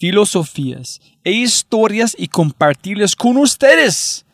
[0.00, 4.24] filosofías e historias y compartirlas con ustedes.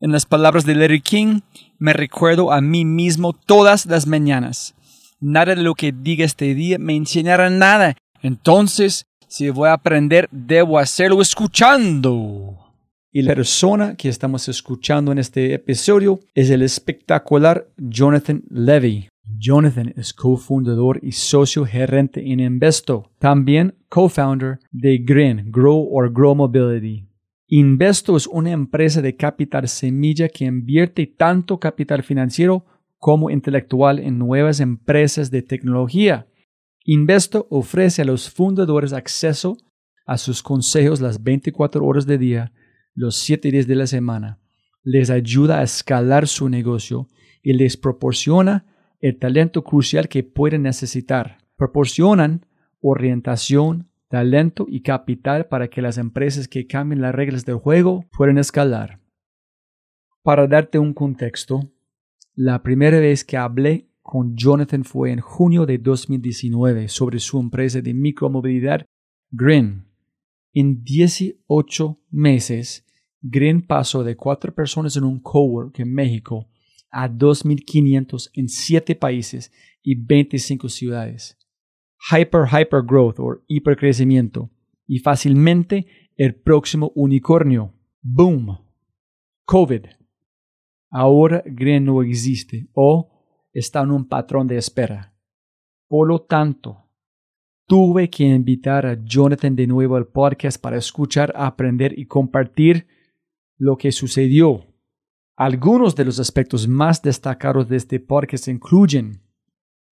[0.00, 1.40] En las palabras de Larry King,
[1.78, 4.74] me recuerdo a mí mismo todas las mañanas.
[5.20, 7.96] Nada de lo que diga este día me enseñará nada.
[8.22, 12.56] Entonces, si voy a aprender, debo hacerlo escuchando.
[13.10, 19.08] Y la persona que estamos escuchando en este episodio es el espectacular Jonathan Levy.
[19.38, 26.34] Jonathan es cofundador y socio gerente en Investo, también co-founder de GRIN, Grow or Grow
[26.34, 27.08] Mobility.
[27.46, 32.66] Investo es una empresa de capital semilla que invierte tanto capital financiero
[32.98, 36.26] como intelectual en nuevas empresas de tecnología.
[36.84, 39.56] Investo ofrece a los fundadores acceso
[40.04, 42.52] a sus consejos las 24 horas de día,
[42.94, 44.40] los 7 días de la semana.
[44.82, 47.08] Les ayuda a escalar su negocio
[47.42, 48.66] y les proporciona
[49.00, 51.38] el talento crucial que pueden necesitar.
[51.56, 52.46] Proporcionan
[52.80, 58.38] orientación, talento y capital para que las empresas que cambien las reglas del juego puedan
[58.38, 59.00] escalar.
[60.22, 61.72] Para darte un contexto,
[62.34, 67.80] la primera vez que hablé con Jonathan fue en junio de 2019 sobre su empresa
[67.80, 68.86] de micromovilidad
[69.30, 69.86] Green.
[70.54, 72.86] En 18 meses,
[73.20, 76.48] Green pasó de cuatro personas en un cowork en México
[76.90, 81.38] a 2.500 en 7 países y 25 ciudades.
[82.10, 84.50] Hyper, hyper growth o hipercrecimiento
[84.86, 87.74] y fácilmente el próximo unicornio.
[88.02, 88.58] Boom.
[89.44, 89.86] COVID.
[90.90, 93.10] Ahora Green no existe o
[93.52, 95.14] está en un patrón de espera.
[95.88, 96.88] Por lo tanto,
[97.66, 102.86] tuve que invitar a Jonathan de nuevo al podcast para escuchar, aprender y compartir
[103.58, 104.67] lo que sucedió
[105.38, 109.22] algunos de los aspectos más destacados de este podcast incluyen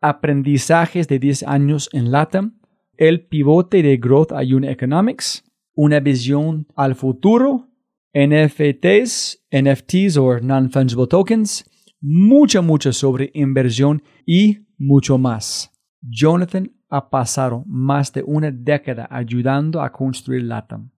[0.01, 2.59] aprendizajes de 10 años en LATAM,
[2.97, 5.45] el pivote de Growth Ayun Economics,
[5.77, 7.69] una visión al futuro,
[8.13, 11.65] NFTs, NFTs o Non-Fungible Tokens,
[12.01, 15.71] mucha, mucha sobre inversión y mucho más.
[16.01, 20.91] Jonathan ha pasado más de una década ayudando a construir LATAM.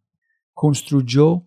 [0.54, 1.44] Construyó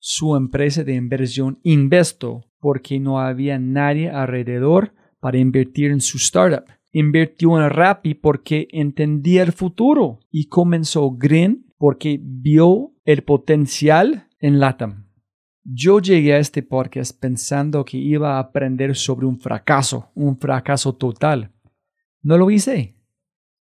[0.00, 6.64] su empresa de inversión Investo porque no había nadie alrededor para invertir en su startup.
[6.92, 14.58] Invirtió en Rappi porque entendía el futuro y comenzó Green porque vio el potencial en
[14.58, 15.06] LATAM.
[15.62, 20.94] Yo llegué a este podcast pensando que iba a aprender sobre un fracaso, un fracaso
[20.94, 21.52] total.
[22.22, 22.96] No lo hice.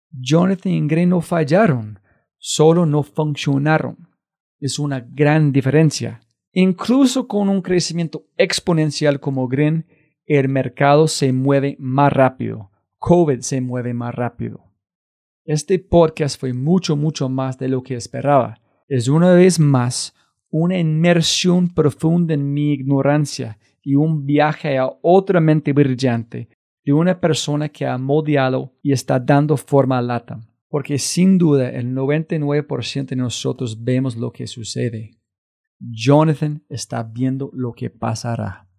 [0.10, 2.00] Jonathan y Green no fallaron,
[2.38, 4.11] solo no funcionaron
[4.62, 6.22] es una gran diferencia.
[6.54, 9.86] Incluso con un crecimiento exponencial como Green,
[10.26, 12.70] el mercado se mueve más rápido.
[13.00, 14.64] COVID se mueve más rápido.
[15.44, 18.62] Este podcast fue mucho, mucho más de lo que esperaba.
[18.88, 20.14] Es una vez más
[20.52, 26.50] una inmersión profunda en mi ignorancia y un viaje a otra mente brillante
[26.86, 31.70] de una persona que ha moldeado y está dando forma a LATAM porque sin duda
[31.70, 35.20] el 99% de nosotros vemos lo que sucede.
[35.80, 38.70] Jonathan está viendo lo que pasará.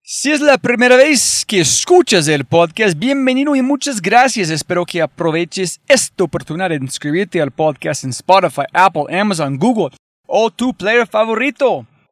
[0.00, 4.48] Si es la primera vez que escuchas el podcast, bienvenido y muchas gracias.
[4.48, 9.96] Espero que aproveches esta oportunidad de inscribirte al podcast en Spotify, Apple, Amazon, Google
[10.28, 11.84] o tu player favorito.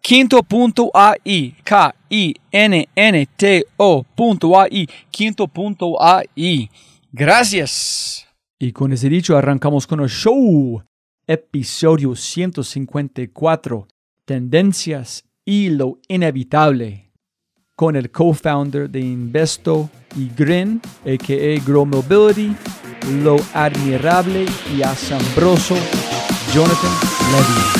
[0.00, 2.48] Quinto.ai, K-I-N-N-T-O.ai,
[5.10, 6.70] quinto.ai.
[7.12, 8.26] Gracias.
[8.58, 10.82] Y con ese dicho arrancamos con el show.
[11.26, 13.88] Episodio 154.
[14.24, 17.12] Tendencias y lo inevitable.
[17.74, 21.64] Con el co-founder de Investo y Grin, a.k.a.
[21.64, 22.56] Grow Mobility,
[23.22, 25.76] lo admirable y asombroso
[26.52, 26.92] Jonathan
[27.32, 27.75] Levy.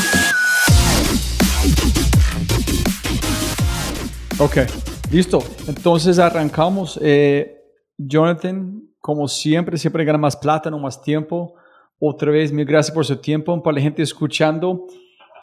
[4.38, 4.58] Ok,
[5.10, 5.38] listo.
[5.66, 7.00] Entonces arrancamos.
[7.02, 7.56] Eh,
[7.96, 11.54] Jonathan, como siempre, siempre gana más plata, no más tiempo.
[11.98, 13.62] Otra vez, mil gracias por su tiempo.
[13.62, 14.88] Para la gente escuchando,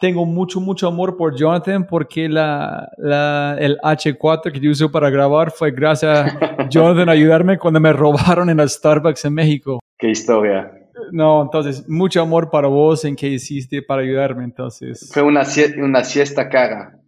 [0.00, 5.10] tengo mucho, mucho amor por Jonathan porque la, la, el H4 que yo usé para
[5.10, 9.80] grabar fue gracias a Jonathan ayudarme cuando me robaron en el Starbucks en México.
[9.98, 10.70] Qué historia.
[11.10, 15.10] No, entonces, mucho amor para vos en que hiciste para ayudarme, entonces.
[15.12, 15.42] Fue una,
[15.78, 17.00] una siesta cara.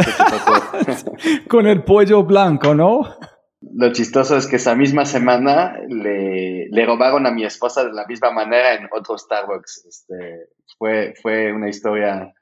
[1.48, 3.16] Con el pollo blanco, ¿no?
[3.60, 8.06] Lo chistoso es que esa misma semana le, le, robaron a mi esposa de la
[8.06, 9.84] misma manera en otro Starbucks.
[9.86, 10.48] Este,
[10.78, 12.32] fue, fue una historia,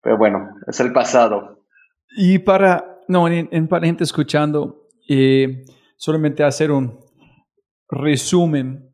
[0.00, 1.64] pero bueno, es el pasado.
[2.16, 5.64] Y para, no, en, en para gente escuchando, eh,
[5.96, 6.98] solamente hacer un
[7.88, 8.90] resumen.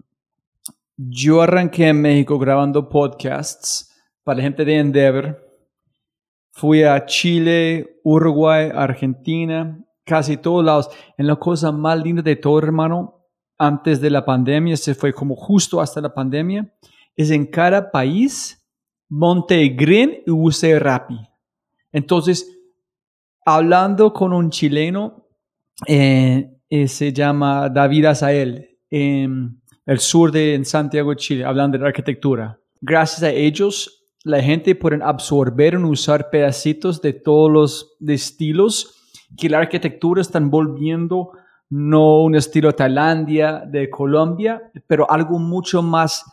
[0.96, 3.94] Yo arranqué en México grabando podcasts
[4.24, 5.47] para la gente de Endeavor.
[6.58, 10.90] Fui a Chile, Uruguay, Argentina, casi todos lados.
[11.16, 15.36] En la cosa más linda de todo, hermano, antes de la pandemia, se fue como
[15.36, 16.68] justo hasta la pandemia,
[17.14, 18.60] es en cada país
[19.08, 21.20] monté Green y usé Rappi.
[21.92, 22.58] Entonces,
[23.46, 25.28] hablando con un chileno,
[25.86, 31.86] eh, eh, se llama David Azael, en el sur de en Santiago, Chile, hablando de
[31.86, 32.58] arquitectura.
[32.80, 38.94] Gracias a ellos, la gente puede absorber y usar pedacitos de todos los estilos
[39.36, 41.32] que la arquitectura están volviendo
[41.70, 46.24] no un estilo Tailandia, de Colombia, pero algo mucho más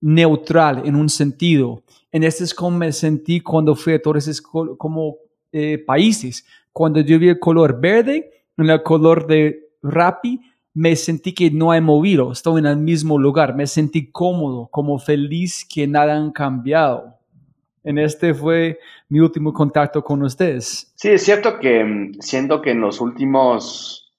[0.00, 1.82] neutral en un sentido.
[2.10, 5.16] En este es como me sentí cuando fui a todos esos como,
[5.52, 6.46] eh, países.
[6.72, 10.40] Cuando yo vi el color verde, en el color de Rappi,
[10.74, 14.98] me sentí que no he movido, estoy en el mismo lugar, me sentí cómodo, como
[14.98, 17.18] feliz que nada han cambiado.
[17.84, 18.78] En este fue
[19.08, 20.92] mi último contacto con ustedes.
[20.94, 24.12] Sí, es cierto que mm, siento que en los últimos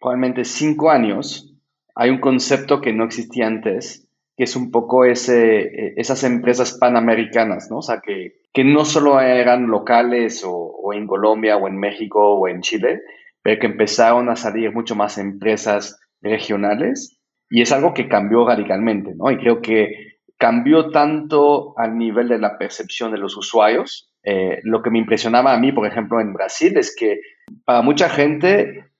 [0.00, 1.54] probablemente cinco años
[1.94, 6.72] hay un concepto que no existía antes, que es un poco ese, eh, esas empresas
[6.78, 7.78] panamericanas, ¿no?
[7.78, 12.48] O sea, que, que no solo eran locales o, en Colombia o en México o
[12.48, 13.02] en Chile,
[13.42, 17.18] pero que empezaron a salir mucho más empresas regionales
[17.50, 19.30] y es algo que cambió radicalmente, ¿no?
[19.30, 24.10] Y creo que cambió tanto al nivel de la percepción de los usuarios.
[24.24, 27.20] Eh, lo que me impresionaba a mí, por ejemplo, en Brasil, es que
[27.64, 28.92] para mucha gente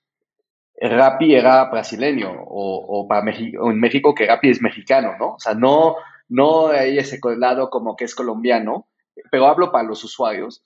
[0.79, 5.33] Rappi era brasileño o, para México, en México que Rappi es mexicano, ¿no?
[5.33, 5.95] O sea, no,
[6.29, 8.87] no hay ese lado como que es colombiano,
[9.31, 10.63] pero hablo para los usuarios.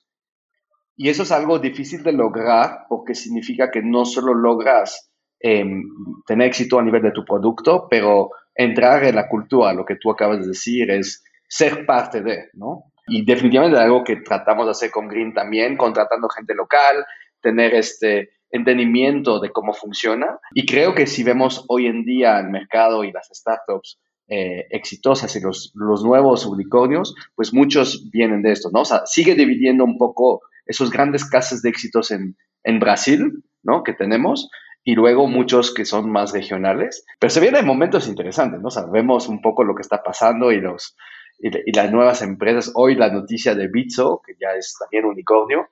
[0.98, 5.84] Y eso es algo difícil de lograr porque significa que no solo logras em,
[6.26, 10.10] tener éxito a nivel de tu producto, pero entrar en la cultura, lo que tú
[10.10, 12.92] acabas de decir, es ser parte de, ¿no?
[13.06, 17.06] Y definitivamente algo que tratamos de hacer con Green también, contratando gente local,
[17.40, 20.40] tener este, entendimiento de cómo funciona.
[20.52, 25.34] Y creo que si vemos hoy en día el mercado y las startups eh, exitosas
[25.36, 28.80] y los, los, nuevos unicornios, pues muchos vienen de esto, ¿no?
[28.80, 33.82] O sea, sigue dividiendo un poco esos grandes casos de éxitos en, en Brasil, ¿no?
[33.82, 34.48] Que tenemos,
[34.84, 37.04] y luego muchos que son más regionales.
[37.18, 38.68] Pero se vienen momentos interesantes, ¿no?
[38.68, 40.96] O sea, vemos un poco lo que está pasando y, los,
[41.40, 42.70] y, y las nuevas empresas.
[42.74, 45.68] Hoy la noticia de Bitso, que ya es también unicornio,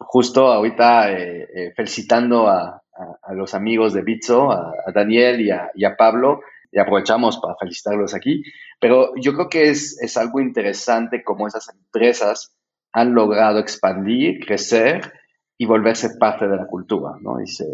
[0.00, 2.82] justo ahorita eh, eh, felicitando a,
[3.22, 6.40] a, los amigos de Bitso, a, Daniel y a, y a, Pablo,
[6.72, 8.42] y aprovechamos para felicitarlos aquí,
[8.80, 12.54] pero yo creo que es, es algo interesante cómo esas empresas
[12.92, 15.12] han logrado expandir, crecer
[15.56, 17.40] y volverse parte de la cultura, ¿no?
[17.40, 17.66] Y se,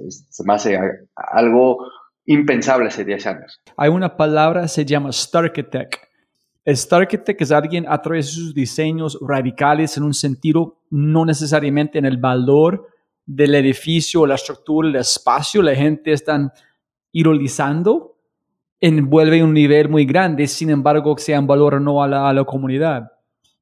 [0.45, 0.79] me hace
[1.15, 1.79] algo
[2.25, 3.63] impensable hace 10 años.
[3.77, 5.97] Hay una palabra, se llama Starkitect,
[6.67, 11.99] Star Architect es alguien a través de sus diseños radicales en un sentido, no necesariamente
[11.99, 12.89] en el valor
[13.25, 16.51] del edificio, la estructura, el espacio, la gente están
[17.13, 18.17] ironizando,
[18.81, 22.43] envuelve un nivel muy grande, sin embargo, sea un valor no a la, a la
[22.43, 23.13] comunidad.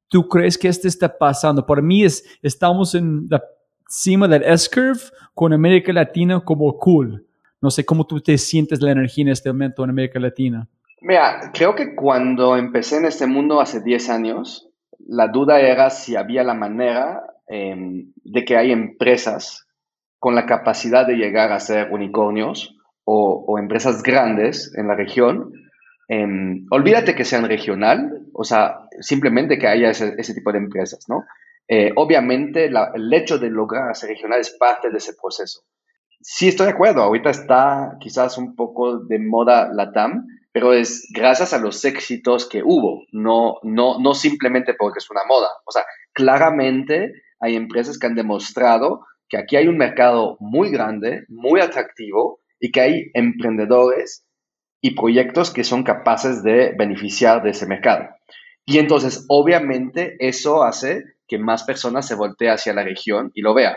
[0.07, 1.65] ¿Tú crees que esto está pasando?
[1.65, 3.43] Para mí es, estamos en la
[3.87, 4.99] cima del S-curve
[5.33, 7.25] con América Latina como cool.
[7.61, 10.67] No sé cómo tú te sientes la energía en este momento en América Latina.
[11.01, 14.69] Mira, creo que cuando empecé en este mundo hace 10 años,
[15.07, 19.67] la duda era si había la manera em, de que hay empresas
[20.19, 25.51] con la capacidad de llegar a ser unicornios o, empresas grandes en la región.
[26.07, 31.25] Em, olvídate que sean regional, o sea, simplemente que haya ese, tipo de empresas, ¿no?
[31.67, 35.61] Eh, obviamente, el hecho de lograr ser regional es parte de ese proceso.
[36.21, 41.07] Sí, estoy de acuerdo, ahorita está quizás un poco de moda la TAM, pero es
[41.11, 45.49] gracias a los éxitos que hubo, no, no, no simplemente porque es una moda.
[45.65, 45.83] O sea,
[46.13, 52.39] claramente hay empresas que han demostrado que aquí hay un mercado muy grande, muy atractivo
[52.59, 54.24] y que hay emprendedores
[54.85, 58.09] y proyectos que son capaces de beneficiar de ese mercado.
[58.65, 63.53] Y entonces, obviamente, eso hace que más personas se volteen hacia la región y lo
[63.53, 63.75] vean.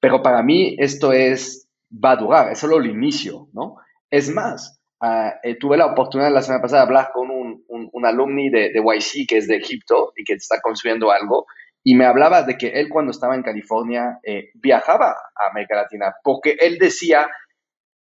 [0.00, 3.76] Pero para mí esto es, va a durar, es solo el inicio, ¿no?
[4.10, 8.04] Es más, Ah, eh, tuve la oportunidad la semana pasada de hablar con un, un,
[8.04, 11.46] alumni de, de, YC que es de Egipto y que está construyendo algo
[11.84, 16.16] y me hablaba de que él cuando estaba en California eh, viajaba a América Latina
[16.24, 17.28] porque él decía,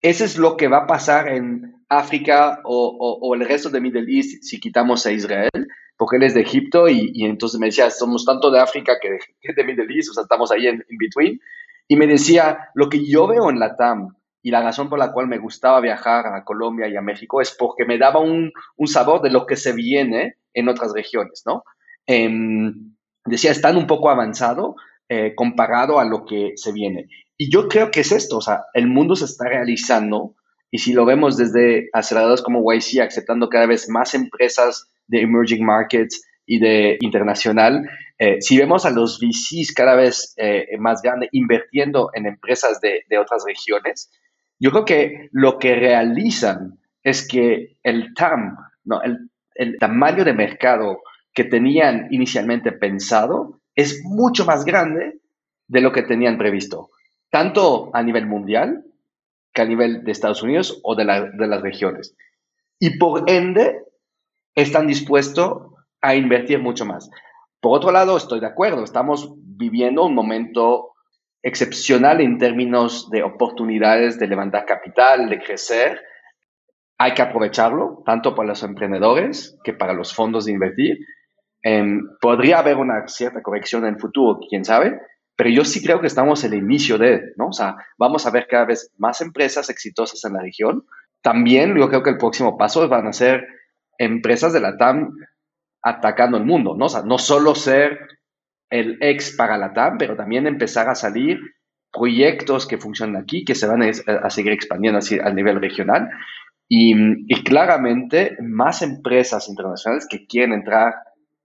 [0.02, 4.42] eso es lo que va a pasar en África o, el resto de Middle East
[4.42, 8.50] si quitamos a Israel, porque él es de Egipto y, entonces me decía, somos tanto
[8.50, 9.18] de África que
[9.54, 11.40] de, Middle East, o sea, estamos ahí en in between.
[11.86, 15.12] Y me decía, lo que yo veo en la TAM y la razón por la
[15.12, 18.52] cual me gustaba viajar a Colombia y a México es porque me daba un,
[18.86, 21.64] sabor de lo que se viene en otras regiones, ¿no?
[22.06, 24.76] Em, decía, están un poco avanzado
[25.08, 27.08] eh, comparado a lo que se viene.
[27.36, 30.34] Y yo creo que es esto, o sea, el mundo se está realizando
[30.74, 35.64] y si lo vemos desde aceleradores como YC aceptando cada vez más empresas de emerging
[35.64, 37.88] markets y de internacional,
[38.18, 43.04] eh, si vemos a los VCs cada vez eh, más grandes invirtiendo en empresas de,
[43.08, 44.10] de otras regiones,
[44.58, 49.00] yo creo que lo que realizan es que el TAM, ¿no?
[49.00, 51.02] el, el tamaño de mercado
[51.32, 55.20] que tenían inicialmente pensado es mucho más grande
[55.68, 56.90] de lo que tenían previsto,
[57.30, 58.84] tanto a nivel mundial
[59.54, 62.14] que a nivel de Estados Unidos o de, de las regiones.
[62.78, 63.84] Y por ende,
[64.54, 67.08] están dispuestos a invertir mucho más.
[67.60, 70.92] Por otro lado, estoy de acuerdo, estamos viviendo un momento
[71.42, 76.00] excepcional en términos de oportunidades de levantar capital, de crecer.
[76.98, 80.98] Hay que aprovecharlo, tanto para los emprendedores que para los fondos de invertir.
[81.62, 85.00] Em, podría haber una cierta corrección en el futuro, quién sabe,
[85.36, 87.48] pero yo sí creo que estamos en el inicio de, ¿no?
[87.48, 90.84] O sea, vamos a ver cada vez más empresas exitosas en la región.
[91.22, 93.46] También yo creo que el próximo paso van a ser
[93.98, 95.10] empresas de la TAM
[95.82, 96.86] atacando el mundo, ¿no?
[96.86, 97.98] O sea, no solo ser
[98.70, 101.40] el ex para la TAM, pero también empezar a salir
[101.92, 106.10] proyectos que funcionan aquí, que se van a, seguir expandiendo así a nivel regional.
[106.68, 106.94] Y,
[107.44, 110.94] claramente más empresas internacionales que quieren entrar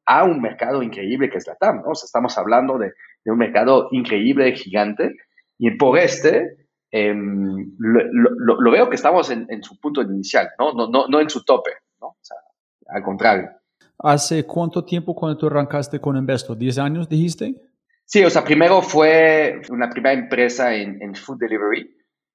[0.06, 1.84] a un mercado increíble que es la TAM.
[1.86, 1.92] ¿no?
[1.92, 2.94] estamos hablando de,
[3.26, 5.16] un mercado increíble, gigante,
[5.58, 10.74] y por este em, lo, veo que estamos en, su punto inicial, ¿no?
[10.74, 11.72] No, no, no en su tope,
[12.02, 12.16] ¿no?
[12.88, 13.50] al contrario.
[14.00, 16.56] ¿Hace cuánto tiempo cuando tú arrancaste con Investo?
[16.56, 17.54] ¿10 años dijiste?
[18.06, 21.82] Sí, o sea, primero fue una primera empresa en, food delivery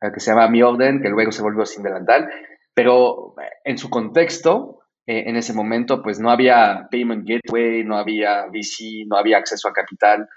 [0.00, 2.28] eh, que se llama Mi Orden, que luego se volvió sin delantal,
[2.74, 7.96] pero eh, en su contexto, eh, en ese momento, pues no había payment gateway, no
[7.96, 10.28] había VC, no había acceso a capital.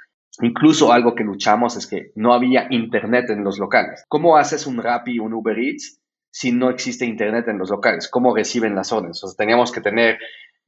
[0.42, 4.04] Incluso algo que luchamos es que no había internet en los locales.
[4.08, 8.08] ¿Cómo haces un Rappi, un Uber Eats si no existe internet en los locales?
[8.08, 9.24] ¿Cómo reciben las órdenes?
[9.24, 10.20] O sea, teníamos que tener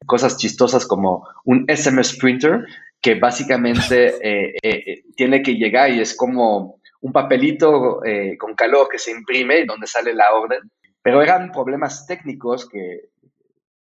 [0.05, 2.65] cosas chistosas como un SMS printer
[3.01, 8.01] que básicamente eh, eh, eh, tiene que llegar y es como un papelito
[8.37, 10.59] con calor que se imprime y donde sale la orden.
[11.01, 13.09] Pero eran problemas técnicos que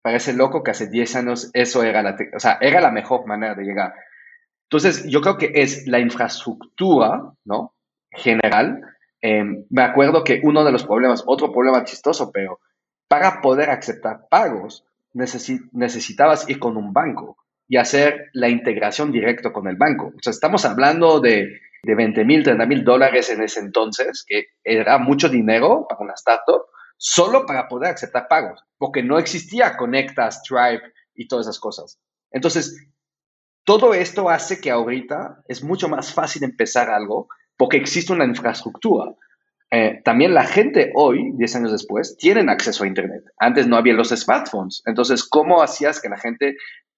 [0.03, 3.55] parece loco que hace 10 años eso era la, o sea, era la mejor manera
[3.55, 3.93] de llegar.
[4.69, 7.73] Entonces, yo creo que es la infraestructura, ¿no?
[8.11, 8.81] General.
[9.21, 12.59] me acuerdo que uno de los problemas, otro problema chistoso, pero
[13.07, 19.67] para poder aceptar pagos, necesitabas ir con un banco y hacer la integración directo con
[19.67, 20.07] el banco.
[20.07, 24.47] O sea, estamos hablando de, de 20 mil, 30 mil dólares en ese entonces, que
[24.63, 26.63] era mucho dinero para una startup,
[26.97, 31.99] solo para poder aceptar pagos, porque no existía Conecta, Stripe y todas esas cosas.
[32.31, 32.87] Entonces,
[33.67, 39.13] todo esto hace que ahorita es mucho más fácil empezar algo porque existe una infraestructura.
[39.69, 43.25] Eh, también la gente hoy, 10 años después, tienen acceso a Internet.
[43.37, 44.83] Antes no había los smartphones.
[44.85, 46.55] Entonces, ¿cómo hacías que la gente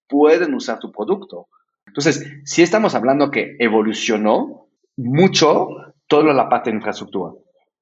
[0.08, 1.48] pueda usar tu producto?
[1.88, 5.70] Entonces, sí estamos hablando que evolucionó mucho
[6.06, 7.34] toda la parte de infraestructura.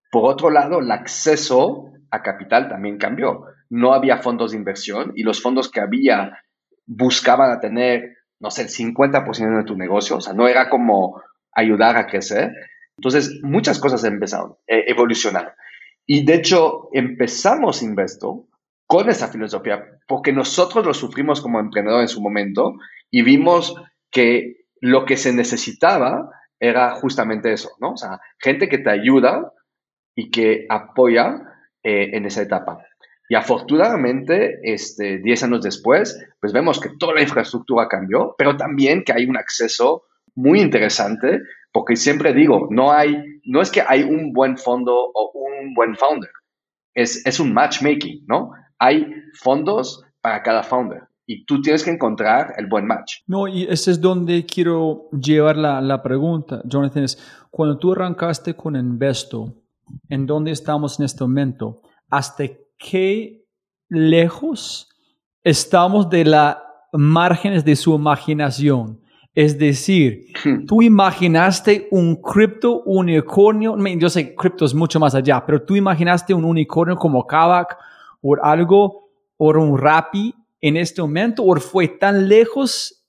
[0.09, 3.47] Por otro lado, el acceso a capital también cambió.
[3.69, 6.39] No había fondos de inversión y los fondos que había
[6.85, 10.17] buscaban a tener, no sé, el 50% de tu negocio.
[10.17, 11.21] O sea, no era como
[11.53, 12.51] ayudar a crecer.
[12.97, 15.51] Entonces, muchas cosas empezaron, eh, evolucionaron.
[16.05, 18.47] Y de hecho, empezamos Investo
[18.87, 22.75] con esa filosofía, porque nosotros lo sufrimos como emprendedores en su momento
[23.11, 23.75] y vimos
[24.09, 27.91] que lo que se necesitaba era justamente eso, ¿no?
[27.91, 29.51] O sea, gente que te ayuda
[30.15, 31.41] y que apoya
[31.83, 32.79] eh, en esa etapa.
[33.29, 39.03] Y afortunadamente, este, 10 años después, pues vemos que toda la infraestructura cambió, pero también
[39.03, 40.03] que hay un acceso
[40.35, 41.41] muy interesante,
[41.73, 45.95] porque siempre digo, no, hay, no es que hay un buen fondo o un buen
[45.95, 46.29] founder,
[46.93, 48.51] es, es un matchmaking, ¿no?
[48.79, 53.17] Hay fondos para cada founder y tú tienes que encontrar el buen match.
[53.27, 57.17] No, y ese es donde quiero llevar la, la pregunta, Jonathan, es
[57.51, 59.53] cuando tú arrancaste con Investo,
[60.07, 61.81] ¿en dónde estamos en este momento?
[62.09, 62.45] ¿Hasta
[62.77, 63.43] qué
[63.89, 64.89] lejos
[65.43, 66.57] estamos de las
[66.93, 69.01] márgenes de su imaginación?
[69.33, 70.65] Es decir, hmm.
[70.65, 76.33] tú imaginaste un cripto unicornio, yo sé, cripto es mucho más allá, pero tú imaginaste
[76.33, 77.77] un unicornio como Kavak
[78.21, 83.05] o algo, o un Rappi en este momento, o fue tan lejos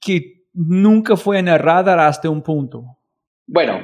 [0.00, 2.98] que nunca fue en el radar hasta un punto?
[3.46, 3.80] Bueno,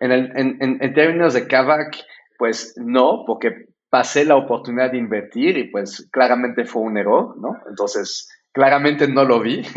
[0.00, 1.96] en, en términos de Kavak,
[2.38, 7.56] pues no, porque pasé la oportunidad de invertir y pues claramente fue un error, ¿no?
[7.68, 9.62] Entonces, claramente no lo vi.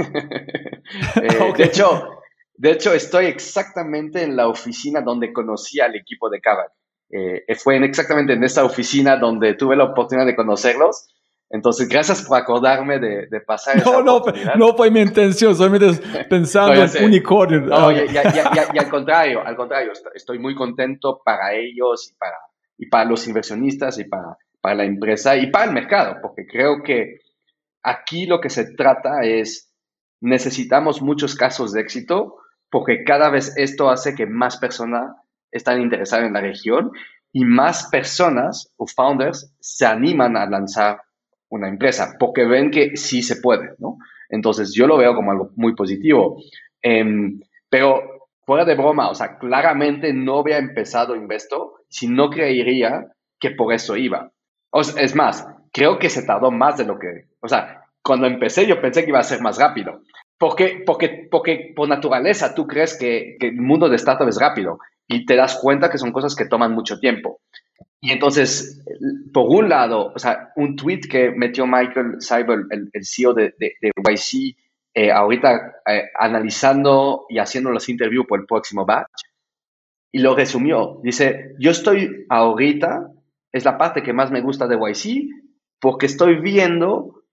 [1.15, 2.09] Eh, de, hecho,
[2.55, 6.69] de hecho, estoy exactamente en la oficina donde conocí al equipo de Kavak.
[7.09, 11.07] Eh, fue exactamente en esta oficina donde tuve la oportunidad de conocerlos.
[11.49, 13.81] Entonces, gracias por acordarme de, de pasar.
[13.85, 14.21] No, no,
[14.57, 17.61] no fue mi intención, solamente pensando en unicornio.
[17.61, 22.35] No, y, y, al contrario, al contrario, estoy muy contento para ellos y para,
[22.81, 26.81] y para los inversionistas y para, para la empresa y para el mercado, porque creo
[26.81, 27.19] que
[27.83, 29.71] aquí lo que se trata es,
[30.19, 32.37] necesitamos muchos casos de éxito,
[32.71, 35.15] porque cada vez esto hace que más personas
[35.51, 36.91] están interesadas en la región
[37.31, 41.01] y más personas o founders se animan a lanzar
[41.49, 43.97] una empresa, porque ven que sí se puede, ¿no?
[44.27, 46.41] Entonces yo lo veo como algo muy positivo.
[46.81, 53.11] Em, pero fuera de broma, o sea, claramente no había empezado Investo si no creería
[53.39, 54.31] que por eso iba.
[54.71, 58.65] O es más, creo que se tardó más de lo que, o sea, cuando empecé
[58.65, 60.01] yo pensé que iba a ser más rápido.
[60.39, 64.79] Porque, porque, porque por naturaleza tú crees que, que el mundo de startup es rápido
[65.07, 67.41] y te das cuenta que son cosas que toman mucho tiempo.
[67.99, 68.83] Y entonces,
[69.31, 73.53] por un lado, o sea, un tweet que metió Michael Seibel, el, el CEO de,
[73.59, 74.57] de, de YC,
[74.93, 79.07] eh, ahorita eh, analizando y haciendo los interviews por el próximo batch,
[80.11, 80.99] y lo resumió.
[81.03, 83.11] Dice, yo estoy ahorita,
[83.51, 85.29] es la parte que más me gusta de YC,
[85.79, 87.23] porque estoy viendo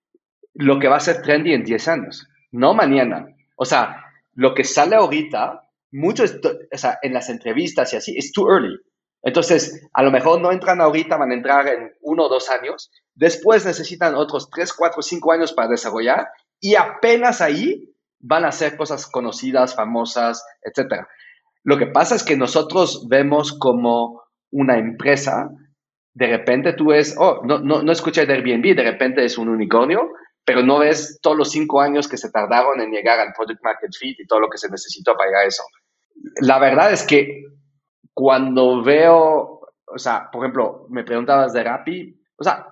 [0.55, 3.29] lo que va a ser trendy en 10 años, no mañana.
[3.57, 8.33] O sea, lo que sale ahorita, mucho, o sea, en las entrevistas y así, es
[8.33, 8.79] too early.
[9.23, 12.91] Entonces, a lo mejor no entran ahorita, van a entrar en uno o dos años.
[13.15, 16.29] Después necesitan otros tres, cuatro, cinco años para desarrollar
[16.61, 21.07] y apenas ahí van a ser cosas conocidas, famosas, etc.
[21.69, 25.51] Lo que pasa es que nosotros vemos como una empresa,
[26.15, 29.51] de repente tú ves, oh, no, no, no escuché de Airbnb, de repente es un
[29.51, 30.09] unicornio,
[30.47, 33.91] pero no ves todos los cinco años que se tardaron en llegar al Product Market
[33.99, 35.63] Fit y todo lo que se necesitó para llegar a eso.
[36.41, 37.43] La verdad es que
[38.15, 42.65] cuando veo, o sea, por ejemplo, me preguntabas de Rappi, o sea,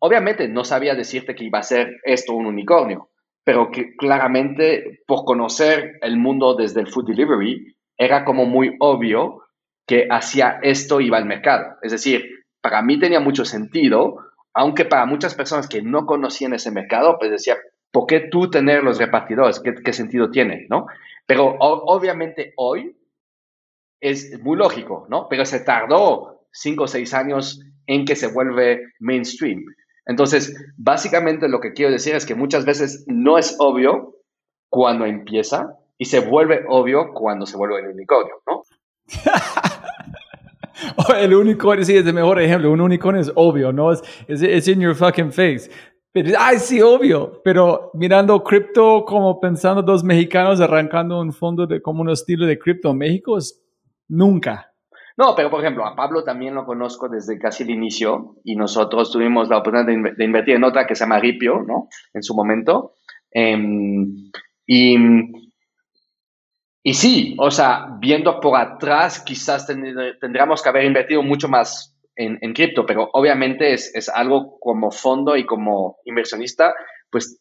[0.00, 3.08] obviamente no sabía decirte que iba a ser esto un unicornio,
[3.42, 9.42] pero que claramente por conocer el mundo desde el food delivery, era como muy obvio
[9.86, 11.76] que hacia esto iba el mercado.
[11.82, 14.18] Es decir, para mí tenía mucho sentido,
[14.54, 17.56] aunque para muchas personas que no conocían ese mercado, pues decía,
[17.92, 19.60] ¿por qué tú tener los repartidores?
[19.60, 20.66] ¿Qué, sentido tiene?
[20.70, 20.86] ¿no?
[21.26, 22.96] Pero obviamente hoy
[24.00, 25.28] es muy lógico, ¿no?
[25.28, 29.64] Pero se tardó cinco o seis años en que se vuelve mainstream.
[30.06, 34.16] Entonces, básicamente lo que quiero decir es que muchas veces no es obvio
[34.68, 38.62] cuando empieza y se vuelve obvio cuando se vuelve el unicornio, ¿no?
[41.18, 42.72] el unicornio, sí, es el mejor ejemplo.
[42.72, 43.92] Un unicornio es obvio, ¿no?
[43.92, 45.70] Es it's, in your fucking face.
[46.12, 47.40] Pero, ay, sí, obvio.
[47.44, 52.58] Pero mirando cripto, como pensando dos mexicanos arrancando un fondo de como un estilo de
[52.58, 53.64] cripto en México, es
[54.08, 54.70] Nunca.
[55.16, 59.12] No, pero por ejemplo, a Pablo también lo conozco desde casi el inicio y nosotros
[59.12, 61.88] tuvimos la oportunidad de, invertir en otra que se llama Ripio, ¿no?
[62.12, 62.94] En su momento.
[63.30, 64.30] Em,
[64.66, 64.96] y,
[66.86, 72.52] y sí, o sea, viendo por atrás, quizás tendríamos que haber invertido mucho más en,
[72.52, 76.74] cripto, pero obviamente es, es algo como fondo y como inversionista,
[77.10, 77.40] pues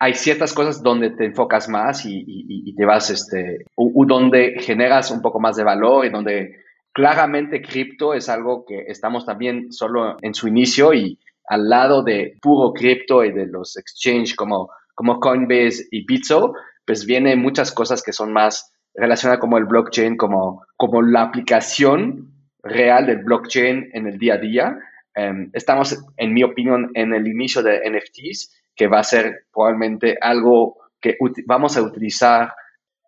[0.00, 5.12] hay ciertas cosas donde te enfocas más y, y, te vas, este, o, donde generas
[5.12, 6.56] un poco más de valor y donde
[6.92, 12.36] claramente cripto es algo que estamos también solo en su inicio y al lado de
[12.42, 16.52] puro cripto y de los exchange como, como Coinbase y Bitso,
[16.86, 22.32] pues vienen muchas cosas que son más relacionadas como el blockchain, como, como la aplicación
[22.62, 24.78] real del blockchain en el día a día.
[25.14, 30.16] Em, estamos, en mi opinión, en el inicio de NFTs que va a ser probablemente
[30.20, 32.52] algo que vamos a utilizar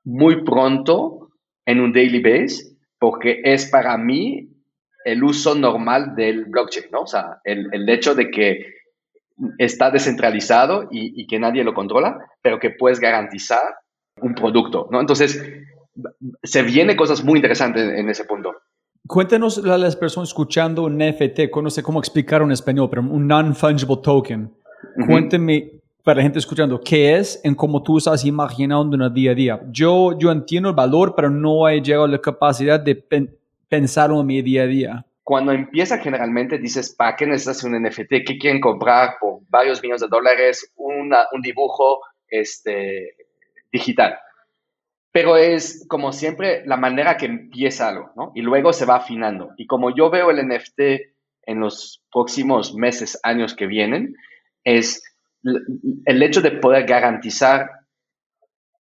[0.04, 1.30] muy pronto
[1.66, 4.48] en un daily base, porque es para mí
[5.04, 7.02] el uso normal del blockchain, ¿no?
[7.02, 8.77] O sea, el, el hecho de que
[9.58, 13.62] está descentralizado y, y, que nadie lo controla, pero que puedes garantizar
[14.20, 15.00] un producto, ¿no?
[15.00, 15.42] Entonces,
[16.42, 18.54] se vienen cosas muy interesantes en ese punto.
[19.06, 23.26] Cuéntanos a las personas escuchando un NFT, no sé cómo explicar en español, pero un
[23.26, 24.52] non-fungible token.
[25.06, 29.32] Cuénteme para la gente escuchando, ¿qué es en cómo tú estás imaginando en el día
[29.32, 29.60] a día?
[29.70, 32.94] Yo, yo entiendo el valor, pero no he llegado a la capacidad de
[33.68, 35.06] pensar en mi día a día.
[35.28, 38.24] Cuando empieza generalmente dices, ¿para qué necesitas un NFT?
[38.26, 40.72] ¿Qué quieren comprar por varios millones de dólares?
[40.76, 41.12] Un
[41.42, 43.14] dibujo este,
[43.70, 44.18] digital.
[45.12, 48.32] Pero es como siempre la manera que empieza algo, ¿no?
[48.34, 49.50] Y luego se va afinando.
[49.58, 50.80] Y como yo veo el NFT
[51.42, 54.16] en los próximos meses, años que vienen,
[54.64, 55.02] es
[56.06, 57.68] el hecho de poder garantizar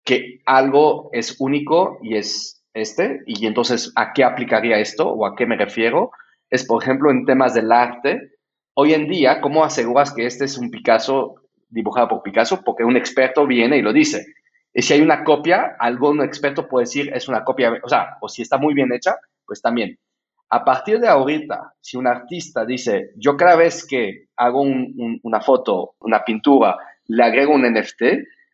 [0.05, 5.37] que algo es único y es este, y entonces a qué aplicaría esto o a
[5.37, 6.11] qué me refiero,
[6.55, 8.31] es por ejemplo en temas del arte.
[8.75, 11.35] Hoy en día, ¿cómo aseguras que este es un Picasso
[11.69, 12.63] dibujado por Picasso?
[12.65, 14.25] Porque un experto viene y lo dice.
[14.73, 18.29] Y si hay una copia, algún experto puede decir es una copia, o sea, o
[18.29, 19.99] si está muy bien hecha, pues también.
[20.49, 25.97] A partir de ahorita, si un artista dice, yo cada vez que hago una foto,
[25.99, 28.03] una pintura, le agrego un NFT,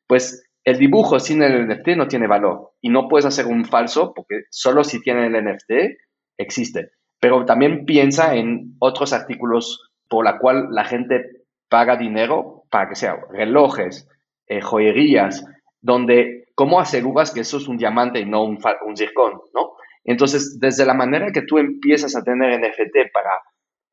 [0.06, 4.14] pues el dibujo sin el NFT no tiene valor y no puedes hacer un falso
[4.14, 5.98] porque solo si tiene el NFT
[6.38, 6.92] existe.
[7.20, 12.96] Pero también piensa en otros artículos por la cual la gente paga dinero para que
[12.96, 14.08] sea relojes,
[14.46, 15.44] eh, joyerías,
[15.80, 19.72] donde cómo aseguras que eso es un diamante y no un, un zircón, ¿no?
[20.04, 23.30] Entonces, desde la manera que tú empiezas a tener NFT para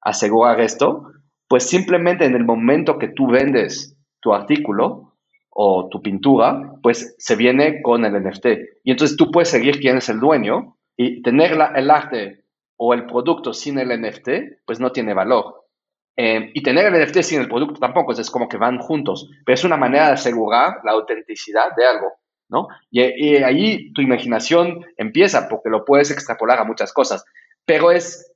[0.01, 1.11] asegurar esto,
[1.47, 5.13] pues simplemente en el momento que tú vendes tu artículo
[5.49, 8.45] o tu pintura, pues se viene con el NFT.
[8.83, 12.45] Y entonces tú puedes seguir quién es el dueño y tener el arte
[12.77, 14.29] o el producto sin el NFT,
[14.65, 15.65] pues no tiene valor.
[16.15, 19.53] Eh, y tener el NFT sin el producto tampoco, es como que van juntos, pero
[19.53, 22.13] es una manera de asegurar la autenticidad de algo.
[22.49, 22.67] ¿no?
[22.89, 23.01] Y,
[23.37, 27.25] ahí tu imaginación empieza porque lo puedes extrapolar a muchas cosas,
[27.65, 28.33] pero es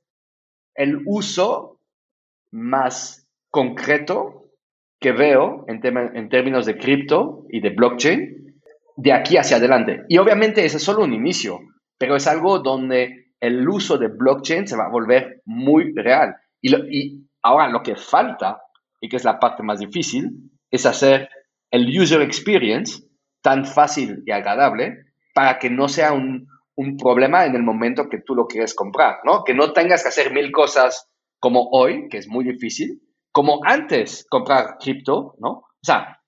[0.74, 1.80] el uso
[2.50, 4.50] más concreto
[5.00, 8.60] que veo en, en términos de cripto y de blockchain
[8.96, 10.02] de aquí hacia adelante.
[10.08, 11.60] Y obviamente ese es solo un inicio,
[11.98, 16.36] pero es algo donde el uso de blockchain se va a volver muy real.
[16.62, 18.62] Y, ahora lo que falta,
[19.00, 20.30] y que es la parte más difícil,
[20.70, 21.28] es hacer
[21.72, 23.02] el user experience
[23.42, 24.96] tan fácil y agradable
[25.34, 26.48] para que no sea un,
[26.98, 29.44] problema en el momento que tú lo quieres comprar, ¿no?
[29.44, 33.00] Que no tengas que hacer mil cosas como hoy, que es muy difícil,
[33.30, 35.50] como antes comprar cripto, ¿no?
[35.50, 36.20] O sea,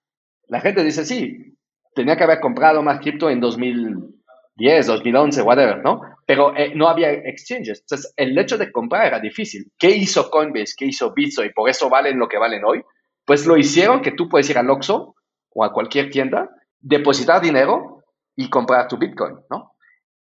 [0.46, 1.56] la gente dice, sí,
[1.94, 6.13] tenía que haber comprado más cripto en 2010, 2011, whatever, ¿no?
[6.26, 7.80] Pero eh, no había exchanges.
[7.80, 9.70] Entonces, el hecho de comprar era difícil.
[9.78, 10.74] ¿Qué hizo Coinbase?
[10.76, 11.44] ¿Qué hizo Bitso?
[11.44, 12.82] Y por eso valen lo que valen hoy.
[13.24, 15.14] Pues lo hicieron que tú puedes ir al Oxxo
[15.50, 18.04] o a cualquier tienda depositar dinero
[18.36, 19.74] y comprar tu Bitcoin, ¿no?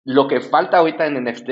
[0.03, 1.49] Lo que falta ahorita en NFT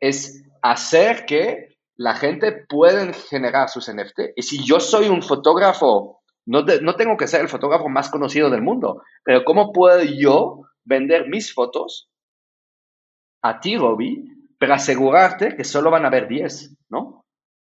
[0.00, 4.32] es hacer que la gente pueda generar sus NFT.
[4.36, 8.50] Y si yo soy un fotógrafo, no, no tengo que ser el fotógrafo más conocido
[8.50, 12.08] del mundo, pero ¿cómo puedo yo vender mis fotos
[13.48, 14.24] a ti, Robbie,
[14.58, 17.24] para asegurarte que solo van a haber 10, ¿no?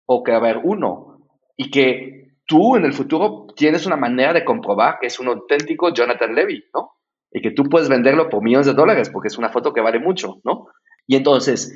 [0.06, 1.28] O que va a haber uno.
[1.56, 5.94] Y que tú en el futuro tienes una manera de comprobar que es un auténtico
[5.94, 6.94] Jonathan Levy, ¿no?
[7.32, 10.00] Y que tú puedes venderlo por millones de dólares porque es una foto que vale
[10.00, 10.68] mucho, ¿no?
[11.08, 11.74] Y entonces,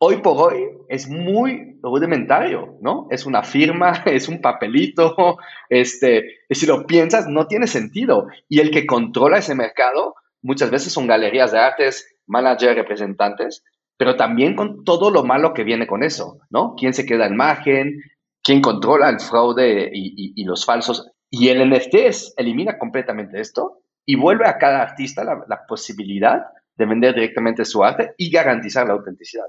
[0.00, 3.06] hoy por hoy es muy rudimentario, ¿no?
[3.10, 5.36] Es una firma, es un papelito,
[5.68, 8.28] este, y si lo piensas, no tiene sentido.
[8.48, 13.64] Y el que controla ese mercado muchas veces son galerías de artes manager, representantes,
[13.96, 16.74] pero también con todo lo malo que viene con eso, ¿no?
[16.76, 18.00] ¿Quién se queda en margen?
[18.42, 21.10] ¿Quién controla el fraude y, los falsos?
[21.30, 27.14] Y el NFT elimina completamente esto y vuelve a cada artista la, posibilidad de vender
[27.14, 29.46] directamente su arte y garantizar la autenticidad.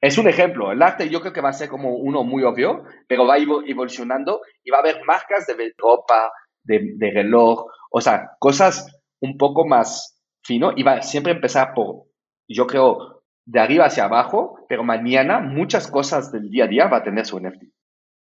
[0.00, 0.70] Es un ejemplo.
[0.70, 4.42] El arte yo creo que va a ser como uno muy obvio, pero va evolucionando
[4.62, 6.30] y va a haber marcas de ropa,
[6.62, 8.86] de, de reloj, o sea, cosas
[9.20, 12.05] un poco más fino y va a siempre empezar por,
[12.54, 16.98] yo creo, de arriba hacia abajo, pero mañana muchas cosas del día a día va
[16.98, 17.64] a tener su NFT.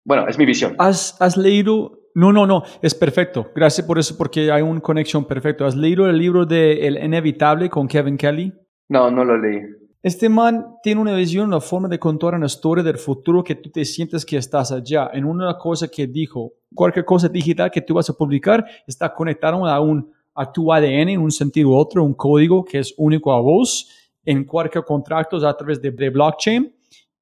[0.05, 0.75] Bueno, es mi visión.
[0.77, 1.99] ¿Has, has leído?
[2.13, 3.51] No, no, no, es perfecto.
[3.55, 5.65] Gracias por eso, porque hay una conexión perfecta.
[5.65, 8.53] ¿Has leído el libro de El Inevitable con Kevin Kelly?
[8.89, 9.61] No, no lo leí.
[10.03, 13.71] Este man tiene una visión, una forma de contar una historia del futuro que tú
[13.71, 15.09] te sientes que estás allá.
[15.11, 19.65] En una cosa que dijo, cualquier cosa digital que tú vas a publicar está conectado
[19.65, 23.33] a, un, a tu ADN en un sentido u otro, un código que es único
[23.33, 23.89] a vos
[24.25, 26.73] en cualquier contrato a través de, blockchain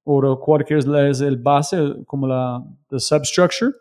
[0.05, 2.63] o cualquier es el base como la
[2.97, 3.71] substructure.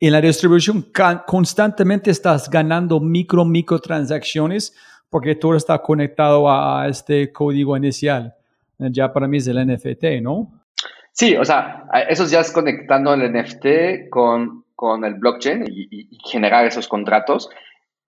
[0.00, 0.86] En la distribución
[1.26, 4.74] constantemente estás ganando micro, micro transacciones
[5.10, 8.34] porque todo está conectado a este código inicial.
[8.78, 10.52] Ya para mí es el NFT, ¿no?
[11.12, 16.64] Sí, o sea, eso ya es conectando el NFT con, con el blockchain y, generar
[16.64, 17.50] esos contratos,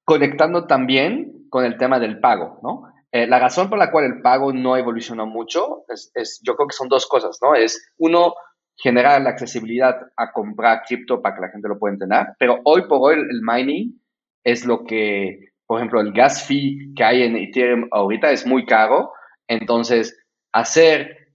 [0.04, 2.89] conectando también con el tema del pago, ¿no?
[3.12, 6.76] Eh, la razón por la cual el pago no evolucionó mucho es, yo creo que
[6.76, 7.54] son dos cosas, ¿no?
[7.54, 8.34] Es uno,
[8.76, 12.88] generar la accesibilidad a comprar cripto para que la gente lo pueda entender, pero hoy
[12.88, 14.00] por hoy el mining
[14.44, 18.66] es lo que por ejemplo, el gas fee que hay en Ethereum ahorita es muy
[18.66, 19.12] caro.
[19.46, 20.20] Entonces,
[20.50, 21.28] hacer,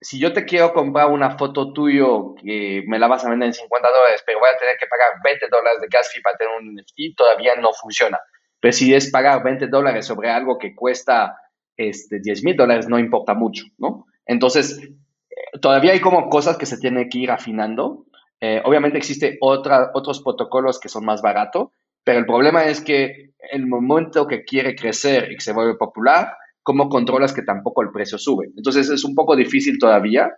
[0.00, 3.54] si yo te quiero comprar una foto tuyo que me la vas a vender en
[3.54, 6.56] 50 dólares, pero voy a tener que pagar 20 dólares de gas fee para tener
[6.56, 8.18] un NFT, todavía no funciona.
[8.66, 11.38] Pero si es pagar 20 dólares sobre algo que cuesta
[11.76, 14.06] este, 10 mil dólares, no importa mucho, ¿no?
[14.26, 18.06] Entonces, eh, todavía hay como cosas que se tienen que ir afinando.
[18.40, 21.68] Eh, obviamente existe otra, otros protocolos que son más baratos,
[22.02, 26.36] pero el problema es que el momento que quiere crecer y que se vuelve popular,
[26.64, 28.46] ¿cómo controlas que tampoco el precio sube?
[28.56, 30.28] Entonces es un poco difícil todavía.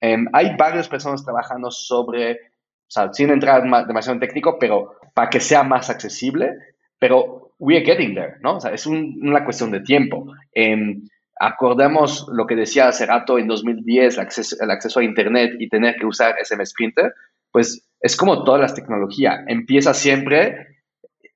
[0.00, 5.30] Em, hay varias personas trabajando sobre, o sea, sin entrar demasiado en técnico, pero para
[5.30, 6.56] que sea más accesible,
[6.98, 8.56] pero we are getting there, ¿no?
[8.56, 10.32] O sea, es una cuestión de tiempo.
[10.52, 15.56] Em, acordemos lo que decía hace rato en 2010, el acceso, el acceso a Internet
[15.58, 17.14] y tener que usar SMS Printer,
[17.50, 19.44] pues es como todas las tecnologías.
[19.46, 20.78] Empieza siempre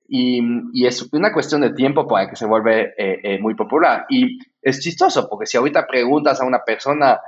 [0.09, 4.07] y, es una cuestión de tiempo para que se vuelva eh, eh, muy popular.
[4.09, 7.19] Y es chistoso, porque si ahorita preguntas a una persona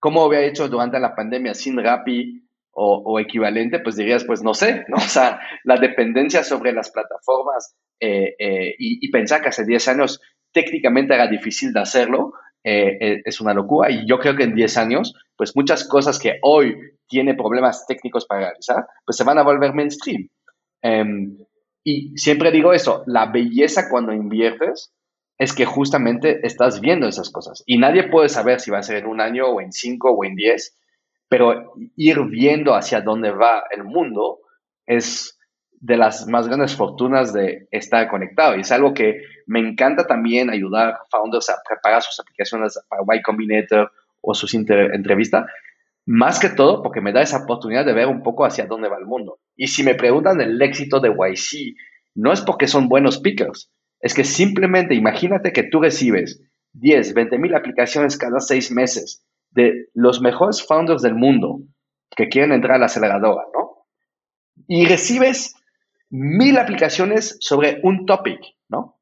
[0.00, 2.43] cómo había hecho durante la pandemia sin Rappi
[2.74, 4.96] o, equivalente, pues dirías, pues no sé, ¿no?
[5.04, 10.20] O sea, la dependencia sobre las plataformas eh, y, pensar que hace 10 años
[10.52, 12.32] técnicamente era difícil de hacerlo,
[12.62, 13.90] es una locura.
[13.90, 16.74] Y yo creo que en 10 años, pues muchas cosas que hoy
[17.08, 20.28] tiene problemas técnicos para realizar, pues se van a volver mainstream.
[20.82, 21.38] Em,
[21.84, 24.92] y siempre digo eso, la belleza cuando inviertes
[25.38, 27.62] es que justamente estás viendo esas cosas.
[27.66, 30.24] Y nadie puede saber si va a ser en un año o en cinco o
[30.24, 30.76] en diez,
[31.28, 34.40] pero ir viendo hacia dónde va el mundo
[34.86, 35.38] es
[35.80, 38.56] de las más grandes fortunas de estar conectado.
[38.56, 43.02] Y es algo que me encanta también ayudar a founders a preparar sus aplicaciones para
[43.16, 45.44] Y Combinator o sus entrevistas,
[46.06, 48.98] más que todo porque me da esa oportunidad de ver un poco hacia dónde va
[48.98, 49.38] el mundo.
[49.56, 51.76] Y si me preguntan el éxito de YC,
[52.14, 56.42] no es porque son buenos pickers, es que simplemente imagínate que tú recibes
[56.74, 59.23] 10, 20 mil aplicaciones cada seis meses
[59.54, 61.60] de los mejores founders del mundo
[62.16, 63.86] que quieren entrar a la aceleradora, ¿no?
[64.68, 65.54] Y recibes
[66.10, 68.98] mil aplicaciones sobre un topic, ¿no?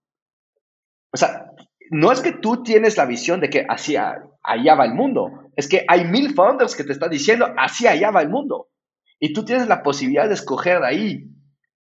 [1.13, 1.51] O sea,
[1.91, 5.69] no es que tú tienes la visión de que así allá va el mundo, es
[5.69, 8.69] que hay mil founders que te están diciendo así allá va el mundo.
[9.21, 11.27] Y tú tienes la posibilidad de escoger de ahí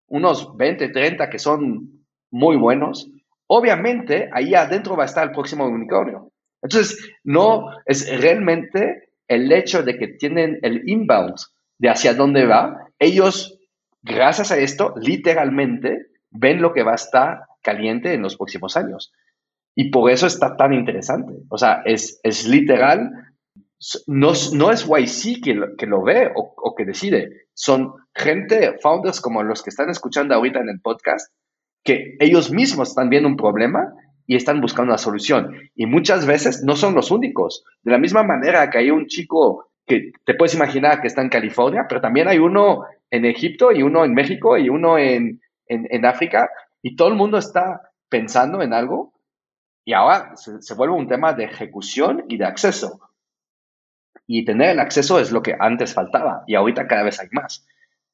[0.08, 3.10] unos 20, 30 que son muy buenos.
[3.48, 6.31] Obviamente, ahí adentro va a estar el próximo unicornio.
[6.62, 11.36] Entonces, no es realmente el hecho de que tienen el inbound
[11.80, 12.88] de hacia dónde va.
[13.00, 13.60] Ellos,
[14.02, 19.12] gracias a esto, literalmente ven lo que va a estar caliente en los próximos años.
[19.76, 21.34] Y por eso está tan interesante.
[21.50, 23.10] O sea, es, es literal,
[24.08, 28.78] no, no es YC que lo, que lo ve o, o, que decide, son gente,
[28.82, 31.34] founders como los que están escuchando ahorita en el podcast,
[31.84, 33.94] que ellos mismos están viendo un problema
[34.28, 35.56] y están buscando una solución.
[35.76, 37.64] Y muchas veces no son los únicos.
[37.84, 41.30] De la misma manera que hay un chico que te puedes imaginar que está en
[41.30, 45.88] California, pero también hay uno en Egipto y uno en México y uno en, en,
[45.90, 46.50] en África,
[46.82, 49.14] y todo el mundo está pensando en algo
[49.86, 53.00] Y ahora se, vuelve un tema de ejecución y de acceso.
[54.28, 57.66] Y tener el acceso es lo que antes faltaba y ahorita cada vez hay más.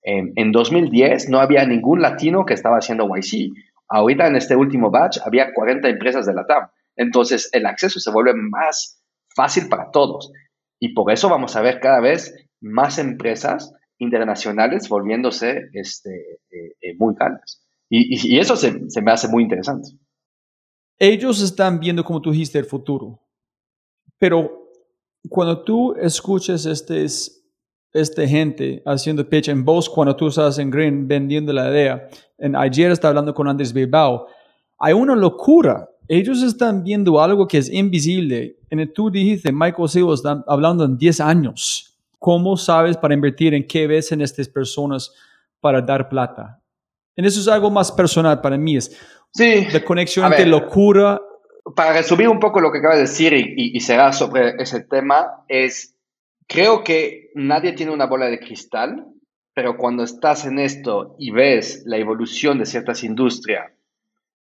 [0.02, 3.54] En, en 2010 no había ningún latino que estaba haciendo YC.
[3.90, 6.68] Ahorita en este último batch había 40 empresas de la TAM.
[6.96, 9.02] Entonces el acceso se vuelve más
[9.36, 10.32] fácil para todos.
[10.80, 16.96] Y por eso vamos a ver cada vez más empresas internacionales volviéndose este, eh, eh,
[16.98, 17.64] muy grandes.
[17.90, 19.90] Y, eso se, me hace muy interesante.
[21.00, 23.22] Ellos están viendo, como tú dijiste, el futuro.
[24.18, 24.72] Pero
[25.30, 27.06] cuando tú escuchas este,
[28.00, 32.08] este gente haciendo pitch en voz, cuando tú estás en Green vendiendo la idea,
[32.38, 34.28] en ayer estaba hablando con Andrés Bilbao,
[34.80, 35.90] hay una locura.
[36.08, 38.58] Ellos están viendo algo que es invisible.
[38.70, 41.98] En tú dijiste, Michael Silva está hablando en 10 años.
[42.20, 45.12] ¿Cómo sabes para invertir en qué ves en estas personas
[45.60, 46.62] para dar plata?
[47.16, 48.78] En eso es algo más personal para mí.
[48.78, 48.96] Es
[49.32, 51.20] Sí, la conexión entre locura
[51.76, 54.82] para resumir un poco lo que acaba de decir y, y, y cerrar sobre ese
[54.82, 55.96] tema, es,
[56.48, 59.06] creo que nadie tiene una bola de cristal,
[59.54, 63.72] pero cuando estás en esto y ves la evolución de ciertas industrias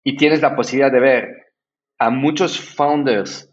[0.04, 1.54] y tienes la posibilidad de ver
[2.00, 3.52] a muchos founders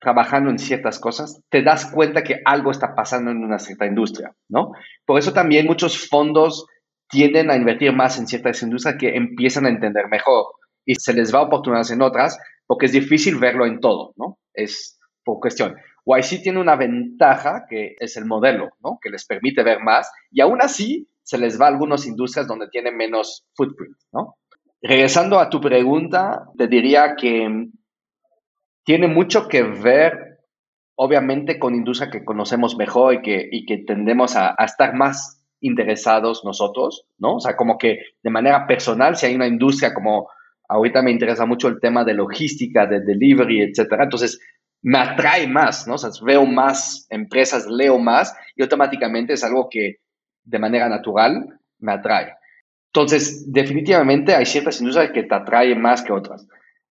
[0.00, 4.34] trabajando en ciertas cosas, te das cuenta que algo está pasando en una cierta industria,
[4.48, 4.72] ¿no?
[5.04, 6.66] Por eso también muchos fondos
[7.08, 10.46] tienden a invertir más en ciertas industrias que empiezan a entender mejor
[10.84, 14.38] y se les va oportunidades en otras porque es difícil verlo en todo, ¿no?
[14.54, 15.76] Es por cuestión.
[16.04, 18.98] YC tiene una ventaja que es el modelo, ¿no?
[19.00, 22.68] Que les permite ver más y aún así se les va a algunas industrias donde
[22.68, 24.36] tienen menos footprint, ¿no?
[24.80, 27.68] Regresando a tu pregunta, te diría que
[28.84, 30.40] tiene mucho que ver,
[30.96, 35.40] obviamente, con industria que conocemos mejor y que, y que tendemos a, a estar más
[35.60, 37.36] interesados nosotros, ¿no?
[37.36, 40.28] O sea, como que de manera personal, si hay una industria como
[40.68, 44.40] ahorita me interesa mucho el tema de logística, de delivery, etcétera, entonces
[44.82, 45.94] me atrae más, ¿no?
[45.94, 49.98] O sea, veo más empresas, leo más y automáticamente es algo que
[50.44, 52.34] de manera natural me atrae.
[52.88, 56.46] Entonces, definitivamente hay ciertas industrias que te atraen más que otras.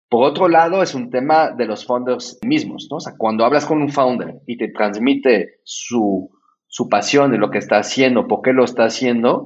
[0.10, 2.98] Por otro lado, es un tema de los founders mismos, ¿no?
[2.98, 6.32] O sea, cuando hablas con un founder y te transmite su,
[6.68, 9.46] su pasión de lo que está haciendo, por qué lo está haciendo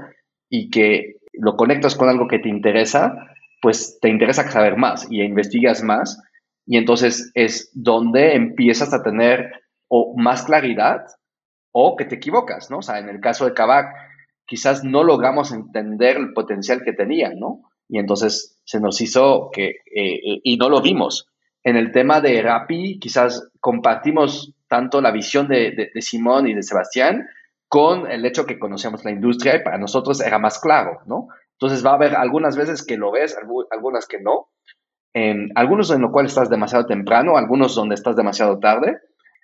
[0.49, 3.15] y que lo conectas con algo que te interesa,
[3.61, 6.21] pues te interesa saber más y investigas más
[6.65, 9.51] y entonces es donde empiezas a tener
[9.87, 11.05] o más claridad
[11.71, 12.79] o que te equivocas, ¿no?
[12.79, 13.93] O sea, en el caso de Kavak,
[14.45, 17.63] quizás no logramos entender el potencial que tenía, ¿no?
[17.87, 21.27] Y entonces se nos hizo que, eh, y no lo vimos.
[21.63, 26.53] En el tema de Rappi, quizás compartimos tanto la visión de, de, de Simón y
[26.53, 27.27] de Sebastián
[27.67, 31.27] con el hecho que conocíamos la industria y para nosotros era más claro, ¿no?
[31.59, 33.37] Entonces va a haber algunas veces que lo ves,
[33.71, 34.49] algunas que no.
[35.15, 38.97] En algunos en lo cual estás demasiado temprano, algunos donde estás demasiado tarde.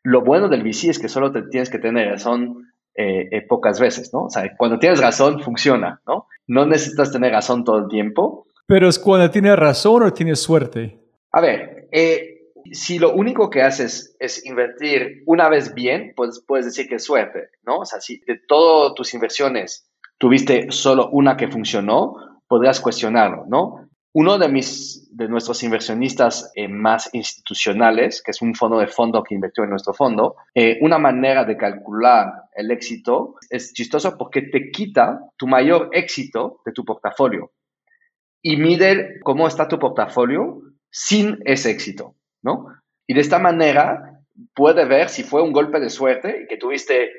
[0.03, 3.79] Lo bueno del VC es que solo te tienes que tener razón eh, eh, pocas
[3.79, 4.25] veces, ¿no?
[4.25, 6.27] O sea, cuando tienes razón, funciona, ¿no?
[6.45, 8.47] No necesitas tener razón todo el tiempo.
[8.67, 10.99] Pero es cuando tienes razón o tienes suerte.
[11.31, 16.65] A ver, eh, si lo único que haces es invertir una vez bien, pues puedes
[16.65, 17.77] decir que es suerte, ¿no?
[17.77, 22.15] O sea, si de todas tus inversiones tuviste solo una que funcionó,
[22.49, 23.87] podrás cuestionarlo, ¿no?
[24.13, 29.23] Uno de, mis, de nuestros inversionistas eh, más institucionales, que es un fondo de fondo
[29.23, 34.41] que invirtió en nuestro fondo, eh, una manera de calcular el éxito es chistoso porque
[34.41, 37.51] te quita tu mayor éxito de tu portafolio
[38.41, 42.65] y mide cómo está tu portafolio sin ese éxito, ¿no?
[43.07, 44.21] Y de esta manera
[44.53, 47.11] puede ver si fue un golpe de suerte y que tuviste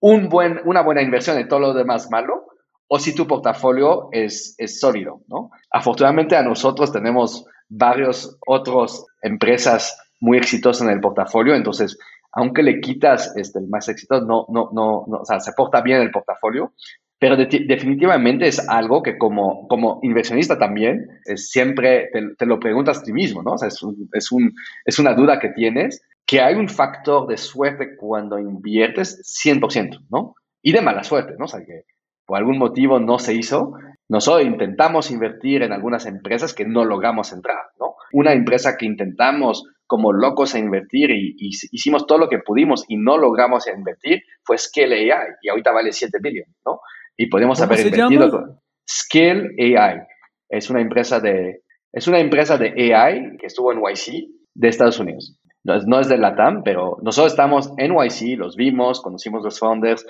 [0.00, 2.45] un buen, una buena inversión y todo lo demás malo,
[2.88, 5.50] o si tu portafolio es, es sólido, ¿no?
[5.70, 11.98] Afortunadamente a nosotros tenemos varios otros empresas muy exitosas en el portafolio, entonces,
[12.32, 16.00] aunque le quitas este, el más éxito, no, no, no, o sea, se porta bien
[16.00, 16.72] el portafolio,
[17.18, 23.02] pero de, definitivamente es algo que como, como inversionista también, siempre te, lo preguntas a
[23.02, 23.52] ti mismo, ¿no?
[23.52, 23.80] O sea, es,
[24.12, 29.22] es, un, es una duda que tienes, que hay un factor de suerte cuando inviertes
[29.44, 30.34] 100%, ¿no?
[30.62, 31.46] Y de mala suerte, ¿no?
[31.46, 31.84] O sea, que
[32.26, 33.74] por algún motivo no se hizo.
[34.08, 37.94] Nosotros intentamos invertir en algunas empresas que no logramos entrar, ¿no?
[38.12, 42.84] Una empresa que intentamos como locos a invertir y, y hicimos todo lo que pudimos
[42.88, 46.80] y no logramos invertir fue Scale AI y ahorita vale 7 billones, ¿no?
[47.16, 50.00] Y podemos haber invertido con Scale AI.
[50.48, 51.62] Es una empresa de
[51.92, 55.38] es una empresa de AI que estuvo en YC de Estados Unidos.
[55.64, 59.58] No es, no es de Latam, pero nosotros estamos en YC, los vimos, conocimos los
[59.58, 60.06] founders,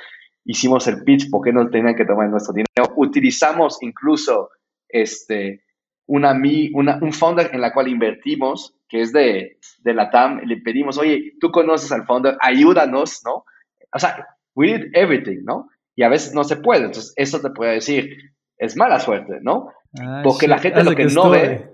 [0.46, 2.94] hicimos el pitch, ¿por qué no tenían que tomar nuestro dinero?
[2.96, 4.50] Utilizamos incluso
[4.88, 5.64] este,
[6.06, 6.34] una,
[6.74, 10.96] una, un founder en la cual invertimos que es de, de la TAM, le pedimos,
[10.98, 13.44] oye, tú conoces al founder, ayúdanos, ¿no?
[13.92, 14.24] O sea,
[14.54, 15.68] we did everything, ¿no?
[15.96, 16.84] Y a veces no se puede.
[16.84, 18.16] Entonces, eso te puede decir,
[18.58, 19.72] es mala suerte, ¿no?
[20.00, 21.70] Ah, Porque la gente lo que no ve,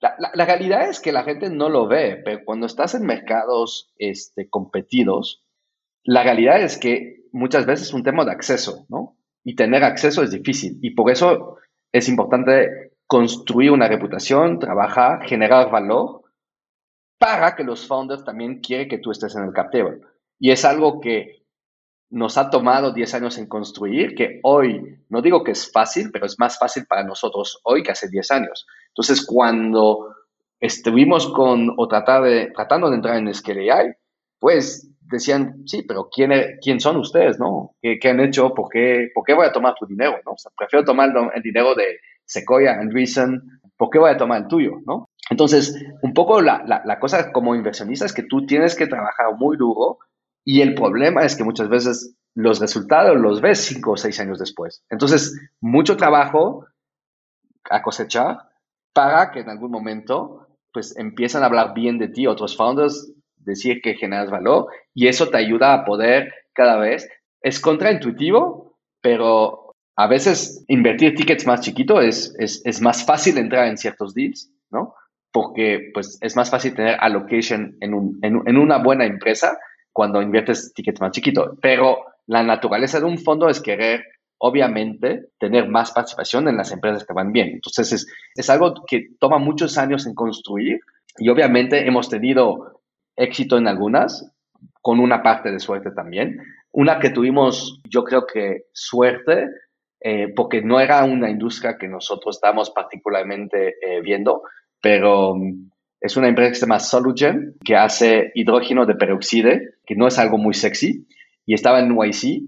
[0.00, 3.04] la, la- la realidad es que la gente no lo ve, pero cuando estás en
[3.04, 5.45] mercados este, competidos,
[6.06, 9.16] la realidad es que muchas veces es un tema de acceso, ¿no?
[9.44, 10.78] Y tener acceso es difícil.
[10.80, 11.58] Y por eso
[11.92, 16.22] es importante construir una reputación, trabajar, generar valor
[17.18, 19.72] para que los founders también quieren que tú estés en el cap.
[20.38, 21.44] Y es algo que
[22.10, 26.26] nos ha tomado 10 años en construir, que hoy, no digo que es fácil, pero
[26.26, 28.66] es más fácil para nosotros hoy que hace 10 años.
[28.88, 30.14] Entonces, cuando
[30.60, 33.98] estuvimos con o tratando de entrar en Scale
[34.38, 37.74] pues decían, sí, pero ¿quién, e- quién son ustedes, no?
[37.80, 38.54] ¿Qué, qué han hecho?
[38.54, 40.34] ¿Por qué, ¿Por qué voy a tomar tu dinero, no?
[40.56, 43.42] Prefiero tomar el, dinero de Sequoia, Andreessen,
[43.76, 45.08] ¿por qué voy a tomar el tuyo, no?
[45.30, 49.26] Entonces, un poco la, la, la cosa como inversionista es que tú tienes que trabajar
[49.38, 49.98] muy duro
[50.44, 54.38] y el problema es que muchas veces los resultados los ves cinco o seis años
[54.38, 54.84] después.
[54.90, 56.66] Entonces, mucho trabajo
[57.70, 58.38] a cosechar
[58.92, 63.12] para que en algún momento pues empiezan a hablar bien de ti otros founders,
[63.46, 67.08] decir que generas valor y eso te ayuda a poder cada vez.
[67.40, 69.66] Es contraintuitivo, pero
[69.96, 74.50] a veces invertir tickets más chiquitos es, es, es más fácil entrar en ciertos deals,
[74.70, 74.94] ¿no?
[75.32, 79.58] Porque pues es más fácil tener allocation en, un, en, una buena empresa
[79.92, 81.56] cuando inviertes tickets más chiquitos.
[81.62, 84.04] Pero la naturaleza de un fondo es querer,
[84.38, 87.48] obviamente, tener más participación en las empresas que van bien.
[87.48, 90.80] Entonces, es, es algo que toma muchos años en construir
[91.18, 92.75] y obviamente hemos tenido
[93.16, 94.32] éxito en algunas,
[94.82, 96.38] con una parte de suerte también.
[96.72, 99.48] Una que tuvimos, yo creo que suerte,
[100.00, 104.42] eh, porque no era una industria que nosotros estábamos particularmente eh, viendo,
[104.80, 109.96] pero um, es una empresa que se llama Solugen, que hace hidrógeno de peroxide, que
[109.96, 111.08] no es algo muy sexy,
[111.46, 112.42] y estaba en YC.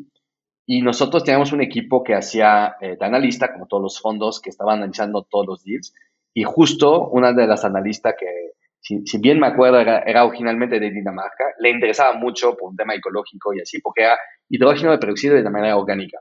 [0.66, 4.51] Y nosotros teníamos un equipo que hacía eh, de analista, como todos los fondos, que
[4.51, 5.95] estaban analizando todos los deals.
[6.35, 8.53] Y justo una de las analistas que,
[8.89, 12.76] si, si bien me acuerdo, era, era, originalmente de Dinamarca, le interesaba mucho por un
[12.76, 14.16] tema ecológico y así, porque era
[14.49, 16.20] hidrógeno peroxide de manera orgánica.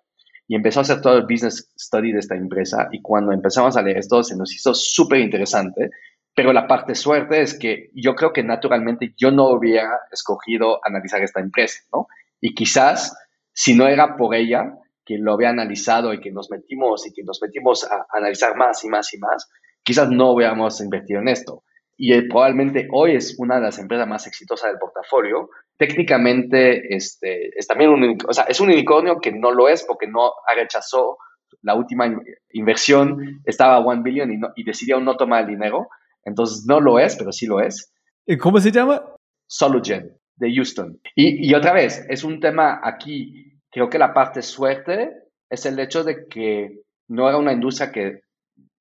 [0.49, 2.89] Y empezó a hacer todo el business study de esta empresa.
[2.91, 5.91] Y cuando empezamos a leer esto, se nos hizo súper interesante.
[6.35, 11.21] Pero la parte suerte es que yo creo que naturalmente yo no hubiera escogido analizar
[11.21, 12.07] esta empresa, ¿no?
[12.41, 13.17] Y quizás,
[13.53, 14.73] si no era por ella,
[15.05, 18.83] que lo había analizado y que nos metimos y que nos metimos a analizar más
[18.83, 19.49] y más y más,
[19.83, 21.63] quizás no hubiéramos invertido en esto.
[21.97, 25.49] Y eh, probablemente hoy es una de las empresas más exitosas del portafolio.
[25.77, 30.07] Técnicamente, este, es también un, o sea, es un unicornio que no lo es porque
[30.07, 31.17] no rechazó
[31.63, 32.21] la última in
[32.51, 35.89] inversión, estaba a 1 billion y, no, y decidió no tomar el dinero.
[36.23, 37.91] Entonces no lo es, pero sí lo es.
[38.25, 39.03] ¿Y cómo se llama?
[39.47, 40.99] Solugen, de Houston.
[41.15, 45.11] Y, y, otra vez, es un tema aquí, creo que la parte suerte
[45.49, 48.21] es el hecho de que no era una industria que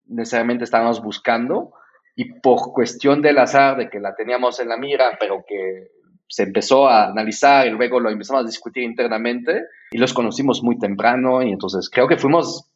[0.05, 1.73] necesariamente estábamos buscando
[2.17, 5.91] y por cuestión del azar de que la teníamos en la mira, pero que
[6.27, 9.63] se empezó a analizar y luego lo empezamos a discutir internamente
[9.93, 12.69] y los conocimos muy temprano y entonces creo que fuimos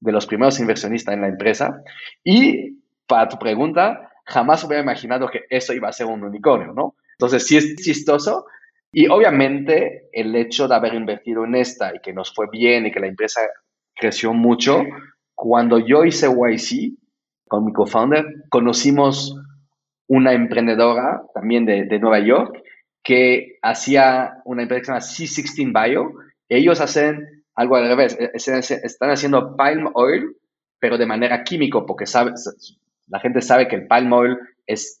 [0.00, 1.82] de los primeros inversionistas en la empresa
[2.24, 6.94] y para tu pregunta, jamás hubiera imaginado que eso iba a ser un unicornio, ¿no?
[7.18, 8.46] Entonces sí es chistoso
[8.92, 12.92] y obviamente el hecho de haber invertido en esta y que nos fue bien y
[12.92, 13.40] que la empresa
[13.94, 14.82] creció mucho,
[15.34, 16.98] cuando yo hice YC
[17.48, 19.34] con mi co-founder, conocimos
[20.08, 22.62] una emprendedora también de, Nueva York
[23.02, 26.12] que hacía una empresa que se llama C16 Bio.
[26.48, 30.36] Ellos hacen algo al revés, están haciendo palm oil,
[30.78, 32.32] pero de manera químico, porque sabe,
[33.06, 34.36] la gente sabe que el palm oil
[34.66, 35.00] es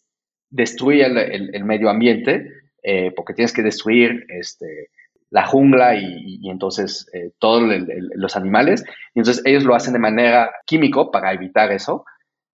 [0.50, 2.48] destruye el, medio ambiente,
[2.82, 4.90] eh, porque tienes que destruir este,
[5.30, 7.62] la jungla y, entonces eh, todos
[8.14, 8.84] los animales.
[9.14, 12.04] Entonces ellos lo hacen de manera químico para evitar eso.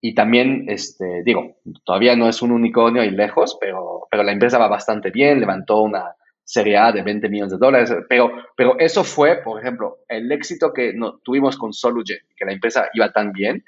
[0.02, 4.58] Y también, este, digo, todavía no es un unicornio y lejos, pero, pero la empresa
[4.58, 9.04] va bastante bien, levantó una serie A de 20 millones de dólares, pero, pero eso
[9.04, 13.32] fue, por ejemplo, el éxito que no, tuvimos con Solugen, que la empresa iba tan
[13.32, 13.64] bien,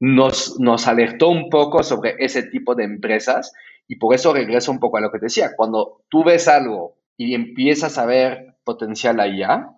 [0.00, 3.52] nos, nos alertó un poco sobre ese tipo de empresas
[3.88, 5.50] y por eso regreso un poco a lo que te decía.
[5.56, 9.70] Cuando tú ves algo y empiezas a ver potencial allá,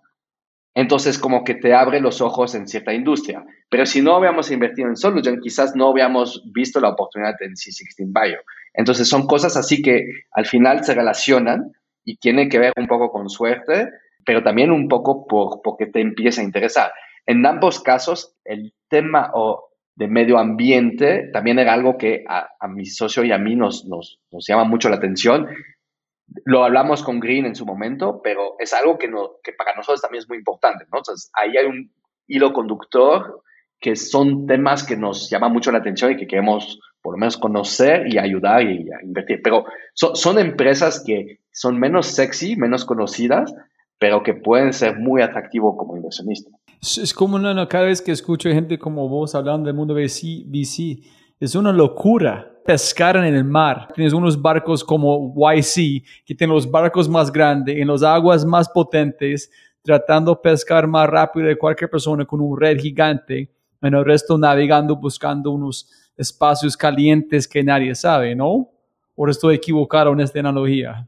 [0.79, 3.45] entonces como que te abre los ojos en cierta industria.
[3.69, 8.07] Pero si no hubiéramos invertido en Solugen, quizás no hubiéramos visto la oportunidad en C16
[8.07, 8.39] Bio.
[8.75, 11.73] Entonces son cosas así que al final se relacionan
[12.05, 13.89] y tienen que ver un poco con suerte,
[14.25, 16.93] pero también un poco por, porque te empieza a interesar.
[17.27, 19.33] En ambos casos, el tema
[19.97, 24.21] de medio ambiente también era algo que a, mi socio y a mí nos, nos,
[24.47, 25.49] llama mucho la atención.
[26.45, 30.03] Lo hablamos con Green en su momento, pero es algo que, no, que para nosotros
[30.03, 30.85] también es muy importante.
[30.93, 30.99] ¿no?
[30.99, 31.91] Entonces, ahí hay un
[32.27, 33.43] hilo conductor
[33.81, 37.37] que son temas que nos llaman mucho la atención y que queremos por lo menos
[37.37, 39.41] conocer y ayudar y, invertir.
[39.43, 39.65] Pero
[39.95, 43.55] son empresas que son menos sexy, menos conocidas,
[43.99, 46.51] pero que pueden ser muy atractivos como inversionista.
[46.81, 51.03] Es como no, cada vez que escucho gente como vos hablando del mundo VC, VC,
[51.41, 53.89] es una locura pescar en el mar.
[53.95, 58.69] Tienes unos barcos como YC, que tienen los barcos más grandes, en las aguas más
[58.69, 59.51] potentes,
[59.83, 64.37] tratando de pescar más rápido de cualquier persona con un red gigante, en el resto
[64.37, 68.69] navegando buscando unos espacios calientes que nadie sabe, ¿no?
[69.15, 71.07] ¿O estoy equivocado en esta analogía?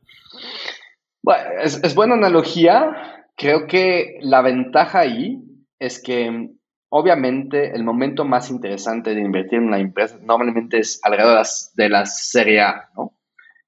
[1.22, 3.26] Bueno, es, es buena analogía.
[3.36, 5.42] Creo que la ventaja ahí
[5.78, 6.50] es que
[6.90, 12.04] obviamente el momento más interesante de invertir en una empresa normalmente es alrededor de la
[12.04, 13.14] serie A, ¿no?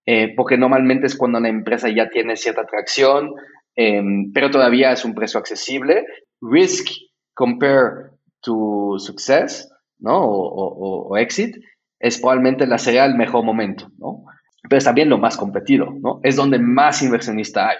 [0.04, 3.34] Eh, porque normalmente es cuando una empresa ya tiene cierta atracción,
[3.76, 6.04] em, pero todavía es un precio accesible.
[6.40, 6.88] Risk
[7.34, 8.10] compare
[8.40, 9.70] to success,
[10.00, 10.20] ¿no?
[10.24, 11.56] O, exit,
[12.00, 14.24] es probablemente la serie el mejor momento, ¿no?
[14.68, 16.18] Pero es también lo más competido, ¿no?
[16.24, 17.76] Es donde más inversionista hay.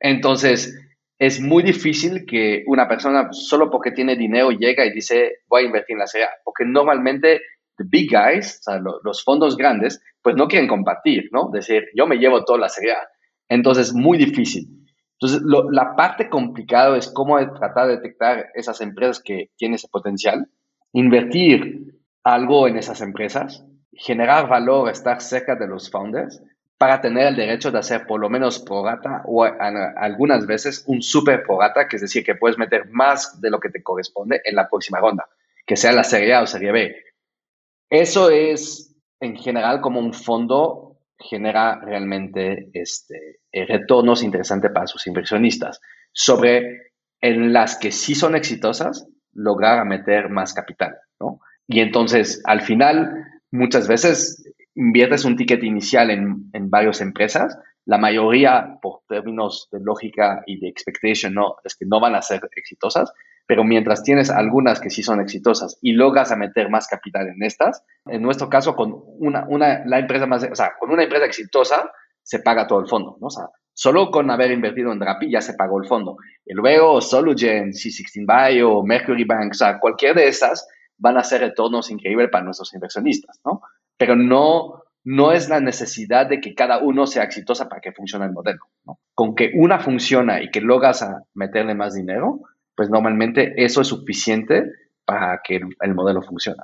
[0.00, 0.74] Entonces,
[1.18, 5.66] es muy difícil que una persona solo porque tiene dinero llega y dice voy a
[5.66, 7.40] invertir en la serie porque normalmente
[7.78, 8.60] the big guys,
[9.04, 11.50] los fondos grandes, pues no quieren compartir, ¿no?
[11.50, 13.08] Decir, yo me llevo toda la serie A.
[13.48, 14.66] Entonces, muy difícil.
[15.18, 20.48] Entonces, la parte complicada es cómo tratar de detectar esas empresas que tienen ese potencial,
[20.92, 26.42] invertir algo en esas empresas, generar valor, estar cerca de los founders
[26.78, 31.42] para tener el derecho de hacer por lo menos prorata o algunas veces un super
[31.42, 34.68] prorata, que es decir, que puedes meter más de lo que te corresponde en la
[34.68, 35.26] próxima ronda,
[35.64, 36.96] que sea la Serie A o Serie B.
[37.88, 45.80] Eso es, en general, como un fondo genera realmente este, retornos interesantes para sus inversionistas.
[46.12, 51.40] Sobre en las que sí son exitosas, lograr meter más capital, ¿no?
[51.66, 54.44] Y entonces, al final, muchas veces
[54.76, 60.58] inviertes un ticket inicial en, en varias empresas, la mayoría, por términos de lógica y
[60.58, 63.12] de expectation, no, es que no van a ser exitosas,
[63.46, 67.42] pero mientras tienes algunas que sí son exitosas y logras a meter más capital en
[67.44, 71.26] estas, en nuestro caso, con una, una, la empresa más, o sea, con una empresa
[71.26, 71.90] exitosa,
[72.22, 73.28] se paga todo el fondo, ¿no?
[73.28, 76.16] O sea, solo con haber invertido en Rappi ya se pagó el fondo.
[76.44, 80.66] Y luego Solugen, C16 Bio, Mercury Bank, o sea, cualquier de esas
[80.98, 83.60] van a ser retornos increíbles para nuestros inversionistas, ¿no?
[83.96, 88.26] Pero no, no es la necesidad de que cada uno sea exitosa para que funcione
[88.26, 88.60] el modelo.
[89.14, 92.40] Con que una funciona y que logras meterle más dinero,
[92.74, 94.70] pues normalmente eso es suficiente
[95.04, 96.62] para que el, modelo funcione.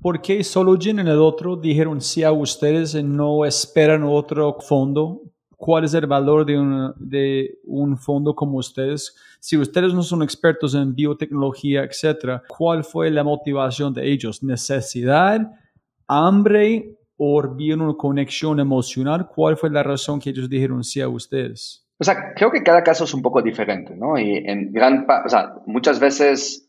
[0.00, 5.22] ¿Por qué solo en el otro dijeron sí a ustedes no esperan otro fondo?
[5.56, 9.16] ¿Cuál es el valor de un, de un fondo como ustedes?
[9.40, 14.42] Si ustedes no son expertos en biotecnología, etcétera, ¿cuál fue la motivación de ellos?
[14.42, 15.50] ¿Necesidad?
[16.08, 19.28] Hambre o bien una conexión emocional?
[19.28, 21.86] ¿Cuál fue la razón que ellos dijeron sí a ustedes?
[22.00, 24.18] O sea, creo que cada caso es un poco diferente, ¿no?
[24.18, 26.68] Y en gran, o sea, muchas veces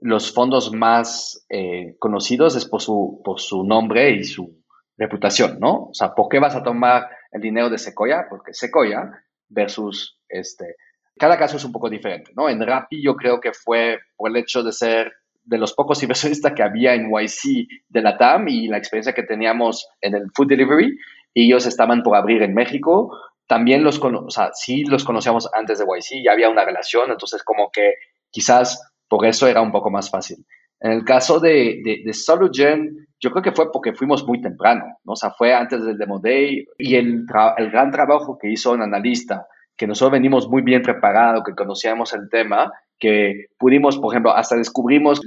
[0.00, 4.62] los fondos más eh, conocidos es por su, por su nombre y su
[4.96, 5.84] reputación, ¿no?
[5.90, 8.26] O sea, ¿por qué vas a tomar el dinero de Sequoia?
[8.28, 9.10] Porque Sequoia
[9.48, 10.76] versus este,
[11.18, 12.48] cada caso es un poco diferente, ¿no?
[12.48, 15.12] En Rappi yo creo que fue por el hecho de ser
[15.44, 19.22] de los pocos inversionistas que había en YC de la TAM y la experiencia que
[19.22, 20.96] teníamos en el food delivery.
[21.34, 23.16] Y ellos estaban por abrir en México.
[23.46, 27.42] También los, o sea, sí los conocíamos antes de YC, ya había una relación, entonces
[27.42, 27.94] como que
[28.30, 30.44] quizás por eso era un poco más fácil.
[30.80, 34.84] En el caso de, de, de Solugen, yo creo que fue porque fuimos muy temprano,
[35.04, 35.12] ¿no?
[35.12, 37.24] O sea, fue antes del Demo Day y el,
[37.56, 42.12] el gran trabajo que hizo un analista, que nosotros venimos muy bien preparados, que conocíamos
[42.14, 45.20] el tema que pudimos, por ejemplo, hasta descubrimos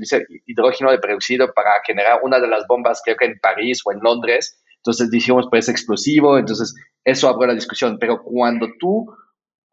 [0.46, 4.00] hidrógeno de peróxido para generar una de las bombas, creo que en París o en
[4.02, 4.62] Londres.
[4.78, 7.98] Entonces dijimos, pues es explosivo, entonces eso abrió la discusión.
[8.00, 9.08] Pero cuando tú,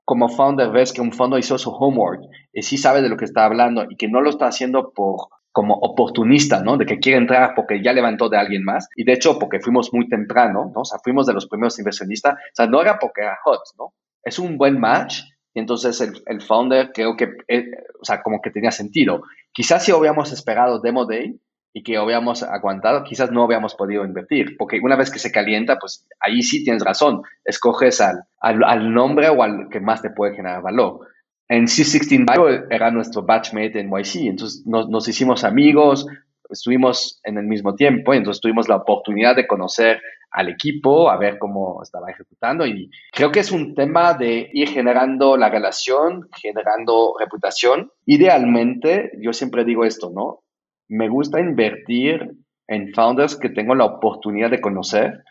[0.05, 2.23] como founder, ves que un fondo hizo su homework
[2.53, 5.29] y sí sabe de lo que está hablando y que no lo está haciendo por
[5.53, 6.79] como oportunista, ¿no?
[6.79, 8.89] De que quiere entrar porque ya levantó de alguien más.
[8.97, 10.81] Y de hecho, porque fuimos muy temprano, ¿no?
[10.81, 12.35] O sea, fuimos de los primeros inversionistas.
[12.35, 13.93] O sea, no era porque era hot, ¿no?
[14.25, 15.21] Es un buen match
[15.55, 17.67] y entonces el, el founder creo que, eh,
[18.01, 19.23] o sea, como que tenía sentido.
[19.53, 21.39] Quizás si hubiéramos esperado Demo Day
[21.75, 25.79] y que hubiéramos aguantado, quizás no habíamos podido invertir, porque una vez que se calienta,
[25.79, 30.35] pues ahí sí tienes razón, escoges al, al, nombre o al que más te puede
[30.35, 31.01] generar valor.
[31.49, 36.07] En C16 Bio era nuestro batchmate en YC, entonces nos, nos hicimos amigos,
[36.49, 40.01] estuvimos en el mismo tiempo, entonces tuvimos la oportunidad de conocer
[40.33, 44.69] al equipo, a ver cómo estaba ejecutando y creo que es un tema de ir
[44.69, 47.91] generando la relación, generando reputación.
[48.07, 50.43] Idealmente, yo siempre digo esto, ¿no?
[50.89, 52.33] Me gusta invertir
[52.67, 55.23] en founders que tengo la oportunidad de conocer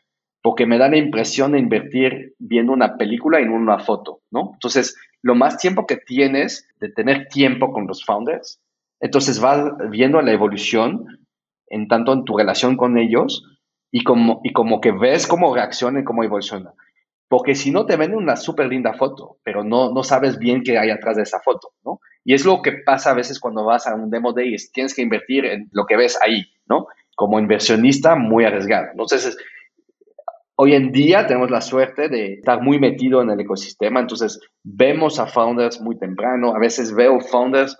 [0.43, 4.51] porque me da la impresión de invertir viendo una película en una foto, ¿no?
[4.53, 8.59] Entonces, lo más tiempo que tienes de tener tiempo con los founders,
[8.99, 11.25] entonces vas viendo la evolución
[11.67, 13.50] en tanto en tu relación con ellos
[13.91, 16.73] y como, y como que ves cómo reacciona y cómo evoluciona.
[17.27, 20.77] Porque si no, te venden una súper linda foto, pero no, no sabes bien qué
[20.77, 22.01] hay atrás de esa foto, ¿no?
[22.25, 24.93] Y es lo que pasa a veces cuando vas a un demo day, es, tienes
[24.93, 26.87] que invertir en lo que ves ahí, ¿no?
[27.15, 28.87] Como inversionista, muy arriesgado.
[28.91, 29.37] Entonces,
[30.63, 35.17] Hoy en día tenemos la suerte de estar muy metido en el ecosistema, entonces vemos
[35.17, 37.75] a founders muy temprano, a veces veo founders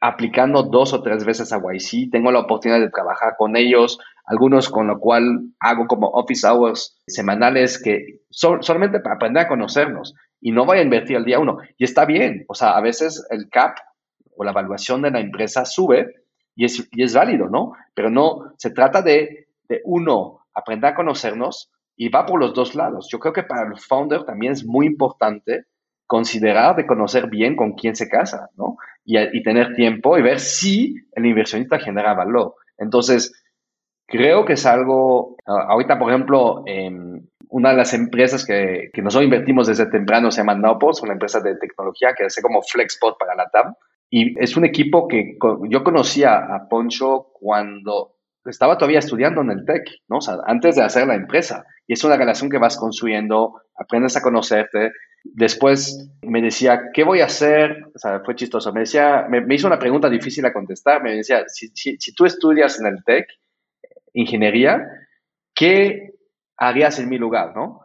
[0.00, 4.68] aplicando dos o tres veces a YC, tengo la oportunidad de trabajar con ellos, algunos
[4.68, 10.52] con lo cual hago como office hours semanales que solamente para aprender a conocernos y
[10.52, 11.58] no voy a invertir el día uno.
[11.78, 13.78] Y está bien, o sea, a veces el CAP
[14.36, 16.14] o la evaluación de la empresa sube
[16.54, 17.72] y es, y es válido, ¿no?
[17.94, 22.74] Pero no, se trata de, de uno, aprender a conocernos y va por los dos
[22.74, 23.08] lados.
[23.10, 25.66] Yo creo que para el founder también es muy importante
[26.06, 28.76] considerar de conocer bien con quién se casa, ¿no?
[29.04, 32.54] Y, tener tiempo y ver si el inversionista genera valor.
[32.76, 33.32] Entonces,
[34.06, 36.64] creo que es algo, ahorita, por ejemplo,
[37.48, 41.40] una de las empresas que, que nosotros invertimos desde temprano se llama Nopos, una empresa
[41.40, 43.74] de tecnología que hace como Flexport para la TAM.
[44.10, 45.36] Y es un equipo que
[45.68, 48.16] yo conocía a Poncho cuando
[48.50, 50.18] estaba todavía estudiando en el TEC, ¿no?
[50.18, 51.64] O sea, antes de hacer la empresa.
[51.86, 54.92] Y es una relación que vas construyendo, aprendes a conocerte.
[55.24, 57.84] Después me decía, ¿qué voy a hacer?
[57.94, 58.72] O sea, fue chistoso.
[58.72, 61.02] Me decía, me, hizo una pregunta difícil a contestar.
[61.02, 63.26] Me decía, si, si, tú estudias en el TEC,
[64.16, 64.82] ingeniería,
[65.54, 66.12] ¿qué
[66.56, 67.82] harías en mi lugar, no?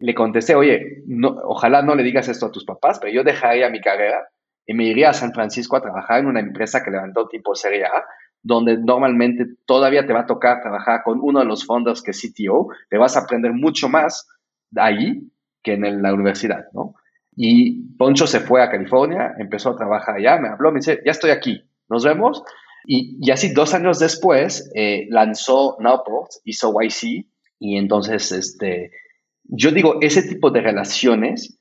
[0.00, 3.70] le contesté, oye, no, ojalá no le digas esto a tus papás, pero yo dejaría
[3.70, 4.28] mi carrera
[4.66, 7.84] y me iría a San Francisco a trabajar en una empresa que levantó tipo Serie
[7.84, 8.04] A
[8.44, 12.20] donde normalmente todavía te va a tocar trabajar con uno de los fondos que es
[12.20, 14.28] CTO, te vas a aprender mucho más
[14.76, 15.30] ahí
[15.62, 16.94] que en la universidad, ¿no?
[17.34, 21.10] Y Poncho se fue a California, empezó a trabajar allá, me habló, me dice, ya
[21.10, 22.44] estoy aquí, nos vemos.
[22.86, 27.26] Y, así dos años después eh, lanzó Nowport, hizo YC,
[27.58, 28.90] y entonces, este,
[29.44, 31.58] yo digo, ese tipo de relaciones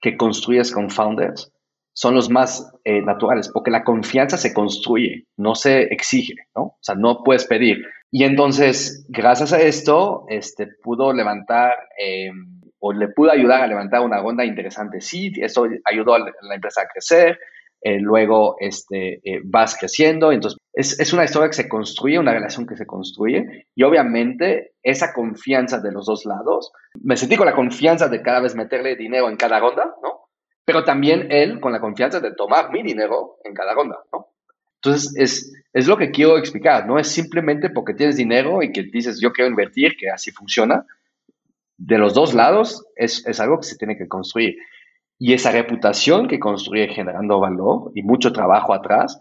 [0.00, 1.52] que construyes con founders
[1.92, 6.62] son los más eh, naturales, porque la confianza se construye, no se exige, ¿no?
[6.62, 7.84] O sea, no puedes pedir.
[8.10, 14.02] Y entonces, gracias a esto, este, pudo levantar em, o le pudo ayudar a levantar
[14.02, 15.00] una ronda interesante.
[15.00, 17.38] Sí, eso ayudó a la empresa a crecer,
[17.80, 22.32] eh, luego este, eh, vas creciendo, entonces es, es, una historia que se construye, una
[22.32, 27.46] relación que se construye y obviamente esa confianza de los dos lados, me sentí con
[27.46, 30.28] la confianza de cada vez meterle dinero en cada ronda, ¿no?
[30.68, 34.34] pero también él con la confianza de tomar mi dinero en cada ronda, ¿no?
[34.74, 38.82] Entonces, es, es lo que quiero explicar, no es simplemente porque tienes dinero y que
[38.82, 40.84] dices yo quiero invertir, que así funciona.
[41.78, 44.58] De los dos lados es, es algo que se tiene que construir.
[45.18, 49.20] Y esa reputación que construye generando valor y mucho trabajo atrás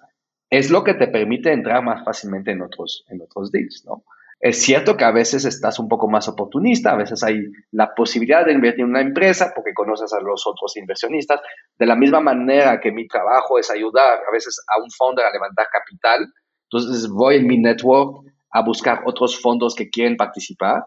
[0.50, 4.04] es lo que te permite entrar más fácilmente en otros, en otros deals, ¿no?
[4.40, 7.42] Es cierto que a veces estás un poco más oportunista, a veces hay
[7.72, 11.42] la posibilidad de invertir en una empresa porque conoces a los otros inversionistas.
[11.78, 15.32] De la misma manera que mi trabajo es ayudar a veces a un fondo a
[15.32, 16.32] levantar capital,
[16.70, 20.84] entonces voy en mi network a buscar otros fondos que quieren participar.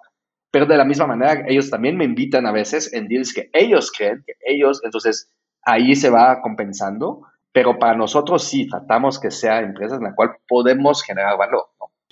[0.50, 3.92] Pero de la misma manera, ellos también me invitan a veces en deals que ellos
[3.96, 5.32] creen, que ellos, entonces
[5.62, 7.22] ahí se va compensando.
[7.52, 11.64] Pero para nosotros sí, tratamos que sea empresas en la cual podemos generar valor.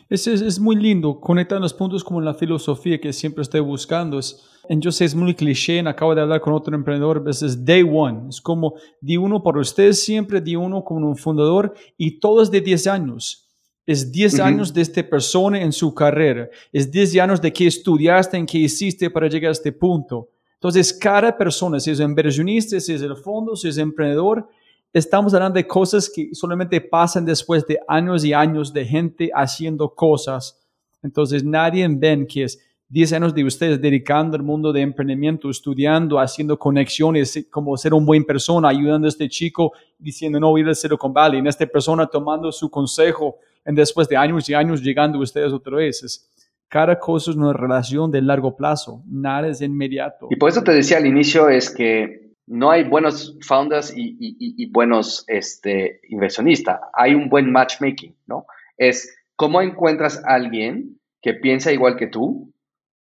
[0.08, 4.18] Es, es, muy lindo, conectar los puntos como la filosofía que siempre estoy buscando.
[4.18, 8.30] Es, yo sé, es muy cliché, acabo de hablar con otro emprendedor, es day one,
[8.30, 12.50] es como di uno por ustedes siempre, di uno como un fundador y todo es
[12.50, 13.47] de 10 años.
[13.88, 18.36] Es 10 años de esta persona en su carrera, es 10 años de qué estudiaste,
[18.36, 20.28] en qué hiciste para llegar a este punto.
[20.56, 24.46] Entonces, cada persona, si es inversionista, si es el fondo, si es emprendedor,
[24.92, 29.94] estamos hablando de cosas que solamente pasan después de años y años de gente haciendo
[29.94, 30.60] cosas.
[31.02, 32.60] Entonces nadie ven que es
[32.90, 38.04] 10 años de ustedes dedicando al mundo de emprendimiento, estudiando, haciendo conexiones, como ser un
[38.04, 42.06] buen persona, ayudando a este chico, diciendo no ir al Silicon Valley, en esta persona
[42.06, 46.28] tomando su consejo, después de años y años llegando ustedes otra vez.
[46.68, 50.28] cada cosa es una relación de largo plazo, nada es inmediato.
[50.30, 55.24] Y por eso te decía al inicio es que no hay buenos founders y, buenos
[55.28, 56.80] este, inversionistas.
[56.94, 58.46] Hay un buen matchmaking, ¿no?
[58.78, 62.52] es cómo encuentras a alguien que piensa igual que tú,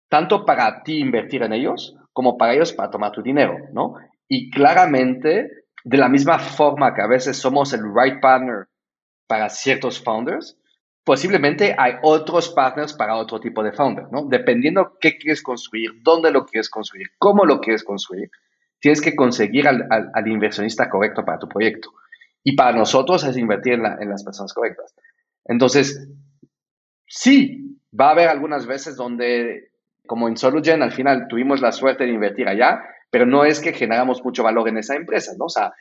[0.08, 3.96] tanto para ti invertir en ellos como para ellos para tomar tu dinero, ¿no?
[4.28, 5.50] Y claramente,
[5.84, 8.68] de la misma forma que a veces somos el right partner
[9.26, 10.58] para ciertos founders,
[11.04, 14.24] posiblemente hay otros partners para otro tipo de founder, ¿no?
[14.26, 18.30] Dependiendo qué quieres construir, dónde lo quieres construir, cómo lo quieres construir,
[18.80, 21.92] tienes que conseguir al, inversionista correcto para tu proyecto.
[22.42, 24.94] Y para nosotros es invertir en, en las personas correctas.
[25.44, 26.08] Entonces,
[27.06, 29.70] sí, va a haber algunas veces donde,
[30.06, 33.72] como en Solugen, al final tuvimos la suerte de invertir allá, pero no es que
[33.72, 35.46] generamos mucho valor en esa empresa, ¿no?
[35.46, 35.72] O sea,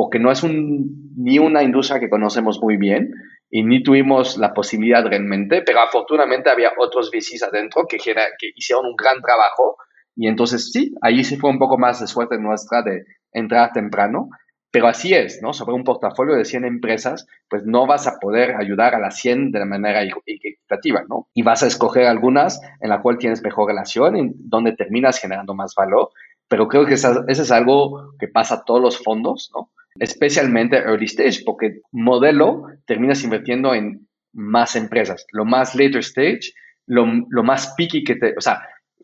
[0.00, 3.12] porque no es un, ni una industria que conocemos muy bien
[3.50, 8.86] y ni tuvimos la posibilidad realmente, pero afortunadamente había otros VCs adentro que, que hicieron
[8.86, 9.76] un gran trabajo
[10.16, 14.30] y entonces sí, ahí sí fue un poco más de suerte nuestra de entrar temprano,
[14.70, 15.52] pero así es, ¿no?
[15.52, 19.52] Sobre un portafolio de 100 empresas, pues no vas a poder ayudar a las 100
[19.52, 21.28] de la manera equitativa, ¿no?
[21.34, 25.52] Y vas a escoger algunas en la cual tienes mejor relación, en donde terminas generando
[25.52, 26.08] más valor,
[26.50, 29.69] pero creo que eso, es algo que pasa a todos los fondos, ¿no?
[30.00, 35.24] Especialmente early stage, porque modelo terminas invirtiendo en más empresas.
[35.32, 36.52] Lo más later stage,
[36.86, 38.60] lo, lo más picky que te, o sea,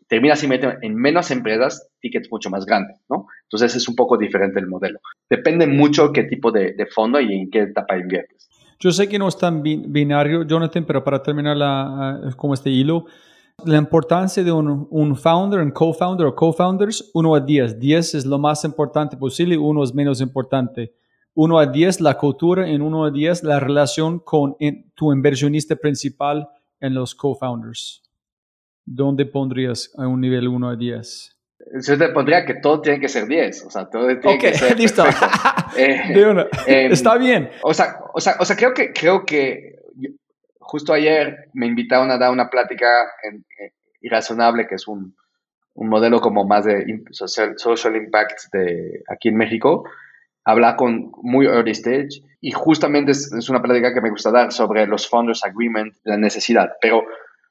[0.07, 3.27] terminas invirtiendo en menos empresas, tickets mucho más grandes, ¿no?
[3.43, 4.99] Entonces es un poco diferente el modelo.
[5.29, 8.49] Depende mucho qué tipo de, fondo y en qué etapa inviertes.
[8.79, 13.05] Yo sé que no es tan binario, Jonathan, pero para terminar la, como este hilo,
[13.65, 17.79] la importancia de un, un founder, un co-founder o co-founders, 1 a 10.
[17.79, 20.93] 10 es lo más importante posible, 1 es menos importante.
[21.33, 24.55] 1 a 10, la cultura, en 1 a 10, la relación con
[24.95, 26.49] tu inversionista principal
[26.79, 28.03] en los co-founders.
[28.87, 31.37] ¿dónde pondrías a un nivel 1 a 10?
[31.85, 33.65] Yo te pondría que todo tiene que ser 10.
[33.65, 34.79] O sea, todo tiene que ser.
[34.79, 35.03] listo.
[35.77, 36.13] Eh,
[36.65, 37.49] em, Está bien.
[37.61, 39.76] O sea, o sea, o sea, creo que, creo que
[40.67, 43.45] justo ayer me invitaron a dar una plática en,
[43.99, 45.15] Irrazonable, que es un,
[45.73, 49.85] un, modelo como más de social, social impact de aquí en México.
[50.43, 54.51] Habla con muy early stage y justamente es, es una plática que me gusta dar
[54.51, 56.73] sobre los founders agreement, la necesidad.
[56.79, 57.05] Pero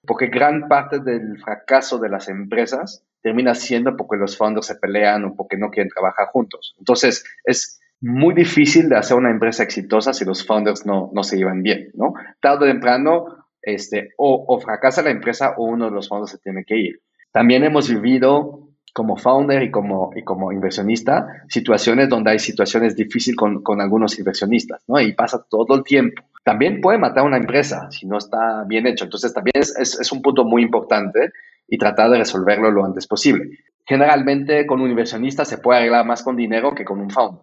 [0.06, 5.24] porque gran parte del fracaso de las empresas termina siendo porque los fondos se pelean
[5.24, 6.76] o porque no quieren trabajar juntos.
[6.78, 11.36] Entonces, es muy difícil de hacer una empresa exitosa si los founders no, no se
[11.36, 12.14] llevan bien, ¿no?
[12.40, 13.26] Tarde o temprano,
[13.62, 17.00] este, o, o fracasa la empresa o uno de los fondos se tiene que ir.
[17.32, 23.36] También hemos vivido como founder y como, y como inversionista situaciones donde hay situaciones difíciles
[23.36, 25.00] con, con algunos inversionistas, ¿no?
[25.00, 29.02] Y pasa todo el tiempo también puede matar una empresa si no está bien hecho.
[29.02, 31.32] Entonces también es, es, un punto muy importante
[31.66, 33.58] y tratar de resolverlo lo antes posible.
[33.84, 37.42] Generalmente con un inversionista se puede arreglar más con dinero que con un founder,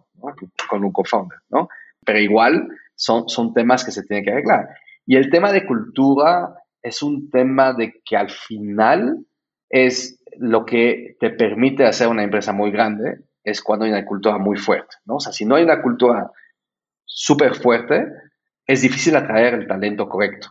[0.68, 1.68] con un co-founder, ¿no?
[2.04, 4.68] Pero igual son, son temas que se tienen que arreglar.
[5.06, 9.24] Y el tema de cultura es un tema de que al final
[9.68, 14.38] es lo que te permite hacer una empresa muy grande, es cuando hay una cultura
[14.38, 15.16] muy fuerte, ¿no?
[15.16, 16.30] O sea, si no hay una cultura
[17.04, 18.06] súper fuerte,
[18.66, 20.48] es difícil atraer el talento correcto,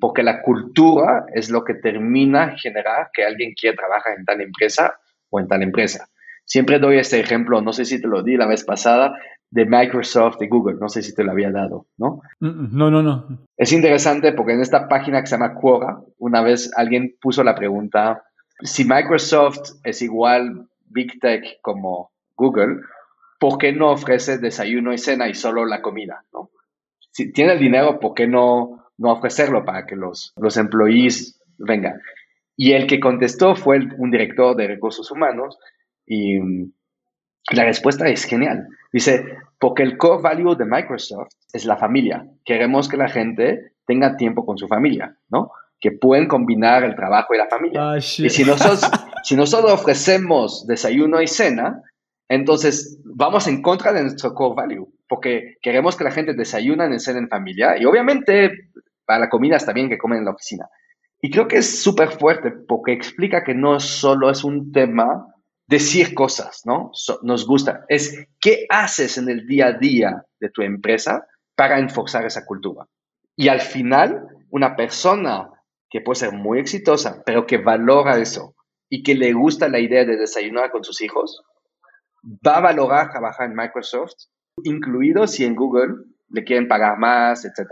[0.00, 4.98] porque la cultura es lo que termina generar que alguien quiera trabajar en tal empresa
[5.30, 6.08] o en tal empresa.
[6.46, 9.14] Siempre doy este ejemplo, no sé si te lo di la vez pasada,
[9.50, 12.20] de Microsoft y Google, no sé si te lo había dado, ¿no?
[12.40, 13.46] No, no, no.
[13.56, 17.54] Es interesante porque en esta página que se llama Quora, una vez alguien puso la
[17.54, 18.24] pregunta,
[18.60, 22.80] si Microsoft es igual Big Tech como Google,
[23.38, 26.50] ¿por qué no ofrece desayuno y cena y solo la comida, ¿no?
[27.16, 32.02] si tiene el dinero, ¿por qué no, no ofrecerlo para que los, los employees vengan?
[32.58, 35.56] Y el que contestó fue un director de recursos humanos
[36.06, 36.38] y
[37.50, 38.68] la respuesta es genial.
[38.92, 39.24] Dice,
[39.58, 42.26] porque el core value de Microsoft es la familia.
[42.44, 45.50] Queremos que la gente tenga tiempo con su familia, ¿no?
[45.80, 47.92] Que pueden combinar el trabajo y la familia.
[47.92, 48.80] Ah, y si nosotros,
[49.22, 51.82] si nosotros ofrecemos desayuno y cena,
[52.28, 57.00] entonces vamos en contra de nuestro core value porque queremos que la gente desayune en
[57.00, 58.70] cena en familia y obviamente
[59.04, 60.68] para la comida está bien que comen en la oficina.
[61.20, 65.26] Y creo que es súper fuerte porque explica que no solo es un tema
[65.66, 66.92] decir cosas, ¿no?
[67.22, 67.84] nos gusta.
[67.88, 72.86] Es qué haces en el día a día de tu empresa para enforzar esa cultura.
[73.34, 75.50] Y al final, una persona
[75.90, 78.54] que puede ser muy exitosa, pero que valora eso
[78.88, 81.42] y que le gusta la idea de desayunar con sus hijos,
[82.46, 84.14] va a valorar trabajar en Microsoft
[84.62, 85.94] incluido si en Google
[86.28, 87.68] le quieren pagar más, etc.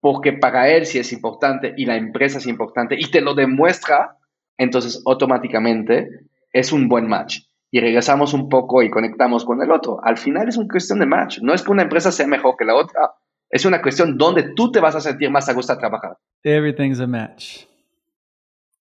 [0.00, 4.16] Porque para él sí es importante y la empresa es importante y te lo demuestra,
[4.56, 6.08] entonces automáticamente
[6.54, 7.40] es un buen match.
[7.70, 9.98] Y regresamos un poco y conectamos con el otro.
[10.04, 11.40] Al final es una cuestión de match.
[11.42, 13.12] No es que una empresa sea mejor que la otra,
[13.50, 16.16] Es una cuestión donde tú te vas a sentir más a gusto a trabajar.
[16.42, 17.66] Everything's a match.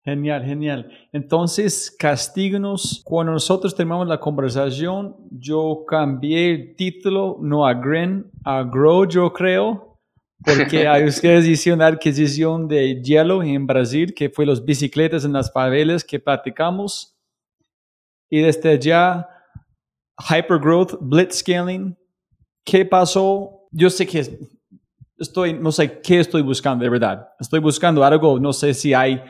[0.03, 0.89] Genial, genial.
[1.11, 3.01] Entonces, castíganos.
[3.03, 9.33] Cuando nosotros terminamos la conversación, yo cambié el título, no a Green, a Grow, yo
[9.33, 9.99] creo,
[10.45, 15.33] porque a ustedes hicieron una adquisición de hielo en Brasil, que fue las bicicletas en
[15.33, 17.16] las favelas que platicamos.
[18.29, 19.27] Y desde ya,
[20.29, 21.97] Hypergrowth, Blitzscaling.
[22.65, 23.67] ¿Qué pasó?
[23.71, 24.39] Yo sé que
[25.17, 27.29] estoy, no sé qué estoy buscando, de verdad.
[27.39, 29.21] Estoy buscando algo, no sé si hay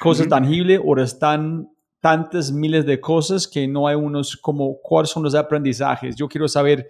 [0.00, 1.68] cosas tangibles o están
[2.00, 6.16] tantas miles de cosas que no hay unos como cuáles son los aprendizajes.
[6.16, 6.88] Yo quiero saber,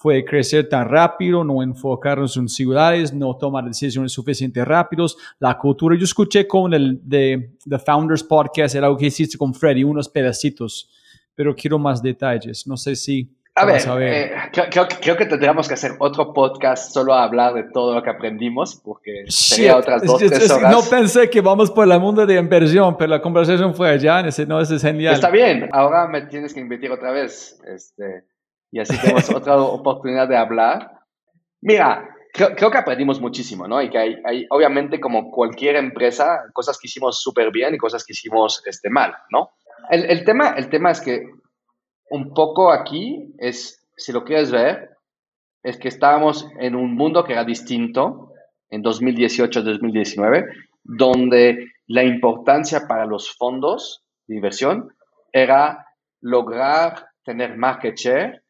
[0.00, 5.96] fue crecer tan rápido, no enfocarnos en ciudades, no tomar decisiones suficientemente rápidos, la cultura.
[5.98, 10.08] Yo escuché con el de The Founders Podcast, era algo que hiciste con Freddy, unos
[10.08, 10.88] pedacitos,
[11.34, 12.64] pero quiero más detalles.
[12.68, 17.12] No sé si a ver, eh, creo, creo, que tendríamos que hacer otro podcast solo
[17.12, 20.70] a hablar de todo lo que aprendimos, porque sería otras dos, tres horas.
[20.70, 24.46] No pensé que vamos por el mundo de inversión, pero la conversación fue allá, ese,
[24.46, 25.14] no, ese es genial.
[25.14, 28.22] Está bien, ahora me tienes que invitar otra vez, este,
[28.70, 30.90] y así tenemos otra oportunidad de hablar.
[31.60, 33.80] Mira, creo, creo, que aprendimos muchísimo, ¿no?
[33.82, 38.04] Y que hay, hay obviamente, como cualquier empresa, cosas que hicimos súper bien y cosas
[38.04, 39.50] que hicimos este, mal, ¿no?
[39.90, 41.22] El, el, tema, el tema es que
[42.10, 44.90] un poco aquí es, si lo quieres ver,
[45.62, 48.32] es que estábamos en un mundo que era distinto
[48.70, 50.46] en 2018-2019,
[50.84, 54.94] donde la importancia para los fondos de inversión
[55.32, 55.86] era
[56.20, 58.42] lograr tener market share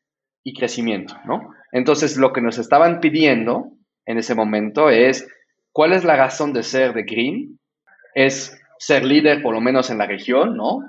[0.44, 1.54] y crecimiento, ¿no?
[1.72, 3.72] Entonces, lo que nos estaban pidiendo
[4.06, 5.28] en ese momento es,
[5.72, 7.58] ¿cuál es la razón de ser de Green?
[8.14, 10.80] Es ser líder, por lo menos en la región, ¿no?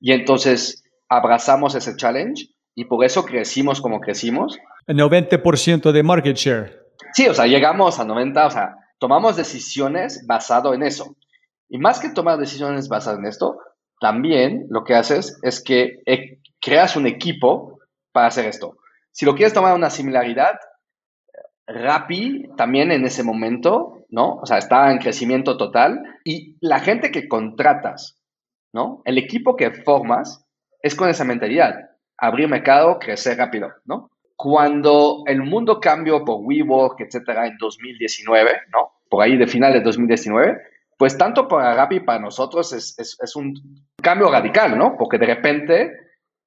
[0.00, 4.58] Y entonces, abrazamos ese challenge y por eso crecimos como crecimos.
[4.86, 6.84] El 90% de market share.
[7.12, 11.16] Sí, o sea, llegamos a 90, o sea, tomamos decisiones basado en eso.
[11.68, 13.58] Y más que tomar decisiones basadas en esto,
[14.00, 17.78] también lo que haces es que eh, creas un equipo
[18.12, 18.76] para hacer esto.
[19.14, 20.58] Si lo quieres tomar una similaridad,
[21.68, 24.34] Rappi también en ese momento, ¿no?
[24.42, 28.18] O sea, estaba en crecimiento total y la gente que contratas,
[28.72, 29.02] ¿no?
[29.04, 30.44] El equipo que formas
[30.82, 34.10] es con esa mentalidad, abrir mercado, crecer rápido, ¿no?
[34.34, 38.94] Cuando el mundo cambió por WeWork, etcétera, en 2019, ¿no?
[39.08, 40.60] Por ahí de final de 2019,
[40.98, 43.54] pues tanto para Rappi para nosotros es, es, un
[44.02, 44.96] cambio radical, ¿no?
[44.98, 46.03] Porque de repente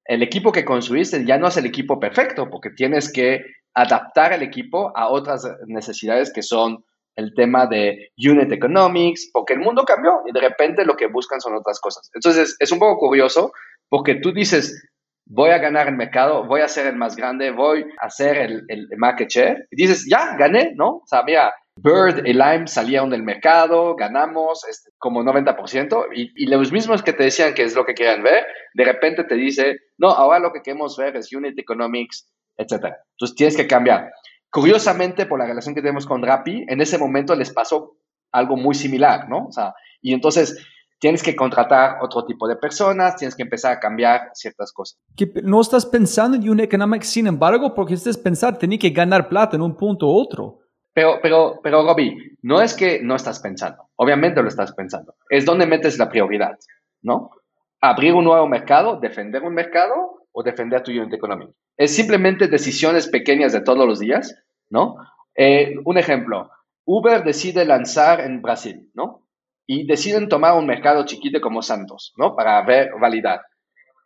[0.08, 3.42] el equipo que construiste ya no es el equipo perfecto, porque tienes que
[3.74, 6.84] adaptar el equipo a otras necesidades que son
[7.16, 11.42] el tema de unit economics, porque el mundo cambió y de repente lo que buscan
[11.42, 12.10] son otras cosas.
[12.14, 13.52] Entonces es un poco curioso
[13.90, 14.90] porque tú dices,
[15.26, 18.64] voy a ganar el mercado, voy a ser el más grande, voy a hacer el,
[18.68, 19.68] el market share.
[19.72, 20.98] Y dices, ya, gané, ¿no?
[20.98, 26.48] O sea, mira, Bird y Lime salieron del mercado, ganamos este, como 90%, y, y,
[26.48, 29.78] los mismos que te decían que es lo que querían ver, de repente te dice,
[29.98, 32.94] no, ahora lo que queremos ver es Unit Economics, etc.
[33.12, 34.12] Entonces tienes que cambiar.
[34.50, 37.98] Curiosamente, por la relación que tenemos con Rappi, en ese momento les pasó
[38.32, 39.48] algo muy similar, ¿no?
[39.48, 40.58] O sea, y entonces
[41.00, 45.00] tienes que contratar otro tipo de personas, tienes que empezar a cambiar ciertas cosas.
[45.44, 49.56] no estás pensando en un economics, sin embargo, porque estás pensando, tenés que ganar plata
[49.56, 50.60] en un punto u otro.
[50.98, 53.84] Pero, pero, pero, Robbie, no es que no estás pensando.
[53.98, 55.14] Obviamente lo estás pensando.
[55.30, 56.58] Es donde metes la prioridad,
[57.04, 57.30] ¿no?
[57.80, 59.94] Abrir un nuevo mercado, defender un mercado
[60.32, 61.50] o defender tu unit economic.
[61.78, 64.34] Es simplemente decisiones pequeñas de todos los días,
[64.72, 64.96] ¿no?
[65.36, 66.50] Eh, un ejemplo,
[66.84, 69.28] Uber decide lanzar en Brasil, ¿no?
[69.68, 72.36] y deciden tomar un mercado chiquito como Santos, ¿no?
[72.36, 73.42] Para ver, validar.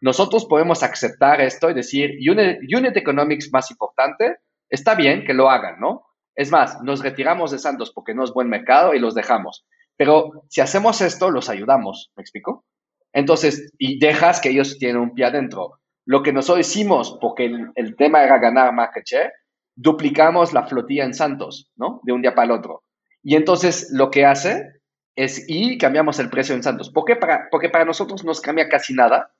[0.01, 5.79] Nosotros podemos aceptar esto y decir, unit, economics más importante, está bien que lo hagan,
[5.79, 6.07] ¿no?
[6.35, 9.65] Es más, nos retiramos de Santos porque no es buen mercado y los dejamos.
[9.97, 12.65] Pero si hacemos esto, los ayudamos, ¿me explico?
[13.13, 15.79] Entonces, y dejas que ellos tienen un pie adentro.
[16.05, 19.33] Lo que nosotros hicimos, porque el, tema era ganar market share,
[19.75, 22.01] duplicamos la flotilla en Santos, ¿no?
[22.03, 22.83] De un día para el otro.
[23.21, 24.81] Y entonces lo que hace
[25.15, 26.89] es, y cambiamos el precio en Santos.
[26.89, 27.19] ¿Por qué?
[27.51, 29.31] Porque para nosotros nos cambia casi nada,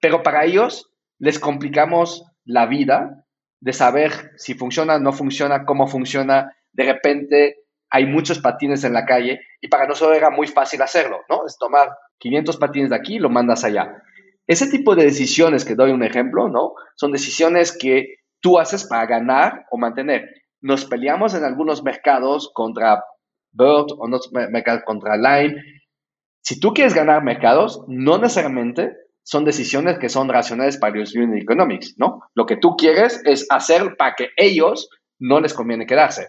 [0.00, 3.25] pero para ellos les complicamos la vida
[3.60, 6.56] de saber si funciona, no funciona, cómo funciona.
[6.72, 11.20] De repente hay muchos patines en la calle y para nosotros era muy fácil hacerlo,
[11.28, 11.46] ¿no?
[11.46, 14.02] Es tomar 500 patines de aquí y lo mandas allá.
[14.46, 16.74] Ese tipo de decisiones, que doy un ejemplo, ¿no?
[16.94, 20.28] Son decisiones que tú haces para ganar o mantener.
[20.60, 23.02] Nos peleamos en algunos mercados contra
[23.52, 24.20] Bird o no
[24.84, 25.56] contra Line.
[26.42, 28.96] Si tú quieres ganar mercados, no necesariamente
[29.26, 32.20] son decisiones que son racionales para los unit economics, ¿no?
[32.34, 36.28] Lo que tú quieres es hacer para que ellos no les conviene quedarse.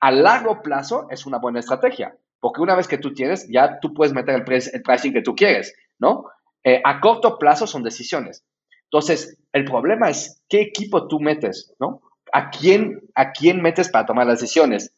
[0.00, 3.94] a largo plazo es una buena estrategia, porque una vez que tú tienes, ya tú
[3.94, 6.26] puedes meter el, el pricing que tú quieres, ¿no?
[6.62, 8.44] Eh, a corto plazo son decisiones.
[8.90, 12.02] Entonces, el problema es qué equipo tú metes, ¿no?
[12.30, 14.94] ¿A quién, a quién metes para tomar las decisiones?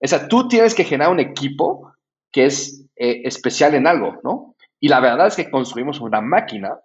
[0.00, 1.92] O sea, tú tienes que generar un equipo
[2.30, 4.53] que es eh, especial en algo, ¿no?
[4.84, 6.78] Y la verdad es que construimos una máquina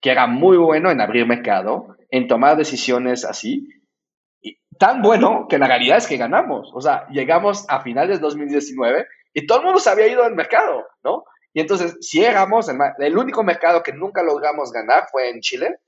[0.00, 3.66] que era muy bueno en abrir mercado, en tomar decisiones así,
[4.40, 6.70] y tan bueno que la realidad es que ganamos.
[6.72, 10.36] O sea, llegamos a finales de 2019 y todo el mundo se había ido al
[10.36, 11.24] mercado, ¿no?
[11.52, 15.80] Y entonces, si éramos, el, único mercado que nunca logramos ganar fue en Chile,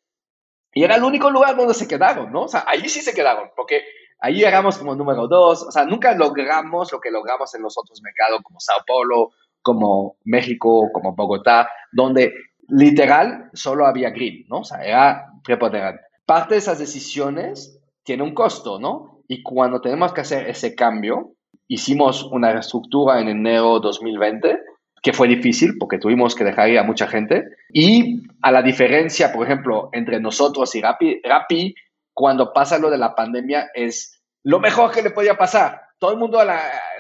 [0.73, 2.43] y era el único lugar donde se quedaron, ¿no?
[2.43, 3.85] O sea, ahí sí se quedaron, porque
[4.19, 8.03] ahí llegamos como número dos, o sea, nunca logramos lo que logramos en los otros
[8.03, 9.31] mercados como Sao Paulo,
[9.63, 12.35] como México, como Bogotá, donde
[12.69, 14.61] literal solo había green, ¿no?
[14.61, 16.03] O sea, era preponderante.
[16.27, 19.23] Parte de esas decisiones tiene un costo, ¿no?
[19.29, 21.35] Y cuando tenemos que hacer ese cambio,
[21.69, 24.59] hicimos una reestructura en enero 2020
[25.03, 27.45] que fue difícil porque tuvimos que dejar ir a mucha gente.
[27.73, 31.75] Y a la diferencia, por ejemplo, entre nosotros y Rappi, Rappi
[32.15, 35.81] cuando pasa lo de la pandemia, es lo mejor que le podía pasar.
[35.99, 36.39] Todo el mundo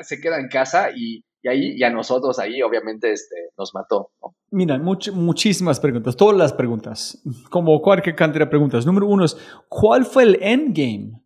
[0.00, 4.10] se queda en casa y, ahí, y a nosotros ahí, obviamente, este, nos mató.
[4.50, 8.86] Mira, muchísimas preguntas, todas las preguntas, como cualquier cantidad de preguntas.
[8.86, 9.36] Número uno es,
[9.68, 11.20] ¿cuál fue el endgame?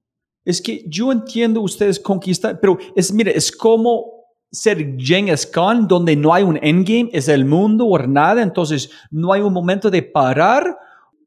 [0.44, 4.16] Es que yo entiendo ustedes conquistar, pero es, mira, es como
[4.50, 9.32] ser Genghis Khan, donde no hay un endgame, es el mundo o nada, entonces no
[9.32, 10.78] hay un momento de parar.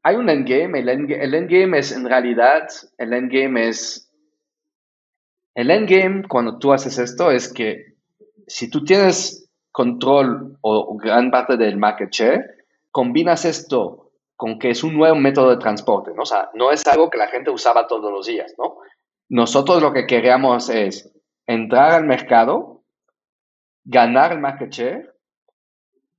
[0.02, 2.66] Hay un endgame, el, endgame, es en realidad,
[2.96, 4.10] el endgame es,
[5.54, 7.89] el endgame cuando tú haces esto es que
[8.50, 12.44] si tú tienes control o gran parte del market share,
[12.90, 16.22] combinas esto con que es un nuevo método de transporte, ¿no?
[16.22, 18.78] O sea, no es algo que la gente usaba todos los días, ¿no?
[19.28, 21.12] Nosotros lo que queríamos es
[21.46, 22.82] entrar al mercado,
[23.84, 25.14] ganar el market share,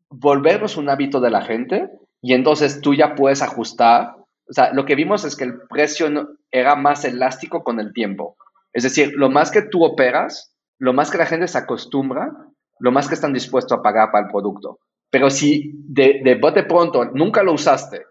[0.09, 1.89] volvernos un hábito de la gente
[2.21, 4.15] y entonces tú ya puedes ajustar.
[4.49, 6.07] O sea, lo que vimos es que el precio
[6.49, 8.38] era más elástico con el tiempo.
[8.71, 10.51] Es decir, lo más que tú operas,
[10.82, 12.32] lo más que la gente se acostumbra,
[12.79, 14.79] lo más que están dispuestos a pagar para el producto.
[15.11, 18.03] Pero si de, de bote pronto nunca lo usaste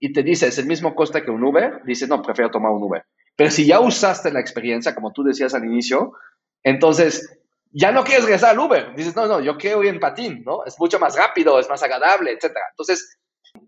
[0.00, 2.82] y te dice es el mismo coste que un Uber, dices no, prefiero tomar un
[2.82, 3.04] Uber.
[3.36, 6.14] Pero si ya usaste la experiencia, como tú decías al inicio,
[6.62, 7.40] entonces
[7.72, 8.94] ya no quieres regresar al Uber.
[8.94, 10.64] Dices, no, no, yo quiero ir en patín, ¿no?
[10.64, 12.56] Es mucho más rápido, es más agradable, etc.
[12.70, 13.18] Entonces,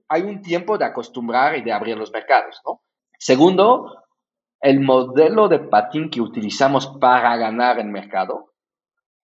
[0.09, 2.80] hay un tiempo de acostumbrar y de abrir los mercados, ¿no?
[3.18, 4.05] Segundo,
[4.61, 8.52] el modelo de patín que utilizamos para ganar el mercado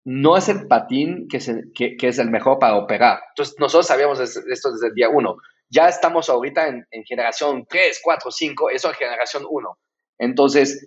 [0.04, 3.20] no es el patín que es el, que, es el mejor para operar.
[3.30, 5.36] Entonces, nosotros sabíamos esto desde el día uno.
[5.68, 9.78] Ya estamos ahorita en, en generación 3, 4, 5, eso es generación 1.
[10.18, 10.86] Entonces,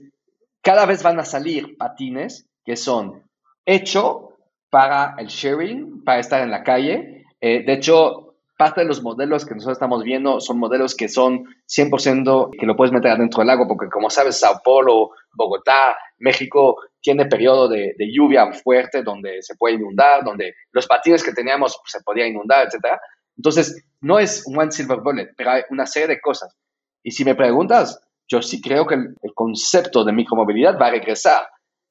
[0.61, 3.23] cada vez van a salir patines que son
[3.65, 4.29] hecho
[4.69, 7.25] para el sharing, para estar en la calle.
[7.41, 8.22] Eh, de hecho,
[8.63, 12.77] parte de los modelos que nosotros estamos viendo son modelos que son 100% que lo
[12.77, 17.93] puedes meter adentro del lago, porque como sabes, Sao Paulo, Bogotá, México tiene periodo de,
[18.13, 22.97] lluvia fuerte donde se puede inundar, donde los patines que teníamos se podían inundar, etc.
[23.35, 26.55] Entonces, no es un one silver bullet, pero hay una serie de cosas.
[27.03, 27.99] Y si me preguntas,
[28.29, 31.43] yo sí creo que el, el concepto de micromovilidad va a regresar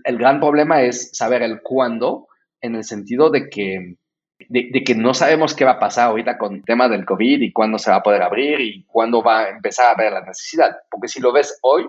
[0.05, 2.29] el gran problema es saber el cuándo,
[2.61, 3.97] en el sentido de que,
[4.49, 7.53] de, que no sabemos qué va a pasar ahorita con el tema del COVID y
[7.53, 10.77] cuándo se va a poder abrir y cuándo va a empezar a haber la necesidad.
[10.91, 11.89] Porque si lo ves hoy,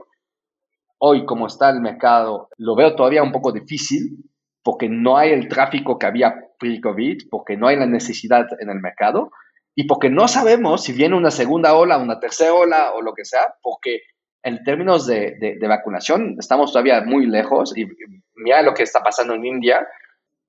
[0.98, 4.18] hoy como está el mercado, lo veo todavía un poco difícil
[4.64, 8.80] porque no hay el tráfico que había pre-COVID, porque no hay la necesidad en el
[8.80, 9.32] mercado
[9.76, 13.26] y porque no sabemos si viene una segunda ola, una tercera ola o lo que
[13.26, 14.02] sea, porque
[14.44, 17.88] en términos de, de, vacunación, estamos todavía muy lejos y
[18.36, 19.88] mira lo que está pasando en India,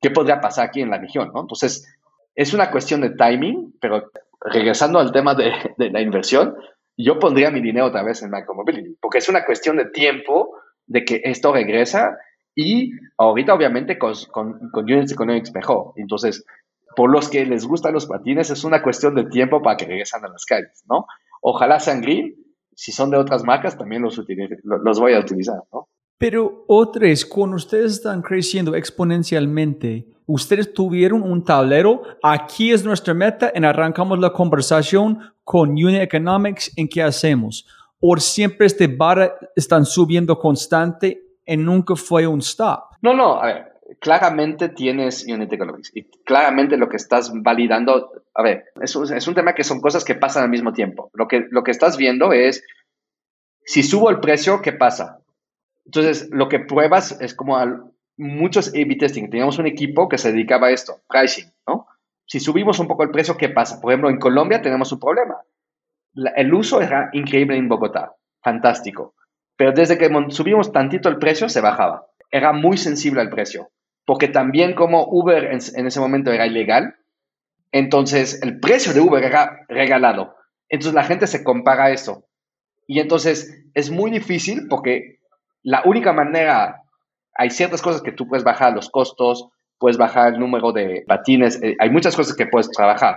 [0.04, 1.30] ¿qué podría pasar aquí en la región?
[1.32, 1.40] ¿no?
[1.40, 1.90] Entonces,
[2.34, 6.56] es una cuestión de timing, pero regresando al tema de, de, la inversión,
[6.94, 11.06] yo pondría mi dinero otra vez en micromobility, porque es una cuestión de tiempo de
[11.06, 12.18] que esto regresa
[12.54, 15.94] y ahorita obviamente con, con, con units economics mejor.
[15.96, 16.44] Entonces,
[16.94, 20.22] por los que les gustan los patines, es una cuestión de tiempo para que regresen
[20.22, 21.06] a las calles, ¿no?
[21.40, 22.34] Ojalá sean green,
[22.76, 24.20] si son de otras marcas, también los,
[24.64, 25.88] los voy a utilizar, ¿no?
[26.18, 33.14] Pero otra es, cuando ustedes están creciendo exponencialmente, ustedes tuvieron un tablero, aquí es nuestra
[33.14, 37.66] meta, y arrancamos la conversación con Unit Economics en qué hacemos.
[38.00, 42.84] O siempre este bar están subiendo constante y nunca fue un stop.
[43.02, 48.42] No, no, a ver, claramente tienes Unit Economics y claramente lo que estás validando, a
[48.42, 51.10] ver, es un, es un tema que son cosas que pasan al mismo tiempo.
[51.12, 52.64] Lo que, lo que estás viendo es,
[53.64, 55.23] si subo el precio, ¿qué pasa?
[55.84, 57.56] Entonces, lo que pruebas es como
[58.16, 59.30] muchos A-B testing.
[59.30, 61.86] Teníamos un equipo que se dedicaba a esto, pricing, ¿no?
[62.26, 63.80] Si subimos un poco el precio, ¿qué pasa?
[63.80, 65.42] Por ejemplo, en Colombia tenemos un problema.
[66.36, 69.14] el uso era increíble en Bogotá, fantástico.
[69.56, 72.06] Pero desde que subimos tantito el precio, se bajaba.
[72.30, 73.70] Era muy sensible al precio.
[74.06, 76.96] Porque también como Uber en, en ese momento era ilegal,
[77.72, 80.36] entonces el precio de Uber era regalado.
[80.68, 82.24] Entonces la gente se compara eso.
[82.86, 85.20] Y entonces es muy difícil porque
[85.64, 86.82] la única manera,
[87.34, 89.48] hay ciertas cosas que tú puedes bajar los costos,
[89.78, 93.16] puedes bajar el número de patines, eh, hay muchas cosas que puedes trabajar.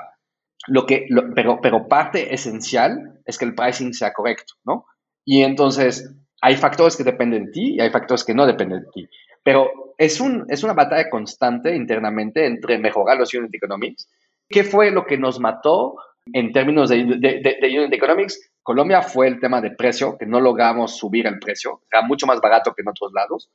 [0.67, 4.85] Lo que, pero, pero parte esencial es que el pricing sea correcto, ¿no?
[5.23, 6.09] Y entonces
[6.41, 9.09] hay factores que dependen de ti y hay factores que no dependen de ti.
[9.43, 14.09] Pero es, un, es una batalla constante internamente entre mejorar los unit economics.
[14.49, 15.95] ¿Qué fue lo que nos mató
[16.34, 18.51] en términos de, de, unit economics?
[18.63, 22.41] Colombia fue el tema de precio, que no logramos subir el precio, era mucho más
[22.41, 23.49] barato que en otros lados.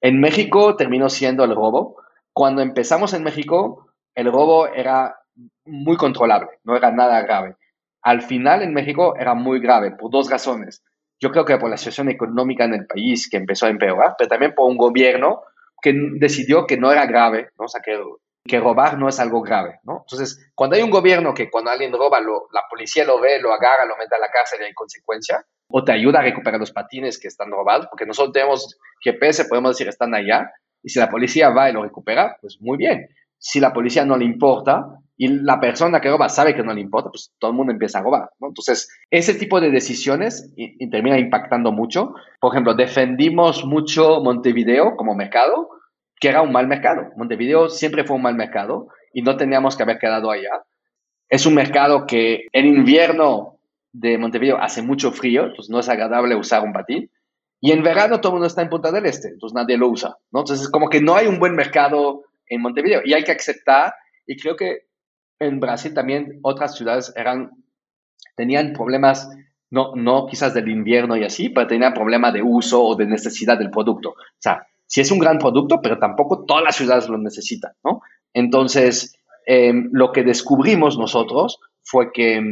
[0.00, 1.96] En México terminó siendo el robo.
[2.32, 5.16] Cuando empezamos en México, el robo era
[5.64, 7.56] muy controlable, no era nada grave.
[8.02, 10.82] Al final en México era muy grave por dos razones.
[11.18, 14.28] Yo creo que por la situación económica en el país que empezó a empeorar, pero
[14.28, 15.42] también por un gobierno
[15.80, 17.64] que decidió que no era grave, ¿no?
[17.64, 17.98] o sea, que
[18.46, 20.04] que robar no es algo grave, ¿no?
[20.06, 23.52] Entonces, cuando hay un gobierno que cuando alguien roba, lo, la policía lo ve, lo
[23.52, 26.72] agarra, lo mete a la cárcel y hay consecuencia, o te ayuda a recuperar los
[26.72, 30.50] patines que están robados, porque nosotros tenemos GPS, podemos decir están allá,
[30.82, 33.08] y si la policía va y lo recupera, pues muy bien.
[33.38, 34.86] Si la policía no le importa
[35.16, 37.98] y la persona que roba sabe que no le importa, pues todo el mundo empieza
[37.98, 38.48] a robar, ¿no?
[38.48, 40.52] Entonces, ese tipo de decisiones
[40.90, 42.14] termina impactando mucho.
[42.40, 45.70] Por ejemplo, defendimos mucho Montevideo como mercado,
[46.20, 47.10] que era un mal mercado.
[47.16, 50.64] Montevideo siempre fue un mal mercado y no teníamos que haber quedado allá.
[51.28, 53.58] Es un mercado que en invierno
[53.92, 57.10] de Montevideo hace mucho frío, entonces no es agradable usar un patín.
[57.60, 60.16] Y en verano todo el mundo está en Punta del Este, entonces nadie lo usa.
[60.32, 63.94] Entonces es como que no hay un buen mercado en Montevideo y hay que aceptar.
[64.26, 64.86] Y creo que
[65.38, 67.50] en Brasil también otras ciudades eran,
[68.36, 69.28] tenían problemas,
[69.70, 73.58] no, no quizás del invierno y así, pero tenían problemas de uso o de necesidad
[73.58, 74.10] del producto.
[74.10, 78.00] O sea, sí es un gran producto, pero tampoco todas las ciudades lo necesitan, ¿no?
[78.32, 79.14] Entonces,
[79.46, 82.42] em, lo que descubrimos nosotros fue que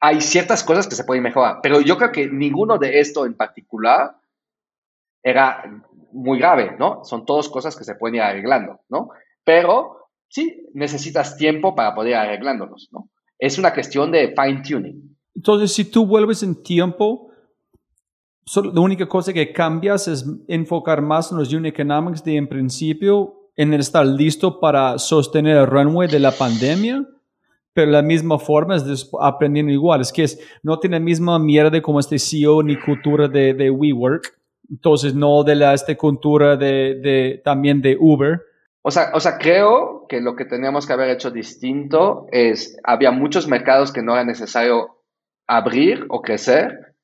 [0.00, 3.34] hay ciertas cosas que se pueden mejorar, pero yo creo que ninguno de esto en
[3.34, 4.16] particular
[5.22, 5.64] era
[6.12, 7.04] muy grave, ¿no?
[7.04, 9.10] Son todas cosas que se pueden ir arreglando, ¿no?
[9.44, 13.10] Pero sí, necesitas tiempo para poder ir arreglándolos, ¿no?
[13.38, 15.16] Es una cuestión de fine tuning.
[15.34, 17.30] Entonces, si tú vuelves en tiempo,
[18.54, 23.50] la única cosa que cambias es enfocar más en los unit economics de en principio
[23.56, 27.04] en el estar listo para sostener el runway de la pandemia,
[27.72, 30.00] pero la misma forma es aprendiendo igual.
[30.00, 33.70] Es que es, no tiene la misma mierda como este CEO ni cultura de, de
[33.70, 34.38] WeWork,
[34.70, 38.40] entonces no de la este cultura de, de, también de Uber.
[38.82, 43.10] O sea, o sea, creo que lo que teníamos que haber hecho distinto es, había
[43.10, 44.98] muchos mercados que no era necesario
[45.48, 46.94] abrir o crecer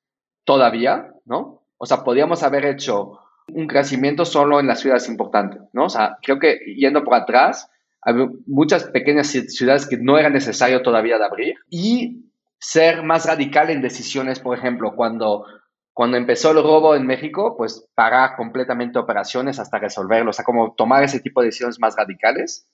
[0.44, 1.62] todavía, ¿no?
[1.78, 3.18] O sea, podíamos haber hecho
[3.48, 5.84] un crecimiento solo en las ciudades importantes, ¿no?
[5.84, 7.70] O sea, creo que yendo por atrás,
[8.02, 8.14] hay
[8.46, 13.82] muchas pequeñas ciudades que no era necesario todavía de abrir y ser más radical en
[13.82, 15.44] decisiones, por ejemplo, cuando,
[15.92, 20.74] cuando empezó el robo en México, pues parar completamente operaciones hasta resolverlo, o sea, como
[20.74, 22.66] tomar ese tipo de decisiones más radicales.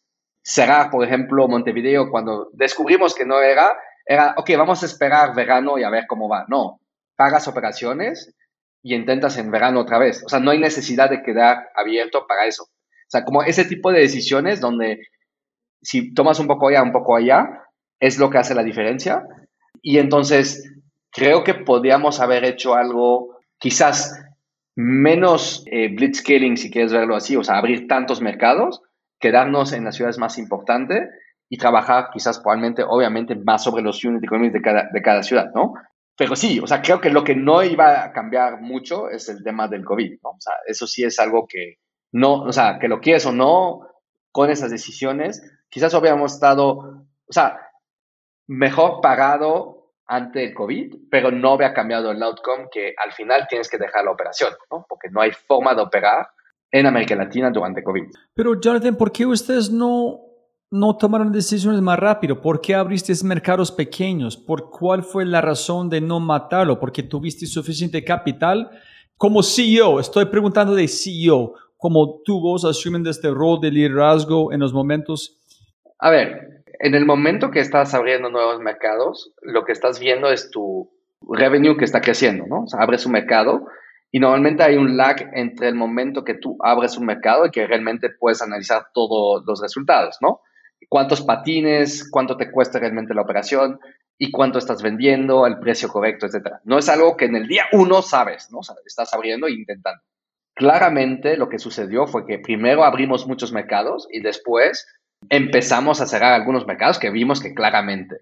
[0.43, 3.73] Cerrar, por ejemplo, Montevideo, cuando descubrimos que no era,
[4.07, 6.47] era, ok, vamos a esperar verano y a ver cómo va.
[6.49, 6.81] No,
[7.16, 8.35] pagas operaciones
[8.83, 10.23] y intentas en verano otra vez.
[10.25, 12.65] O sea, no hay necesidad de quedar abierto para eso.
[12.65, 15.07] O sea, como ese tipo de decisiones donde
[15.83, 17.65] si tomas un poco allá, un poco allá,
[18.01, 19.25] es lo que hace la diferencia.
[19.83, 20.73] Y entonces
[21.11, 24.25] creo que podríamos haber hecho algo quizás
[24.77, 28.81] menos eh, blitzscaling, si quieres verlo así, o sea, abrir tantos mercados,
[29.19, 31.09] quedarnos en las ciudades más importantes
[31.49, 35.51] y trabajar quizás probablemente, obviamente, más sobre los unit economics de cada, de cada ciudad,
[35.55, 35.75] ¿no?
[36.19, 39.45] Pero sí, o sea, creo que lo que no iba a cambiar mucho es el
[39.45, 40.31] tema del COVID, ¿no?
[40.31, 41.77] O sea, eso sí es algo que
[42.11, 43.86] no, o sea, que lo quieres o no,
[44.32, 47.61] con esas decisiones, quizás hubiéramos estado, o sea,
[48.49, 53.70] mejor pagado ante el COVID, pero no había cambiado el outcome que al final tienes
[53.70, 54.86] que dejar la operación, ¿no?
[54.89, 56.31] Porque no hay forma de operar
[56.73, 58.11] en América Latina durante COVID.
[58.35, 60.28] Pero Jonathan, ¿por qué ustedes no
[60.70, 62.40] no tomaron decisiones más rápido?
[62.40, 64.36] ¿Por qué abriste mercados pequeños?
[64.36, 66.78] ¿Por cuál fue la razón de no matarlo?
[66.78, 68.70] ¿Porque tuviste suficiente capital?
[69.16, 74.61] Como CEO, estoy preguntando de CEO, como tú vos asumen este rol de liderazgo en
[74.61, 75.39] los momentos.
[75.99, 80.51] A ver, en el momento que estás abriendo nuevos mercados, lo que estás viendo es
[80.51, 80.90] tu
[81.28, 82.65] revenue que está creciendo, ¿no?
[82.65, 83.66] O sea, abres un mercado
[84.11, 87.66] Y normalmente hay un lag entre el momento que tú abres un mercado y que
[87.66, 90.40] realmente puedes analizar todos los resultados, ¿no?
[90.89, 93.81] Cuántos patines, cuánto te cuesta realmente la operación
[94.19, 96.61] y cuánto estás vendiendo, el precio correcto, etcétera.
[96.65, 98.59] No es algo que en el día uno sabes, ¿no?
[98.59, 100.03] O sea, estás abriendo e intentando.
[100.55, 104.87] Claramente lo que sucedió fue que primero abrimos muchos mercados y después
[105.29, 108.17] empezamos a cerrar algunos mercados que vimos que claramente,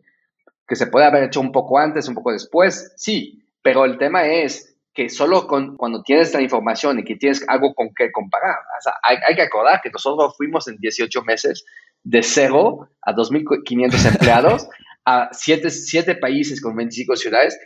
[0.67, 4.27] que se puede haber hecho un poco antes, un poco después, sí, pero el tema
[4.27, 8.57] es que solo con, cuando tienes la información y que tienes algo con qué comparar.
[8.79, 11.67] O sea, hay, que acordar que nosotros fuimos en 18 meses
[12.07, 14.69] de cero a 2.500 empleados
[15.05, 17.59] a 7, siete países con 25 ciudades.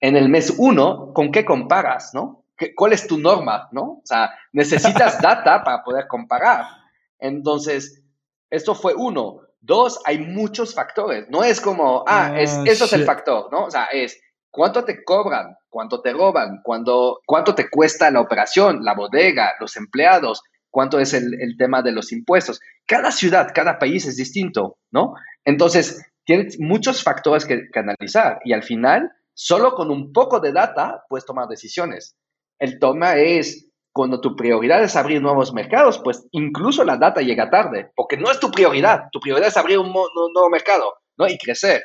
[0.00, 2.12] En el mes uno, ¿con qué comparas?
[2.12, 2.44] ¿no?
[2.76, 3.68] ¿Cuál es tu norma?
[3.72, 3.82] ¿no?
[3.82, 6.66] O sea, necesitas data para poder comparar.
[7.18, 8.02] Entonces,
[8.50, 9.40] esto fue uno.
[9.60, 11.26] Dos, hay muchos factores.
[11.30, 13.64] No es como, ah, es, eso es el factor, ¿no?
[13.64, 14.20] O sea, es
[14.50, 19.76] cuánto te cobran, cuánto te roban, cuánto, cuánto te cuesta la operación, la bodega, los
[19.76, 20.42] empleados,
[20.76, 22.60] cuánto es el, el, tema de los impuestos.
[22.86, 25.14] Cada ciudad, cada país es distinto, ¿no?
[25.42, 30.52] Entonces, tienes muchos factores que, que, analizar y al final, solo con un poco de
[30.52, 32.14] data puedes tomar decisiones.
[32.58, 37.48] El toma es, cuando tu prioridad es abrir nuevos mercados, pues incluso la data llega
[37.48, 41.26] tarde, porque no es tu prioridad, tu prioridad es abrir un, un nuevo mercado, ¿no?
[41.26, 41.84] Y crecer.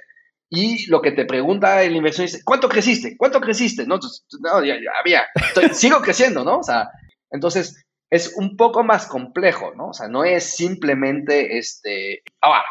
[0.49, 3.15] Y lo que te pregunta el inversionista, ¿cuánto creciste?
[3.17, 3.87] ¿Cuánto creciste?
[3.87, 3.97] No,
[4.41, 6.57] no ya, ya sigo creciendo, ¿no?
[6.57, 6.89] O sea,
[7.29, 9.87] entonces es un poco más complejo, ¿no?
[9.87, 12.63] O sea, no es simplemente este, ahora,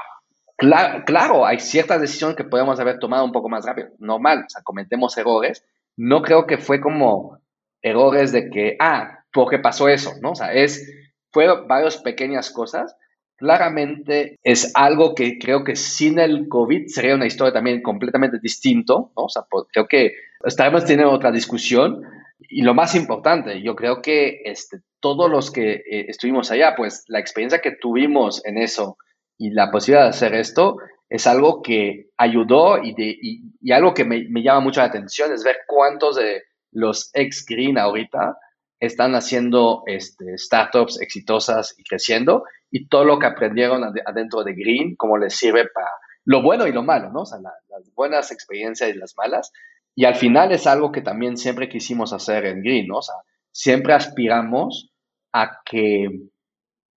[1.07, 4.63] claro, hay ciertas decisiones que podemos haber tomado un poco más rápido, normal, o sea,
[4.63, 5.65] cometemos errores.
[5.97, 7.41] No creo que fue como
[7.83, 10.13] errores de que, ah, ¿por qué pasó eso?
[10.21, 10.33] ¿No?
[10.33, 10.87] O sea, es,
[11.33, 12.95] fueron varias pequeñas cosas
[13.41, 19.13] claramente es algo que creo que sin el COVID sería una historia también completamente distinto,
[19.17, 19.25] ¿no?
[19.25, 20.13] O sea, creo que
[20.45, 22.03] estaremos teniendo otra discusión
[22.51, 27.05] y lo más importante, yo creo que este, todos los que eh, estuvimos allá, pues
[27.07, 28.99] la experiencia que tuvimos en eso
[29.39, 30.79] y la posibilidad de hacer esto
[31.09, 34.87] es algo que ayudó y, de, y, y algo que me, me, llama mucho la
[34.87, 38.37] atención es ver cuántos de los ex Green ahorita
[38.81, 44.97] están haciendo este, startups exitosas y creciendo y todo lo que aprendieron adentro de Green,
[44.97, 45.91] cómo les sirve para
[46.25, 47.23] lo bueno y lo malo, ¿no?
[47.23, 49.53] O sea, la, las buenas experiencias y las malas.
[50.01, 52.91] Y al final es algo que también siempre quisimos hacer en Green.
[52.91, 53.17] O sea,
[53.53, 54.95] siempre aspiramos
[55.31, 56.09] a que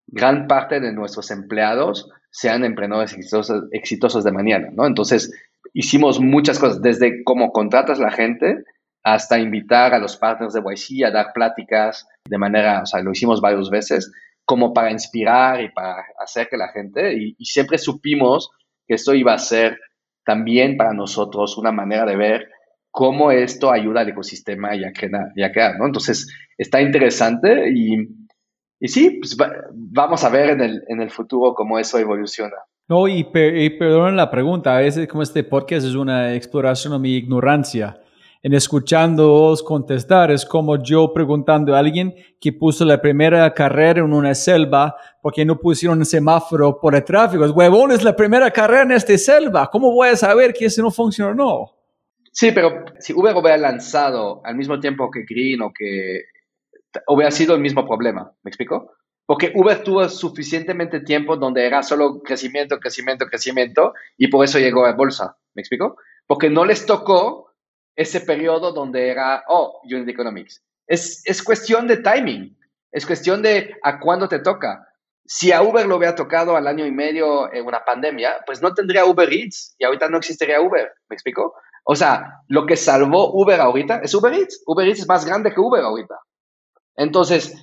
[0.06, 4.86] gran parte de nuestros empleados sean emprendedores exitosos, exitosos de mañana, ¿no?
[4.86, 5.34] Entonces,
[5.74, 8.66] hicimos muchas cosas, desde cómo contratas la gente
[9.02, 13.14] hasta invitar a los partners de YC a dar pláticas de manera, o sea, lo
[13.14, 14.12] hicimos varias veces,
[14.46, 18.52] como para inspirar y para hacer que la gente, y, y, siempre supimos
[18.88, 19.80] que esto iba a ser
[20.24, 22.48] también para nosotros una manera de ver
[22.92, 25.86] cómo esto ayuda al ecosistema y a crear, y a crear ¿no?
[25.86, 26.28] Entonces,
[26.58, 27.96] está interesante y,
[28.80, 32.58] y sí, pues va, vamos a ver en el, en el futuro cómo eso evoluciona.
[32.88, 36.94] No, y, per, y perdonen la pregunta, a veces como este podcast es una exploración
[36.94, 37.98] de mi ignorancia
[38.44, 40.32] en escuchándoos contestar.
[40.32, 45.46] Es como yo preguntando a alguien que puso la primera carrera en una selva porque
[45.46, 47.46] no pusieron un semáforo por el tráfico.
[47.46, 49.70] Huevón, es la primera carrera en esta selva.
[49.72, 51.81] ¿Cómo voy a saber que eso no funciona o no?
[52.32, 56.24] Sí, pero si Uber hubiera lanzado al mismo tiempo que Green o que
[57.08, 58.94] hubiera sido el mismo problema, ¿me explico?
[59.26, 64.86] Porque Uber tuvo suficientemente tiempo donde era solo crecimiento, crecimiento, crecimiento y por eso llegó
[64.86, 65.98] a bolsa, ¿me explico?
[66.26, 67.54] Porque no les tocó
[67.96, 70.64] ese periodo donde era, oh, Unit Economics.
[70.88, 72.58] Es, es cuestión de timing,
[72.92, 74.88] es cuestión de a cuándo te toca.
[75.26, 78.74] Si a Uber lo hubiera tocado al año y medio en una pandemia, pues no
[78.74, 81.54] tendría Uber Eats y ahorita no existiría Uber, ¿me explico?
[81.84, 84.64] O sea, lo que salvó Uber ahorita es Uber Eats.
[84.66, 86.16] Uber Eats es más grande que Uber ahorita.
[86.96, 87.56] Entonces,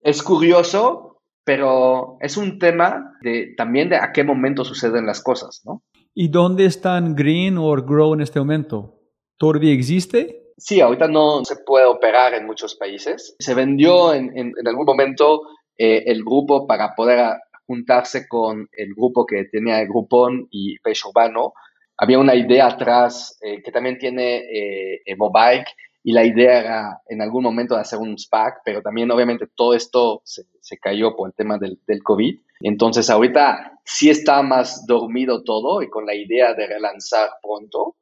[0.00, 5.62] es curioso, pero es un tema de también de a qué momento suceden las cosas,
[5.64, 5.82] ¿no?
[6.14, 9.00] ¿Y dónde están Green o Grow en este momento?
[9.36, 10.52] ¿Todavía existe?
[10.56, 13.36] Sí, ahorita no se puede operar en muchos países.
[13.38, 15.42] Se vendió en, en, en algún momento
[15.76, 17.36] eh, el grupo para poder
[17.66, 21.52] juntarse con el grupo que tenía el Groupon y Peixe Urbano.
[21.98, 25.70] Había una idea atrás eh, que también tiene eh, Mobike
[26.02, 29.74] y la idea era en algún momento de hacer un SPAC, pero también obviamente todo
[29.74, 32.38] esto se, se cayó por el tema del, del, COVID.
[32.60, 37.96] Entonces ahorita sí está más dormido todo y con la idea de relanzar pronto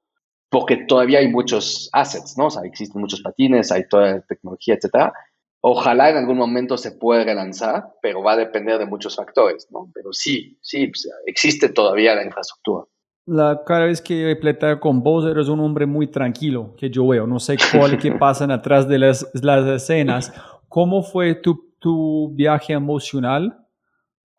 [0.55, 2.47] porque todavía hay muchos assets, ¿no?
[2.47, 5.13] O sea, existen muchos patines, hay toda la tecnología, etcétera.
[5.61, 9.91] Ojalá en algún momento se pueda relanzar, pero va a depender de muchos factores, ¿no?
[9.93, 12.85] Pero sí, sí, pues, existe todavía la infraestructura.
[13.27, 17.27] La, cada vez que platicado con vos, eres un hombre muy tranquilo, que yo veo.
[17.27, 20.33] No sé cuál que pasan atrás de las, las escenas.
[20.69, 23.65] ¿Cómo fue tu, tu viaje emocional?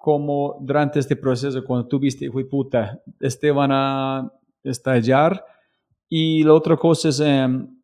[0.06, 4.32] como durante este proceso, cuando tú viste, fue puta, este van a
[4.64, 5.44] estallar.
[6.08, 7.75] Y la otra cosa es, em,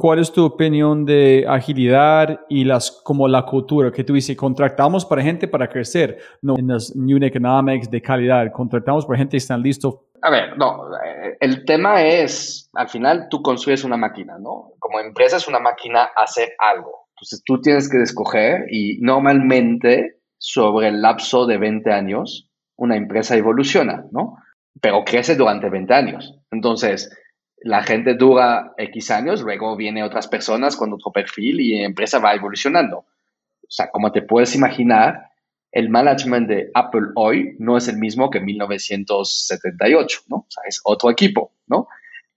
[0.00, 5.04] ¿cuál es tu opinión de agilidad y las, como la cultura que tú dices, contratamos
[5.04, 9.36] para gente para crecer, no en las new economics de calidad, contratamos para gente que
[9.36, 9.96] están listos.
[10.22, 14.72] A ver, no, eh, el tema es, al final tú construyes una máquina, ¿no?
[14.78, 17.08] Como empresa es una máquina hacer algo.
[17.16, 23.36] Entonces tú tienes que escoger y normalmente sobre el lapso de 20 años, una empresa
[23.36, 24.36] evoluciona, ¿no?
[24.80, 26.38] Pero crece durante 20 años.
[26.50, 27.14] Entonces,
[27.62, 32.18] la gente dura X años, luego vienen otras personas con otro perfil y la empresa
[32.18, 32.98] va evolucionando.
[32.98, 35.30] O sea, como te puedes imaginar,
[35.72, 40.36] el management de Apple hoy no es el mismo que en 1978, ¿no?
[40.36, 41.88] O sea, es otro equipo, ¿no?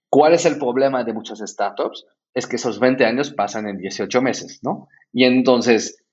[0.10, 2.06] ¿Cuál es el problema de muchas startups?
[2.34, 4.88] Es que esos 20 años pasan en 18 meses, ¿no?
[5.12, 6.04] Y entonces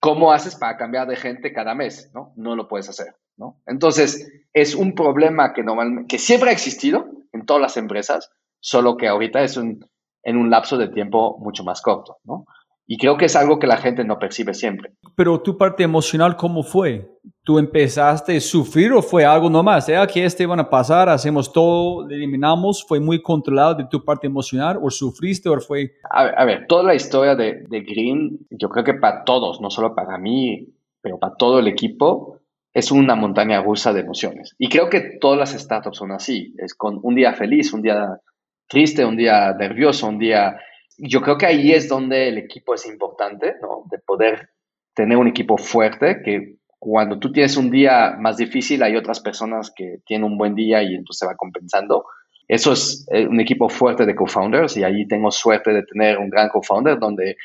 [0.00, 2.10] ¿Cómo haces para cambiar de gente cada mes?
[2.14, 3.16] No, no lo puedes hacer.
[3.36, 3.60] ¿no?
[3.66, 8.96] Entonces, es un problema que, normalmente, que siempre ha existido en todas las empresas, solo
[8.96, 9.84] que ahorita es un,
[10.22, 12.16] en un lapso de tiempo mucho más corto.
[12.24, 12.44] ¿no?
[12.90, 14.94] Y creo que es algo que la gente no percibe siempre.
[15.14, 17.06] Pero tu parte emocional, ¿cómo fue?
[17.44, 19.86] ¿Tú empezaste a sufrir o fue algo nomás?
[19.90, 22.82] ¿Era que este iban a pasar, hacemos todo, eliminamos?
[22.88, 25.92] ¿Fue muy controlado de tu parte emocional o sufriste o fue...?
[26.10, 29.94] A ver, toda la historia de, de Green, yo creo que para todos, no solo
[29.94, 30.68] para mí,
[31.02, 32.38] pero para todo el equipo,
[32.72, 34.54] es una montaña rusa de emociones.
[34.58, 36.54] Y creo que todas las startups son así.
[36.56, 38.18] Es con un día feliz, un día
[38.68, 40.58] triste, un día nervioso, un día
[40.98, 43.84] yo creo que ahí es donde el equipo es importante, ¿no?
[43.90, 44.50] De poder
[44.94, 49.72] tener un equipo fuerte, que cuando tú tienes un día más difícil, hay otras personas
[49.74, 52.04] que tienen un buen día y entonces se va compensando.
[52.48, 56.30] Eso es eh, un equipo fuerte de co-founders y ahí tengo suerte de tener un
[56.30, 57.36] gran co-founder donde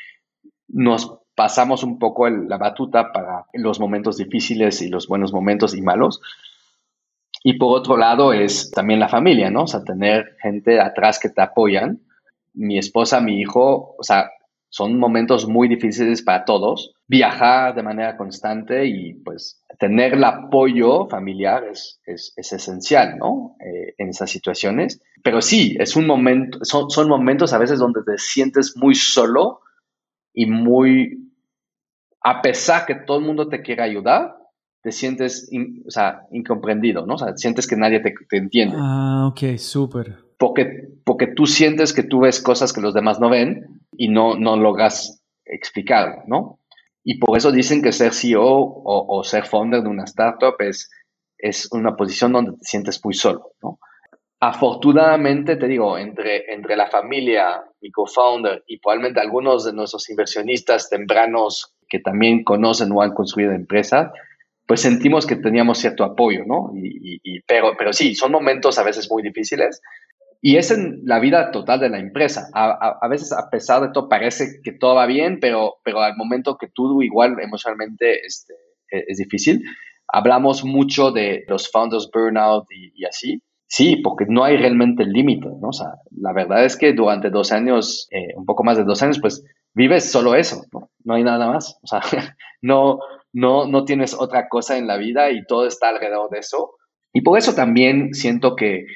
[0.68, 5.82] nos pasamos un poco la batuta para los momentos difíciles y los buenos momentos y
[5.82, 6.20] malos.
[7.46, 9.64] Y por otro lado es también la familia, ¿no?
[9.64, 12.00] O sea, tener gente atrás que te apoyan
[12.54, 14.30] mi esposa, mi hijo, o sea,
[14.70, 16.94] son momentos muy difíciles para todos.
[17.06, 23.56] Viajar de manera constante y pues tener el apoyo familiar es, es, esencial, ¿no?
[23.60, 25.02] Eh, en esas situaciones.
[25.22, 29.60] Pero sí, es un momento, son, son momentos a veces donde te sientes muy solo
[30.32, 31.30] y muy,
[32.22, 34.34] a pesar que todo el mundo te quiere ayudar,
[34.84, 35.50] te sientes,
[35.84, 37.14] o sea, incomprendido, ¿no?
[37.14, 38.76] O sea, sientes que nadie te, te entiende.
[38.78, 43.30] Ah, ok, súper porque, porque tú sientes que tú ves cosas que los demás no
[43.30, 46.58] ven y no, no logras explicar, ¿no?
[47.02, 50.90] Y por eso dicen que ser CEO o, o, ser founder de una startup es,
[51.38, 53.78] es una posición donde te sientes muy solo, ¿no?
[54.40, 60.90] Afortunadamente, te digo, entre, entre la familia, mi co-founder y probablemente algunos de nuestros inversionistas
[60.90, 64.12] tempranos que también conocen o han construido empresas,
[64.66, 66.72] pues sentimos que teníamos cierto apoyo, ¿no?
[66.74, 69.80] Y, pero, pero sí, son momentos a veces muy difíciles,
[70.40, 72.48] y es en la vida total de la empresa.
[72.52, 76.16] A, a, veces, a pesar de todo, parece que todo va bien, pero, pero al
[76.18, 78.52] momento que tú igual emocionalmente este,
[78.90, 79.64] e, es, difícil.
[80.06, 83.42] Hablamos mucho de los founders burnout y, así.
[83.66, 85.68] Sí, porque no hay realmente límite, ¿no?
[85.68, 89.02] O sea, la verdad es que durante dos años, eh, un poco más de dos
[89.02, 89.42] años, pues
[89.72, 90.90] vives solo eso, ¿no?
[91.04, 91.78] No hay nada más.
[91.82, 92.00] O sea,
[92.60, 92.98] no,
[93.34, 96.76] no, no tienes otra cosa en la vida y todo está alrededor de eso.
[97.12, 98.86] Y por eso también siento que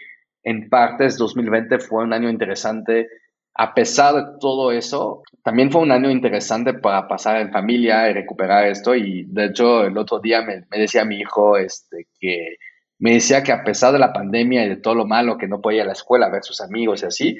[0.45, 3.09] en partes 2020 fue un año interesante.
[3.55, 8.15] A pesar de todo eso, también fue un año interesante para pasar en familia y
[8.15, 8.95] recuperar esto.
[8.95, 12.57] Y de hecho, el otro día me, decía mi hijo este, que
[13.01, 15.61] me decía que a pesar de la pandemia y de todo lo malo que no
[15.61, 17.39] podía ir a la escuela a ver sus amigos y así,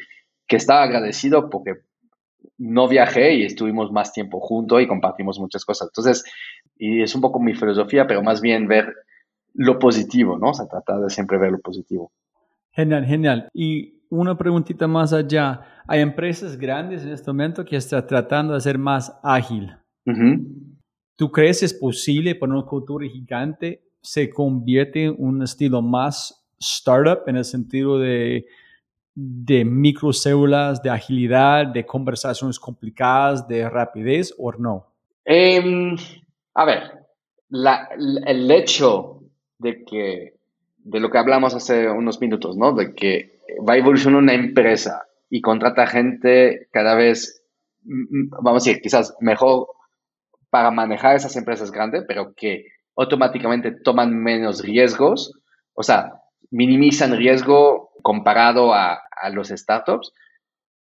[0.49, 1.75] que estaba agradecido porque
[2.59, 5.89] no viajé y estuvimos más tiempo juntos y compartimos muchas cosas.
[5.89, 6.25] Entonces,
[6.77, 8.93] y es un poco mi filosofía, pero más bien ver
[9.55, 10.51] lo positivo, ¿no?
[10.51, 12.13] O sea, tratar de siempre ver lo positivo.
[12.73, 13.49] Genial, genial.
[13.55, 15.61] Y una preguntita más allá.
[15.87, 19.73] Hay empresas grandes en este momento que están tratando de ser más ágil.
[21.17, 27.25] ¿Tú crees es posible para una cultura gigante se convierte en un estilo más startup
[27.27, 28.47] en el sentido de,
[29.21, 34.87] de microcélulas, de agilidad, de conversaciones complicadas, de rapidez o no?
[35.25, 35.97] Em,
[36.55, 36.93] a ver,
[37.51, 39.25] el hecho
[39.59, 40.35] de que
[40.77, 42.73] de lo que hablamos hace unos minutos, ¿no?
[42.73, 47.43] De que va a evolucionar una empresa y contrata gente cada vez,
[47.83, 49.67] vamos a decir, quizás mejor
[50.49, 52.67] para manejar esas empresas grandes, pero que
[52.97, 55.33] automáticamente toman menos riesgos.
[55.75, 60.13] O sea, minimizan riesgo comparado a, a los startups.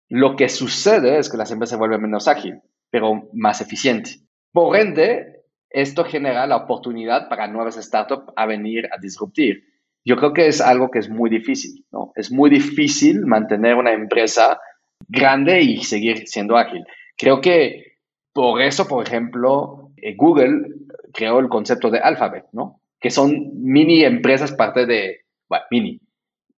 [0.10, 4.22] Lo que sucede es que las empresas se vuelven menos ágil, pero más eficiente.
[4.52, 9.64] Por ende, esto genera la oportunidad para nuevas startups a venir a disruptir.
[10.04, 12.12] Yo creo que es algo que es muy difícil, ¿no?
[12.16, 14.60] Es muy difícil mantener una empresa
[15.08, 16.84] grande y seguir siendo ágil.
[17.18, 17.98] Creo que
[18.34, 20.70] por eso, por ejemplo, eh, Google
[21.14, 22.82] creó el concepto de Alphabet, ¿no?
[23.00, 26.02] Que son mini empresas parte de, bueno, mini,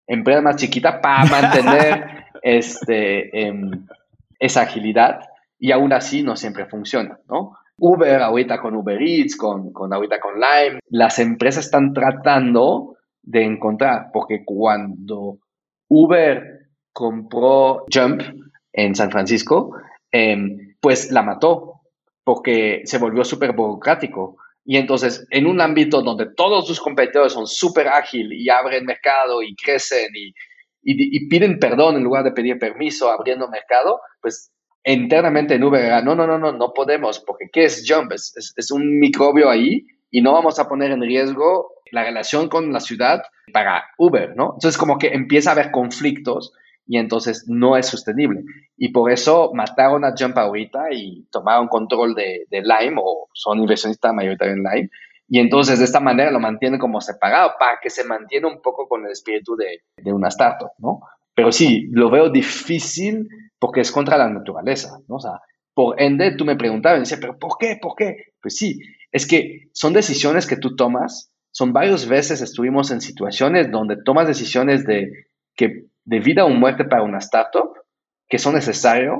[0.07, 3.85] empresa más chiquita para mantener este, em,
[4.39, 5.21] esa agilidad
[5.59, 7.57] y aún así no siempre funciona, ¿no?
[7.77, 13.43] Uber ahorita con Uber Eats, con, con ahorita con Lime, las empresas están tratando de
[13.43, 15.39] encontrar, porque cuando
[15.87, 18.21] Uber compró Jump
[18.73, 19.75] en San Francisco,
[20.11, 21.81] em, pues la mató,
[22.23, 24.37] porque se volvió súper burocrático.
[24.63, 29.41] Y entonces, en un ámbito donde todos sus competidores son súper ágiles y abren mercado
[29.41, 30.33] y crecen y,
[30.83, 34.51] y, piden perdón en lugar de pedir permiso abriendo mercado, pues
[34.83, 38.13] internamente en Uber era, no, no, no, no, no podemos, porque ¿qué es Jump?
[38.13, 42.71] Es, es, un microbio ahí y no vamos a poner en riesgo la relación con
[42.71, 43.21] la ciudad
[43.53, 44.53] para Uber, ¿no?
[44.55, 46.53] Entonces como que empieza a haber conflictos
[46.91, 48.43] y entonces no es sostenible.
[48.75, 53.59] Y por eso mataron a Jump ahorita y tomaron control de, de Lime o son
[53.59, 54.89] inversionistas mayoritarios en Lime.
[55.29, 58.89] Y entonces de esta manera lo mantienen como separado para que se mantiene un poco
[58.89, 60.99] con el espíritu de, de una startup, ¿no?
[61.33, 63.25] Pero sí, lo veo difícil
[63.57, 65.15] porque es contra la naturaleza, ¿no?
[65.15, 65.39] O sea,
[65.73, 67.79] por ende, tú me preguntabas, decía, pero ¿por qué?
[67.81, 68.33] ¿Por qué?
[68.41, 68.81] Pues sí,
[69.13, 74.27] es que son decisiones que tú tomas, son varias veces estuvimos en situaciones donde tomas
[74.27, 75.09] decisiones de,
[75.55, 77.73] que, de vida o muerte para una startup
[78.27, 79.19] que son necesarias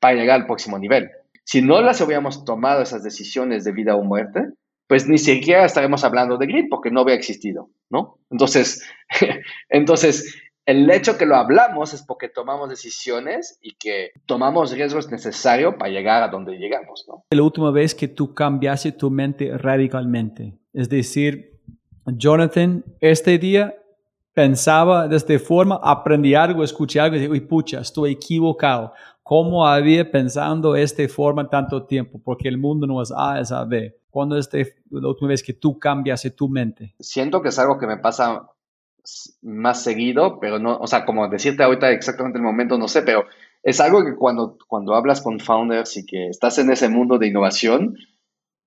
[0.00, 1.10] para llegar al próximo nivel.
[1.44, 4.40] Si no las hubiéramos tomado esas decisiones de vida o muerte,
[4.86, 8.18] pues ni siquiera estaremos hablando de Grid porque no había existido, ¿no?
[8.30, 8.84] Entonces,
[9.68, 10.34] entonces
[10.66, 15.90] el hecho que lo hablamos es porque tomamos decisiones y que tomamos riesgos necesarios para
[15.90, 17.24] llegar a donde llegamos, ¿no?
[17.30, 21.60] La última vez que tú cambiaste tu mente radicalmente, es decir,
[22.06, 23.74] Jonathan, este día
[24.32, 28.92] pensaba de esta forma, aprendí algo, escuché algo y dije, uy, pucha, estoy equivocado.
[29.22, 32.20] ¿Cómo había pensando esta forma tanto tiempo?
[32.22, 33.96] Porque el mundo no es A, es A, B.
[34.10, 34.48] ¿Cuándo es
[34.90, 36.94] la última vez que tú cambiaste tu mente?
[36.98, 38.48] Siento que es algo que me pasa
[39.42, 43.24] más seguido, pero no, o sea, como decirte ahorita exactamente el momento, no sé, pero
[43.62, 47.28] es algo que cuando, cuando hablas con founders y que estás en ese mundo de
[47.28, 47.96] innovación,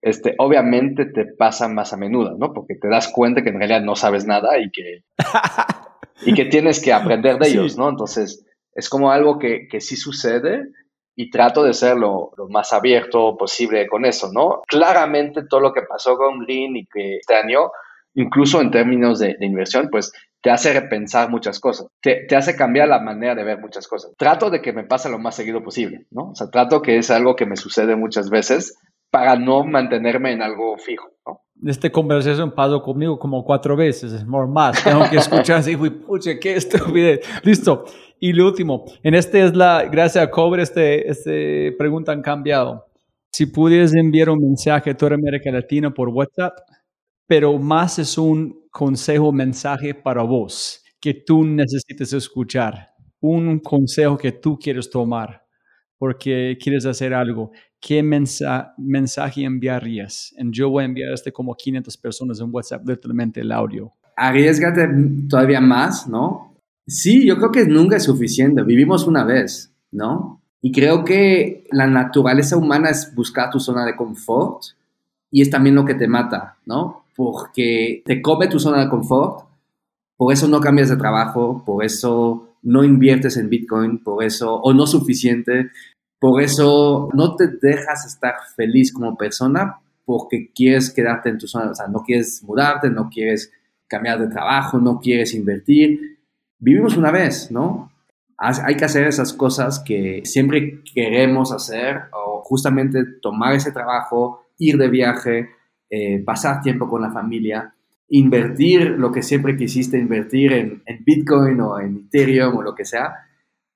[0.03, 2.51] este, obviamente te pasa más a menudo, ¿no?
[2.51, 5.05] Porque te das cuenta que en realidad no sabes nada y que,
[6.25, 7.87] y que tienes que aprender de ellos, ¿no?
[7.87, 10.67] Entonces, es como algo que, que sí sucede
[11.15, 14.61] y trato de ser lo, lo, más abierto posible con eso, ¿no?
[14.67, 17.71] Claramente todo lo que pasó con Green y que este año
[18.15, 20.11] incluso en términos de, inversión, pues
[20.41, 24.11] te hace repensar muchas cosas, te, te, hace cambiar la manera de ver muchas cosas.
[24.17, 26.31] Trato de que me pase lo más seguido posible, ¿no?
[26.31, 28.77] O sea, trato que es algo que me sucede muchas veces
[29.13, 31.41] para no mantenerme en algo fijo, ¿no?
[31.69, 34.83] Esta conversación pasó conmigo como cuatro veces, es más.
[34.83, 37.19] Tengo que escuchar así, uy, pucha, qué estupidez.
[37.43, 37.85] Listo.
[38.19, 42.87] Y lo último, en este es la, gracias a Cobre, este, este pregunta han cambiado.
[43.31, 46.57] Si pudieras enviar un mensaje a toda América Latina por WhatsApp,
[47.27, 54.31] pero más es un consejo, mensaje para vos que tú necesitas escuchar, un consejo que
[54.31, 55.43] tú quieres tomar
[56.03, 57.51] porque quieres hacer algo.
[57.85, 60.33] ¿Qué mensaje enviarías?
[60.51, 63.91] yo voy a enviar este como 500 personas en WhatsApp, literalmente el audio.
[64.15, 64.87] Arriesgate
[65.27, 66.55] todavía más, ¿no?
[66.87, 68.63] Sí, yo creo que nunca es suficiente.
[68.63, 70.41] Vivimos una vez, ¿no?
[70.61, 74.63] Y creo que la naturaleza humana es buscar tu zona de confort
[75.29, 77.03] y es también lo que te mata, ¿no?
[77.15, 79.45] porque te come tu zona de confort,
[80.17, 84.73] por eso no cambias de trabajo, por eso no inviertes en Bitcoin, por eso, o
[84.73, 85.69] no suficiente,
[86.23, 91.71] por eso no te dejas estar feliz como persona porque quieres quedarte en tu zona,
[91.71, 93.51] o sea, no quieres mudarte, no quieres
[93.89, 96.19] cambiar de trabajo, no quieres invertir.
[96.59, 97.91] Vivimos una vez, ¿no?
[98.37, 104.77] Hay que hacer esas cosas que siempre queremos hacer o justamente tomar ese trabajo, ir
[104.77, 105.49] de viaje,
[105.89, 107.75] eh, pasar tiempo con la familia,
[108.07, 113.13] invertir lo que siempre quisiste invertir en, Bitcoin o en Ethereum o lo que sea,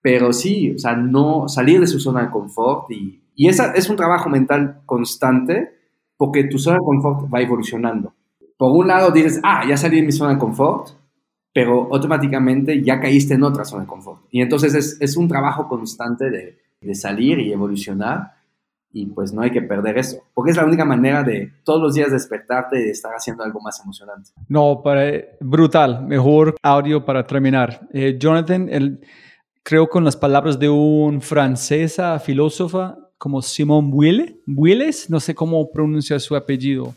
[0.02, 3.90] pero sí, o sea, no salir de su zona de confort y, y esa es
[3.90, 5.74] un trabajo mental constante
[6.18, 8.14] porque tu zona de confort va evolucionando.
[8.58, 10.90] Por un lado dices, ah, ya salí de mi zona de confort,
[11.54, 14.22] pero automáticamente ya caíste en otra zona de confort.
[14.32, 18.38] Y entonces es, es un trabajo constante de, de salir y evolucionar
[18.92, 21.94] y pues no hay que perder eso, porque es la única manera de todos los
[21.94, 24.32] días despertarte y estar haciendo algo más emocionante.
[24.48, 27.88] No, para, brutal, mejor audio para terminar.
[27.94, 29.02] Eh, Jonathan, el,
[29.68, 35.70] creo con las palabras de un francesa filósofa como Simone Weil, Wiles, no sé cómo
[35.70, 36.96] pronuncia su apellido,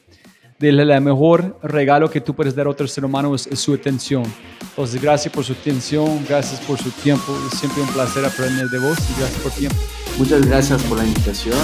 [0.61, 4.23] de el mejor regalo que tú puedes dar a otro ser humano es, su atención.
[4.61, 8.79] Entonces, gracias por su atención, gracias por su tiempo, es siempre un placer aprender de
[8.79, 9.77] vos y gracias por tiempo.
[10.17, 11.59] Muchas gracias por la invitación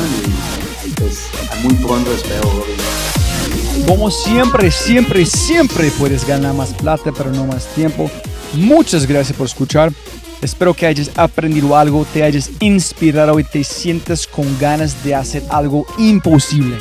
[0.84, 1.30] y pues
[1.62, 2.50] muy pronto espero.
[3.86, 8.10] Como siempre, siempre, siempre puedes ganar más plata, pero no más tiempo.
[8.54, 9.92] Muchas gracias por escuchar.
[10.42, 15.42] Espero que hayas aprendido algo, te hayas inspirado y te sientas con ganas de hacer
[15.50, 16.76] algo imposible.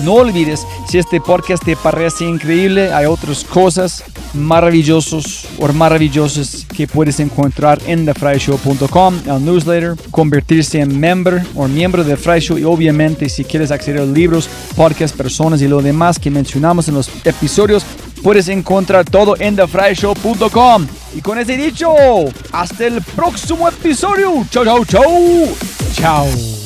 [0.00, 4.02] No olvides, si este podcast te parece increíble, hay otras cosas
[4.34, 12.02] maravillosos o maravillosas que puedes encontrar en thefryshow.com, el newsletter, convertirse en member o miembro
[12.02, 16.18] de Fry Show y obviamente si quieres acceder a libros, podcasts, personas y lo demás
[16.18, 17.84] que mencionamos en los episodios,
[18.22, 20.86] puedes encontrar todo en thefryshow.com.
[21.14, 21.94] Y con ese dicho,
[22.52, 24.46] hasta el próximo episodio.
[24.50, 25.04] Chao, chao, chao.
[25.94, 26.61] Chao.